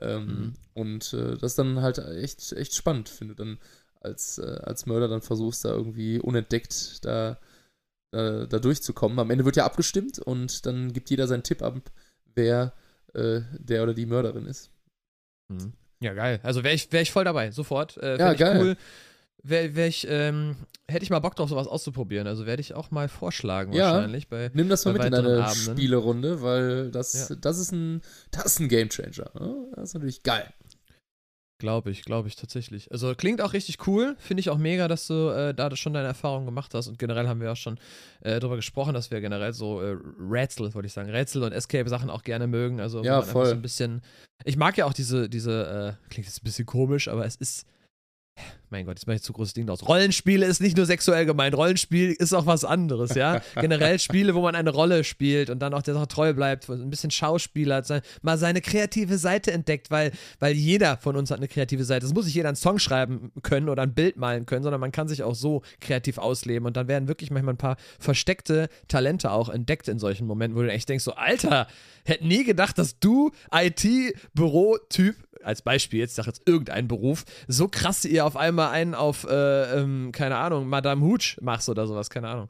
[0.00, 0.52] Ähm, Mhm.
[0.72, 3.58] Und äh, das ist dann halt echt, echt spannend, wenn du dann
[4.04, 7.38] als, äh, als Mörder dann versuchst, da irgendwie unentdeckt da,
[8.10, 9.18] da, da durchzukommen.
[9.18, 11.74] Am Ende wird ja abgestimmt und dann gibt jeder seinen Tipp ab,
[12.34, 12.72] wer
[13.14, 14.70] äh, der oder die Mörderin ist.
[15.48, 15.72] Mhm.
[16.00, 16.40] Ja, geil.
[16.42, 17.96] Also wäre ich, wär ich voll dabei, sofort.
[17.98, 18.60] Äh, Ja, geil.
[18.60, 18.76] Cool.
[19.42, 20.56] wär, wär ich, ähm,
[20.88, 22.26] hätte ich mal Bock drauf, sowas auszuprobieren.
[22.26, 23.92] Also werde ich auch mal vorschlagen Ja.
[23.94, 24.28] wahrscheinlich.
[24.28, 25.76] Bei, Nimm das mal mit in deine Abenden.
[25.76, 27.36] Spielerunde, weil das, Ja.
[27.36, 28.02] das ist ein,
[28.32, 29.30] das ist ein Gamechanger.
[29.38, 29.66] Ne?
[29.76, 30.52] Das ist natürlich geil.
[31.64, 32.92] Glaube ich, glaube ich tatsächlich.
[32.92, 34.16] Also klingt auch richtig cool.
[34.18, 36.88] Finde ich auch mega, dass du äh, da schon deine Erfahrungen gemacht hast.
[36.88, 37.78] Und generell haben wir auch schon
[38.20, 42.10] äh, darüber gesprochen, dass wir generell so äh, Rätsel, wollte ich sagen, Rätsel und Escape-Sachen
[42.10, 42.80] auch gerne mögen.
[42.80, 43.46] Also Ja, voll.
[43.46, 44.02] So ein bisschen.
[44.44, 47.66] Ich mag ja auch diese, diese, äh, klingt jetzt ein bisschen komisch, aber es ist.
[48.74, 49.86] Mein Gott, jetzt mache ich zu großes Ding draus.
[49.86, 51.56] Rollenspiele ist nicht nur sexuell gemeint.
[51.56, 53.40] Rollenspiel ist auch was anderes, ja.
[53.54, 56.90] Generell Spiele, wo man eine Rolle spielt und dann auch der Sache treu bleibt, ein
[56.90, 57.84] bisschen Schauspieler
[58.22, 60.10] mal seine kreative Seite entdeckt, weil,
[60.40, 62.04] weil jeder von uns hat eine kreative Seite.
[62.04, 64.90] Es muss nicht jeder einen Song schreiben können oder ein Bild malen können, sondern man
[64.90, 69.30] kann sich auch so kreativ ausleben und dann werden wirklich manchmal ein paar versteckte Talente
[69.30, 71.68] auch entdeckt in solchen Momenten, wo du echt denkst, so, Alter,
[72.04, 75.14] hätte nie gedacht, dass du IT-Büro-Typ
[75.44, 79.80] als Beispiel, jetzt sag jetzt irgendeinen Beruf, so krass ihr auf einmal einen auf, äh,
[79.80, 82.48] ähm, keine Ahnung, Madame Hooch machst oder sowas, keine Ahnung.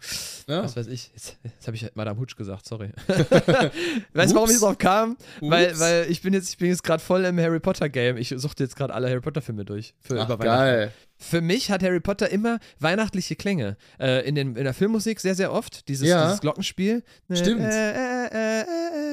[0.48, 0.62] Ja.
[0.64, 1.10] Was weiß ich.
[1.12, 2.90] Jetzt, jetzt habe ich Madame Hooch gesagt, sorry.
[4.12, 5.16] weißt du, warum ich drauf kam?
[5.40, 5.80] Weil, Ups.
[5.80, 8.16] weil ich bin jetzt, ich bin jetzt gerade voll im Harry Potter Game.
[8.16, 9.94] Ich suchte jetzt gerade alle Harry Potter Filme durch.
[10.00, 10.92] Für, Ach, geil.
[11.16, 13.76] Für mich hat Harry Potter immer weihnachtliche Klänge.
[13.98, 15.88] Äh, in, den, in der Filmmusik sehr, sehr oft.
[15.88, 16.24] Dieses, Ja.
[16.26, 17.02] dieses Glockenspiel.
[17.30, 17.60] Stimmt.
[17.62, 19.03] Äh, äh, äh, äh, äh.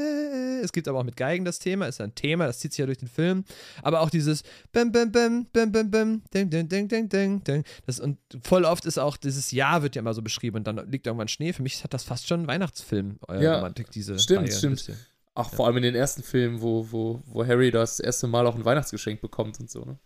[0.64, 1.86] Es gibt aber auch mit Geigen das Thema.
[1.88, 3.44] Ist ein Thema, das zieht sich ja durch den Film.
[3.82, 7.64] Aber auch dieses Bim, Bim, Bim, Bim, Bim, Bim, Ding, Ding, Ding, Ding, Ding, Ding.
[7.86, 10.90] Das, und voll oft ist auch dieses Jahr wird ja immer so beschrieben und dann
[10.90, 11.54] liegt irgendwann Schnee.
[11.54, 14.76] Für mich hat das fast schon Weihnachtsfilm, äh, Ja, Romantik, diese stimmt, Reihe stimmt.
[14.78, 14.98] bisschen.
[15.34, 18.56] Auch vor allem in den ersten Filmen, wo, wo, wo Harry das erste Mal auch
[18.56, 19.98] ein Weihnachtsgeschenk bekommt und so, ne?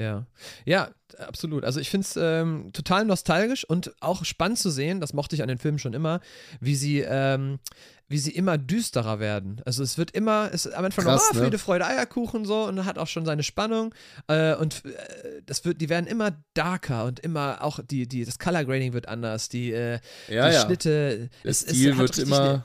[0.00, 0.26] Ja,
[0.64, 1.64] ja, absolut.
[1.64, 5.42] Also ich finde es ähm, total nostalgisch und auch spannend zu sehen, das mochte ich
[5.42, 6.20] an den Filmen schon immer,
[6.60, 7.60] wie sie, ähm,
[8.08, 9.62] wie sie immer düsterer werden.
[9.64, 11.42] Also es wird immer, es ist am Anfang Krass, noch, oh, ne?
[11.44, 13.94] Friede, Freude, Eierkuchen so und hat auch schon seine Spannung
[14.26, 18.40] äh, und äh, das wird, die werden immer darker und immer auch die, die, das
[18.40, 20.64] Color Grading wird anders, die, äh, Ja, die ja.
[20.66, 22.64] Schnitte, Der es, es Stil hat wird immer, eine-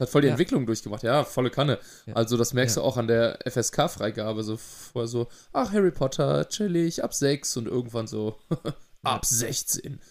[0.00, 0.32] hat voll die Ja.
[0.32, 1.02] Entwicklung durchgemacht.
[1.02, 1.78] Ja, volle Kanne.
[2.06, 2.14] Ja.
[2.14, 2.82] Also das merkst Ja.
[2.82, 4.42] du auch an der FSK-Freigabe.
[4.42, 8.38] So vorher so, ach, Harry Potter, chillig, ab 6 und irgendwann so,
[9.02, 10.00] ab 16.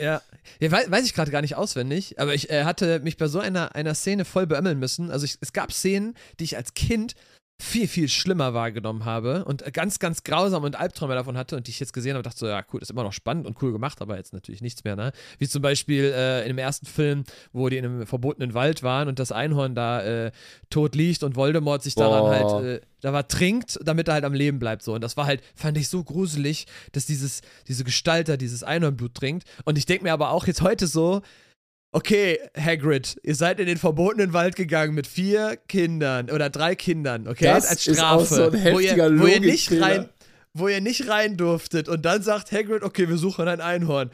[0.00, 0.20] Ja,
[0.58, 3.38] ja wei- weiß ich gerade gar nicht auswendig, aber ich äh, hatte mich bei so
[3.38, 5.12] einer, einer Szene voll beömmeln müssen.
[5.12, 7.14] Also ich, es gab Szenen, die ich als Kind
[7.60, 11.70] viel, viel schlimmer wahrgenommen habe und ganz, ganz grausam und Albträume davon hatte und die
[11.70, 14.00] ich jetzt gesehen habe, dachte so, ja cool, ist immer noch spannend und cool gemacht,
[14.00, 15.12] aber jetzt natürlich nichts mehr, ne?
[15.38, 19.08] Wie zum Beispiel äh, in dem ersten Film, wo die in einem verbotenen Wald waren
[19.08, 20.32] und das Einhorn da äh,
[20.70, 22.30] tot liegt und Voldemort sich daran Boah.
[22.30, 25.26] halt äh, da war trinkt, damit er halt am Leben bleibt so und das war
[25.26, 30.04] halt fand ich so gruselig, dass dieses diese Gestalter dieses Einhornblut trinkt und ich denke
[30.04, 31.22] mir aber auch jetzt heute so
[31.92, 37.26] Okay, Hagrid, ihr seid in den verbotenen Wald gegangen mit vier Kindern oder drei Kindern,
[37.26, 40.08] okay, Das als ist auch Strafe, so ein wo, ihr, heftiger wo ihr nicht rein,
[40.54, 41.88] wo ihr nicht rein durftet.
[41.88, 44.10] Und dann sagt Hagrid, okay, wir suchen ein Einhorn.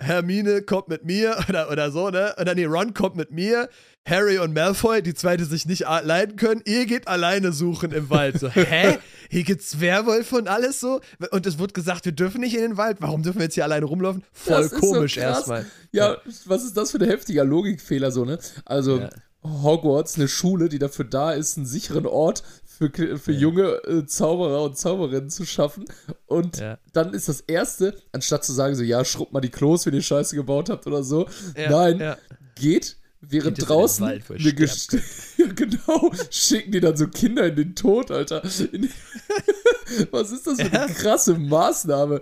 [0.00, 2.34] Hermine kommt mit mir oder, oder so, ne?
[2.38, 3.68] Und dann die Ron kommt mit mir.
[4.08, 8.08] Harry und Malfoy, die zwei, die sich nicht leiden können, ihr geht alleine suchen im
[8.08, 8.40] Wald.
[8.40, 8.98] So, hä?
[9.28, 11.00] Hier gibt's Werwölfe und alles so?
[11.30, 12.96] Und es wird gesagt, wir dürfen nicht in den Wald.
[13.00, 14.24] Warum dürfen wir jetzt hier alleine rumlaufen?
[14.32, 15.38] Voll so komisch krass.
[15.38, 15.66] erstmal.
[15.92, 18.38] Ja, was ist das für ein heftiger Logikfehler so, ne?
[18.64, 19.10] Also Ja.
[19.42, 22.42] Hogwarts, eine Schule, die dafür da ist, einen sicheren Ort
[22.80, 25.84] für, für junge äh, Zauberer und Zauberinnen zu schaffen.
[26.26, 26.78] Und Ja.
[26.94, 30.02] dann ist das Erste, anstatt zu sagen so, ja, schrubbt mal die Klos, wenn ihr
[30.02, 31.28] Scheiße gebaut habt oder so.
[31.56, 32.16] Ja, Nein, ja.
[32.54, 34.20] geht, während Geht draußen eine
[34.54, 34.94] Gest
[35.36, 38.42] ja, genau, schicken die dann so Kinder in den Tod, Alter.
[40.10, 40.84] Was ist das für Ja.
[40.84, 42.20] eine krasse Maßnahme?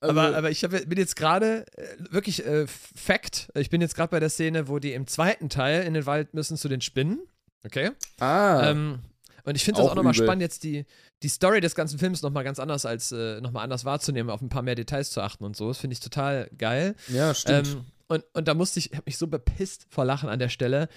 [0.00, 3.48] Aber, Also- aber ich hab, bin jetzt gerade äh, wirklich äh, Fact.
[3.54, 6.34] Ich bin jetzt gerade bei der Szene, wo die im zweiten Teil in den Wald
[6.34, 7.20] müssen zu den Spinnen.
[7.64, 7.90] Okay.
[8.20, 9.00] ah, Ähm,
[9.48, 10.84] und ich finde das Auch auch nochmal spannend, jetzt die,
[11.22, 14.48] die Story des ganzen Films nochmal ganz anders als äh, nochmal anders wahrzunehmen, auf ein
[14.48, 15.68] paar mehr Details zu achten und so.
[15.68, 16.94] Das finde ich total geil.
[17.08, 17.68] ja, stimmt.
[17.68, 20.48] Ähm, und, und da musste ich, ich habe mich so bepisst vor Lachen an der
[20.48, 20.88] Stelle.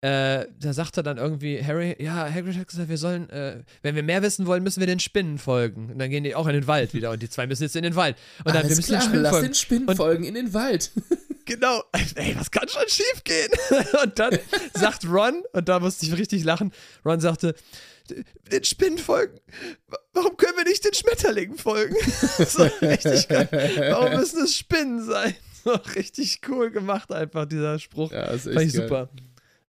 [0.00, 4.04] Äh, da sagte dann irgendwie Harry, ja, Hagrid hat gesagt, wir sollen, äh, wenn wir
[4.04, 5.90] mehr wissen wollen, müssen wir den Spinnen folgen.
[5.90, 7.82] Und dann gehen die auch in den Wald wieder und die zwei müssen jetzt in
[7.82, 8.16] den Wald.
[8.44, 9.46] Und dann, wir Alles müssen klar, den Spinnen lass folgen.
[9.48, 10.92] den Spinnen Und- folgen in den Wald.
[11.48, 11.82] Genau.
[12.14, 13.48] Ey, was kann schon schief gehen?
[14.04, 14.38] Und dann
[14.74, 16.72] sagt Ron, und da musste ich richtig lachen,
[17.04, 17.54] Ron sagte,
[18.52, 19.38] den Spinnen folgen.
[19.88, 21.96] Wa- Warum können wir nicht den Schmetterlingen folgen?
[22.46, 23.48] so richtig geil.
[23.90, 25.34] Warum müssen es Spinnen sein?
[25.64, 28.12] So richtig cool gemacht einfach, dieser Spruch.
[28.12, 28.88] Ja, ist echt Fand ich geil.
[28.88, 29.08] super.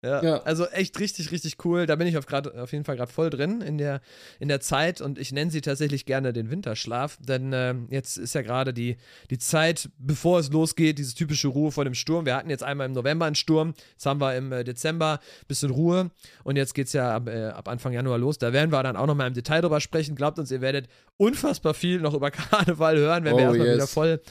[0.07, 0.23] Ja.
[0.23, 0.37] Ja.
[0.43, 1.85] Also echt richtig, richtig cool.
[1.85, 4.01] Da bin ich auf, grad, auf jeden Fall gerade voll drin in der,
[4.39, 8.33] in der Zeit und ich nenne sie tatsächlich gerne den Winterschlaf, denn ähm, jetzt ist
[8.35, 8.97] ja gerade die,
[9.29, 12.25] die Zeit, bevor es losgeht, diese typische Ruhe vor dem Sturm.
[12.25, 15.47] Wir hatten jetzt einmal im November einen Sturm, jetzt haben wir im äh, Dezember ein
[15.47, 16.11] bisschen Ruhe
[16.43, 18.37] und jetzt geht es ja ab, äh, ab Anfang Januar los.
[18.37, 20.15] Da werden wir dann auch nochmal im Detail drüber sprechen.
[20.15, 23.75] Glaubt uns, ihr werdet unfassbar viel noch über Karneval hören, wenn wir Oh, erstmal yes.
[23.75, 24.21] wieder voll,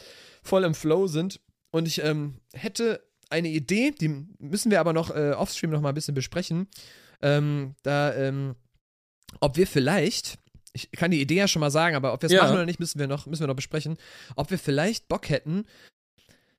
[0.42, 1.40] voll im Flow sind.
[1.70, 5.90] Und ich ähm, hätte eine Idee, die müssen wir aber noch äh, offstream noch mal
[5.90, 6.68] ein bisschen besprechen.
[7.22, 8.54] Ähm, da, ähm,
[9.40, 10.38] ob wir vielleicht,
[10.72, 12.42] ich kann die Idee ja schon mal sagen, aber ob wir es Ja.
[12.42, 13.96] machen oder nicht, müssen wir, noch, müssen wir noch besprechen,
[14.36, 15.64] ob wir vielleicht Bock hätten,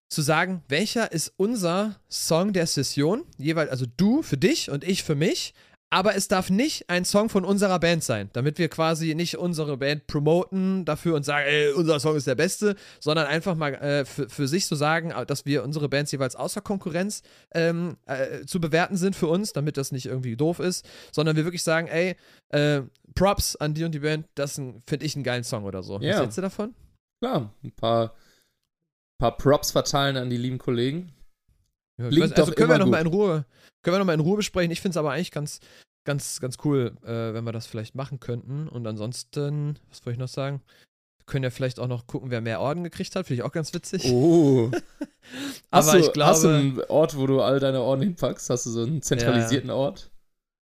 [0.10, 5.04] zu sagen, welcher ist unser Song der Session, jeweils, also du für dich und ich
[5.04, 5.54] für mich,
[5.90, 9.78] aber es darf nicht ein Song von unserer Band sein, damit wir quasi nicht unsere
[9.78, 14.06] Band promoten dafür und sagen, ey, unser Song ist der beste, sondern einfach mal äh,
[14.06, 17.22] für, für sich so sagen, äh, dass wir unsere Bands jeweils außer Konkurrenz
[17.54, 21.46] ähm, äh, zu bewerten sind für uns, damit das nicht irgendwie doof ist, sondern wir
[21.46, 22.18] wirklich sagen, ey,
[22.50, 22.82] äh,
[23.16, 26.00] Props an die und die Band, das finde ich einen geilen Song oder so.
[26.00, 26.14] Ja.
[26.14, 26.76] Was hältst du davon?
[27.24, 28.14] Klar, ein paar,
[29.20, 31.14] paar Props verteilen an die lieben Kollegen.
[31.98, 33.46] Ja, Klingt weiß, also doch können wir noch mal in Ruhe,
[33.82, 34.72] können wir noch mal in Ruhe besprechen.
[34.72, 35.60] Ich finde es aber eigentlich ganz,
[36.06, 38.68] ganz, ganz cool, äh, wenn wir das vielleicht machen könnten.
[38.68, 40.62] Und ansonsten, was wollte ich noch sagen?
[41.18, 43.26] Wir können ja vielleicht auch noch gucken, wer mehr Orden gekriegt hat.
[43.28, 44.06] Finde ich auch ganz witzig.
[44.12, 44.72] Oh.
[45.72, 48.50] hast, aber du, ich glaube, hast du einen Ort, wo du all deine Orden hinpackst?
[48.50, 50.12] Hast du so einen zentralisierten Ort?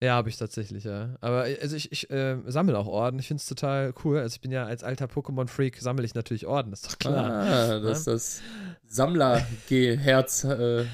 [0.06, 1.16] ja, habe ich tatsächlich, ja.
[1.22, 3.20] Aber äh, also ich, ich äh, sammle auch Orden.
[3.20, 4.20] Ich finde es total cool.
[4.20, 7.32] Also ich bin ja als alter Pokémon-Freak, sammle ich natürlich Orden, ist doch klar.
[7.32, 8.41] Ah, das ist das
[8.88, 10.44] Sammler-Herz.
[10.44, 10.86] Äh,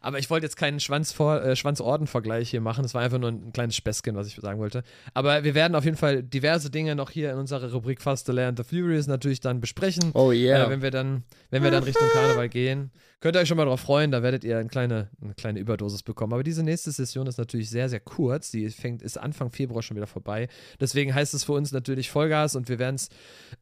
[0.00, 2.82] Aber ich wollte jetzt keinen Schwanz äh, Schwanzorden-Vergleich hier machen.
[2.82, 4.82] Das war einfach nur ein kleines Späßchen, was ich sagen wollte.
[5.14, 8.32] Aber wir werden auf jeden Fall diverse Dinge noch hier in unserer Rubrik Fast the
[8.32, 10.10] Land of Furious natürlich dann besprechen.
[10.14, 10.66] oh yeah.
[10.66, 12.90] Äh, wenn wir dann, wenn wir dann Richtung Karneval gehen.
[13.22, 16.02] Könnt ihr euch schon mal drauf freuen, da werdet ihr eine kleine, eine kleine Überdosis
[16.02, 16.32] bekommen.
[16.32, 18.50] Aber diese nächste Session ist natürlich sehr, sehr kurz.
[18.50, 20.48] Die fängt, ist Anfang Februar schon wieder vorbei.
[20.80, 23.10] Deswegen heißt es für uns natürlich Vollgas und wir werden es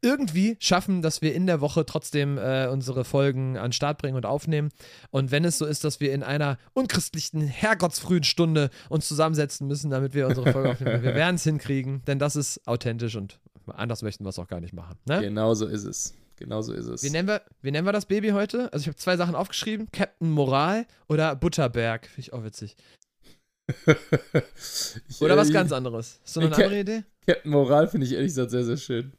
[0.00, 4.16] irgendwie schaffen, dass wir in der Woche trotzdem äh, unsere Folgen an den Start bringen
[4.16, 4.70] und aufnehmen.
[5.10, 9.90] Und wenn es so ist, dass wir in einer unchristlichen, herrgottsfrühen Stunde uns zusammensetzen müssen,
[9.90, 14.02] damit wir unsere Folge aufnehmen, wir werden es hinkriegen, denn das ist authentisch und anders
[14.02, 14.96] möchten wir es auch gar nicht machen.
[15.06, 15.20] Ne?
[15.20, 16.14] genau so ist es.
[16.36, 17.02] Genau so ist es.
[17.02, 18.72] Wie nennen, wir, wie nennen wir das Baby heute?
[18.72, 19.88] Also ich habe zwei Sachen aufgeschrieben.
[19.92, 22.06] Captain Moral oder Butterberg.
[22.06, 22.76] Finde ich auch witzig.
[25.08, 26.18] Ich, Oder was ganz anderes.
[26.24, 27.04] Hast du noch eine andere Idee?
[27.26, 29.12] Captain Moral finde ich ehrlich gesagt sehr, sehr schön.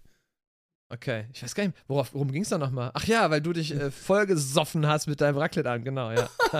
[0.91, 1.25] Okay.
[1.33, 2.91] Ich weiß gar nicht, worauf, worum ging es da nochmal?
[2.93, 5.85] Ach ja, weil du dich äh, vollgesoffen hast mit deinem Raclette an.
[5.85, 6.29] Genau, ja.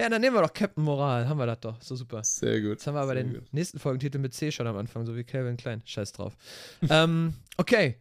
[0.00, 1.28] ja, dann nehmen wir doch Captain Moral.
[1.28, 1.76] Haben wir das doch.
[1.82, 2.24] So super.
[2.24, 2.70] Sehr gut.
[2.70, 3.52] Jetzt haben wir aber sehr den gut.
[3.52, 5.82] nächsten Folgentitel mit C schon am Anfang, so wie Calvin Klein.
[5.84, 6.34] Scheiß drauf.
[6.88, 7.96] ähm, okay.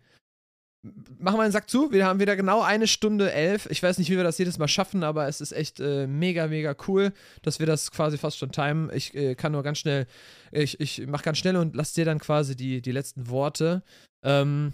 [1.20, 1.92] Machen wir den Sack zu.
[1.92, 3.68] Wir haben wieder genau eine Stunde elf.
[3.70, 6.48] Ich weiß nicht, wie wir das jedes Mal schaffen, aber es ist echt äh, mega,
[6.48, 8.90] mega cool, dass wir das quasi fast schon timen.
[8.94, 10.06] Ich äh, kann nur ganz schnell,
[10.52, 13.84] ich, ich mache ganz schnell und lass dir dann quasi die, die letzten Worte.
[14.24, 14.74] Ähm,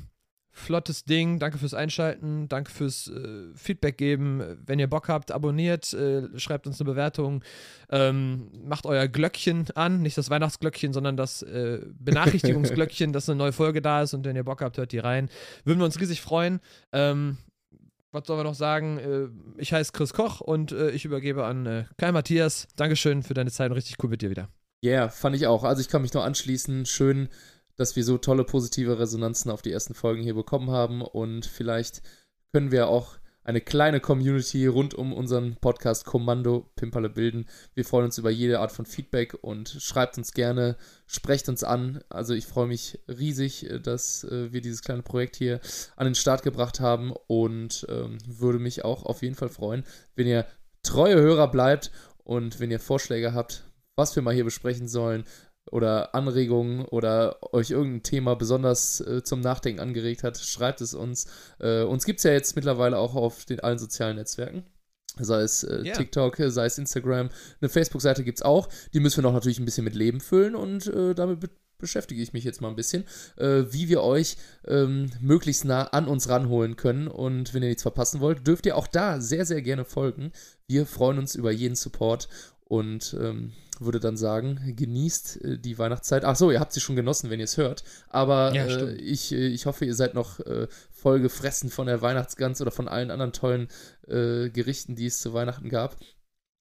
[0.51, 1.39] flottes Ding.
[1.39, 2.47] Danke fürs Einschalten.
[2.49, 4.57] Danke fürs äh, Feedback geben.
[4.65, 7.43] Wenn ihr Bock habt, abonniert, äh, schreibt uns eine Bewertung.
[7.89, 10.01] Ähm, macht euer Glöckchen an.
[10.01, 14.13] Nicht das Weihnachtsglöckchen, sondern das äh, Benachrichtigungsglöckchen, dass eine neue Folge da ist.
[14.13, 15.29] Und wenn ihr Bock habt, hört die rein.
[15.63, 16.59] Würden wir uns riesig freuen.
[16.91, 17.37] Ähm,
[18.11, 18.97] was sollen wir noch sagen?
[18.97, 22.67] Äh, ich heiße Chris Koch und äh, ich übergebe an äh, Kai Matthias.
[22.75, 24.49] Dankeschön für deine Zeit und richtig cool mit dir wieder.
[24.83, 25.63] Ja, yeah, fand ich auch.
[25.63, 26.85] Also ich kann mich nur anschließen.
[26.87, 27.29] Schön,
[27.77, 32.02] dass wir so tolle positive Resonanzen auf die ersten Folgen hier bekommen haben und vielleicht
[32.52, 37.48] können wir auch eine kleine Community rund um unseren Podcast Kommando Pimperle bilden.
[37.73, 40.77] Wir freuen uns über jede Art von Feedback und schreibt uns gerne,
[41.07, 42.03] sprecht uns an.
[42.10, 45.60] Also ich freue mich riesig, äh, dass äh, wir dieses kleine Projekt hier
[45.95, 49.85] an den Start gebracht haben und ähm, würde mich auch auf jeden Fall freuen,
[50.15, 50.45] wenn ihr
[50.84, 51.91] treue Hörer bleibt
[52.23, 53.64] und wenn ihr Vorschläge habt,
[53.95, 55.26] was wir mal hier besprechen sollen,
[55.69, 61.27] oder Anregungen oder euch irgendein Thema besonders äh, zum Nachdenken angeregt hat, schreibt es uns.
[61.59, 64.63] Äh, uns gibt es ja jetzt mittlerweile auch auf den allen sozialen Netzwerken.
[65.19, 65.93] Sei es äh, Ja.
[65.93, 67.29] TikTok, sei es Instagram.
[67.59, 68.69] Eine Facebook-Seite gibt es auch.
[68.93, 72.21] Die müssen wir noch natürlich ein bisschen mit Leben füllen und äh, damit be beschäftige
[72.21, 73.05] ich mich jetzt mal ein bisschen,
[73.38, 77.07] äh, wie wir euch ähm, möglichst nah an uns ranholen können.
[77.07, 80.31] Und wenn ihr nichts verpassen wollt, dürft ihr auch da sehr, sehr gerne folgen.
[80.67, 82.29] Wir freuen uns über jeden Support
[82.65, 86.23] und ähm, würde dann sagen, genießt äh, die Weihnachtszeit.
[86.23, 87.83] Ach so, ihr habt sie schon genossen, wenn ihr es hört.
[88.09, 92.01] Aber Ja, äh, ich, äh, ich hoffe, ihr seid noch äh, voll gefressen von der
[92.01, 93.67] Weihnachtsgans oder von allen anderen tollen
[94.07, 95.97] äh, Gerichten, die es zu Weihnachten gab.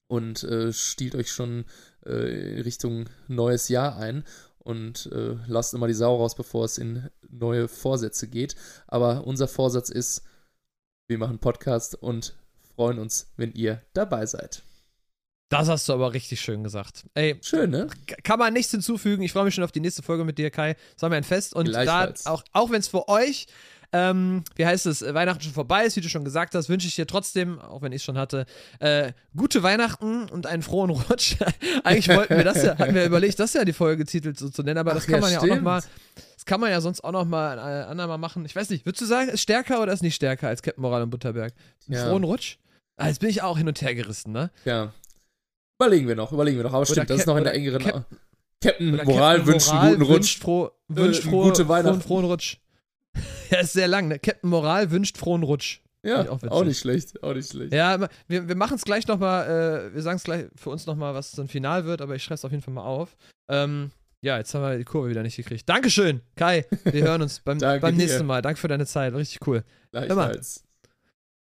[0.08, 1.64] Und äh, stiehlt euch schon
[2.02, 4.24] Richtung neues Jahr ein.
[4.58, 8.56] Und äh, lasst immer die Sau raus, bevor es in neue Vorsätze geht.
[8.86, 10.22] Aber unser Vorsatz ist,
[11.08, 12.34] wir machen Podcast und
[12.74, 14.62] freuen uns, wenn ihr dabei seid.
[15.50, 17.06] Das hast du aber richtig schön gesagt.
[17.14, 17.88] Ey, Schön, ne?
[18.22, 19.22] kann man nichts hinzufügen.
[19.24, 20.76] Ich freue mich schon auf die nächste Folge mit dir, Kai.
[20.94, 21.54] Das war mir ein Fest.
[21.54, 23.48] Und da, auch, auch wenn es für euch,
[23.92, 26.86] ähm, wie heißt es, äh, Weihnachten schon vorbei ist, wie du schon gesagt hast, wünsche
[26.86, 28.46] ich dir trotzdem, auch wenn ich es schon hatte,
[28.78, 31.34] äh, gute Weihnachten und einen frohen Rutsch.
[31.84, 34.62] Eigentlich wollten wir das ja, hatten wir überlegt, das ja die Folge getitelt so zu
[34.62, 35.56] nennen, aber das Ach, kann ja, man ja auch stimmt.
[35.56, 35.82] nochmal,
[36.36, 38.44] das kann man ja sonst auch nochmal ein andermal machen.
[38.44, 41.02] Ich weiß nicht, würdest du sagen, ist stärker oder ist nicht stärker als Captain Moral
[41.02, 41.52] und Butterberg?
[41.88, 42.06] Ja.
[42.06, 42.58] frohen Rutsch?
[42.96, 44.50] Ah, jetzt bin ich auch hin und her gerissen, ne?
[44.64, 44.92] Ja.
[45.80, 46.72] Überlegen wir noch, überlegen wir noch.
[46.72, 47.82] Aber Oder stimmt, das ist noch in der engeren.
[47.82, 48.04] Cap-
[48.62, 50.42] Captain Moral Captain wünscht Moral einen guten Wünscht, Rutsch.
[50.42, 52.00] froh, wünscht Äh, froh, gute frohen, Weihnachten.
[52.02, 52.56] frohen Rutsch.
[53.50, 54.18] ja, ist sehr lang, ne?
[54.18, 55.80] Captain Moral wünscht frohen Rutsch.
[56.02, 57.72] Ja, auch auch, nicht schlecht, auch nicht schlecht.
[57.74, 57.98] Ja,
[58.28, 61.32] wir, wir machen es gleich nochmal, äh, wir sagen es gleich für uns nochmal, was
[61.32, 63.16] so ein Final wird, aber ich schreibe es auf jeden Fall mal auf.
[63.50, 63.90] Ähm,
[64.22, 65.66] ja, jetzt haben wir die Kurve wieder nicht gekriegt.
[65.68, 66.66] Dankeschön, Kai.
[66.84, 68.42] Wir hören uns beim, beim nächsten Mal.
[68.42, 69.14] Danke für deine Zeit.
[69.14, 69.64] Richtig cool.
[69.92, 70.64] Gleichfalls.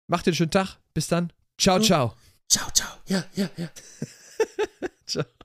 [0.08, 0.76] Macht dir einen schönen Tag.
[0.94, 1.32] Bis dann.
[1.58, 1.82] Ciao, Hm.
[1.84, 2.14] ciao.
[2.48, 2.88] Ciao, ciao.
[3.08, 3.68] Ja, ja, ja.
[5.06, 5.35] Ciao.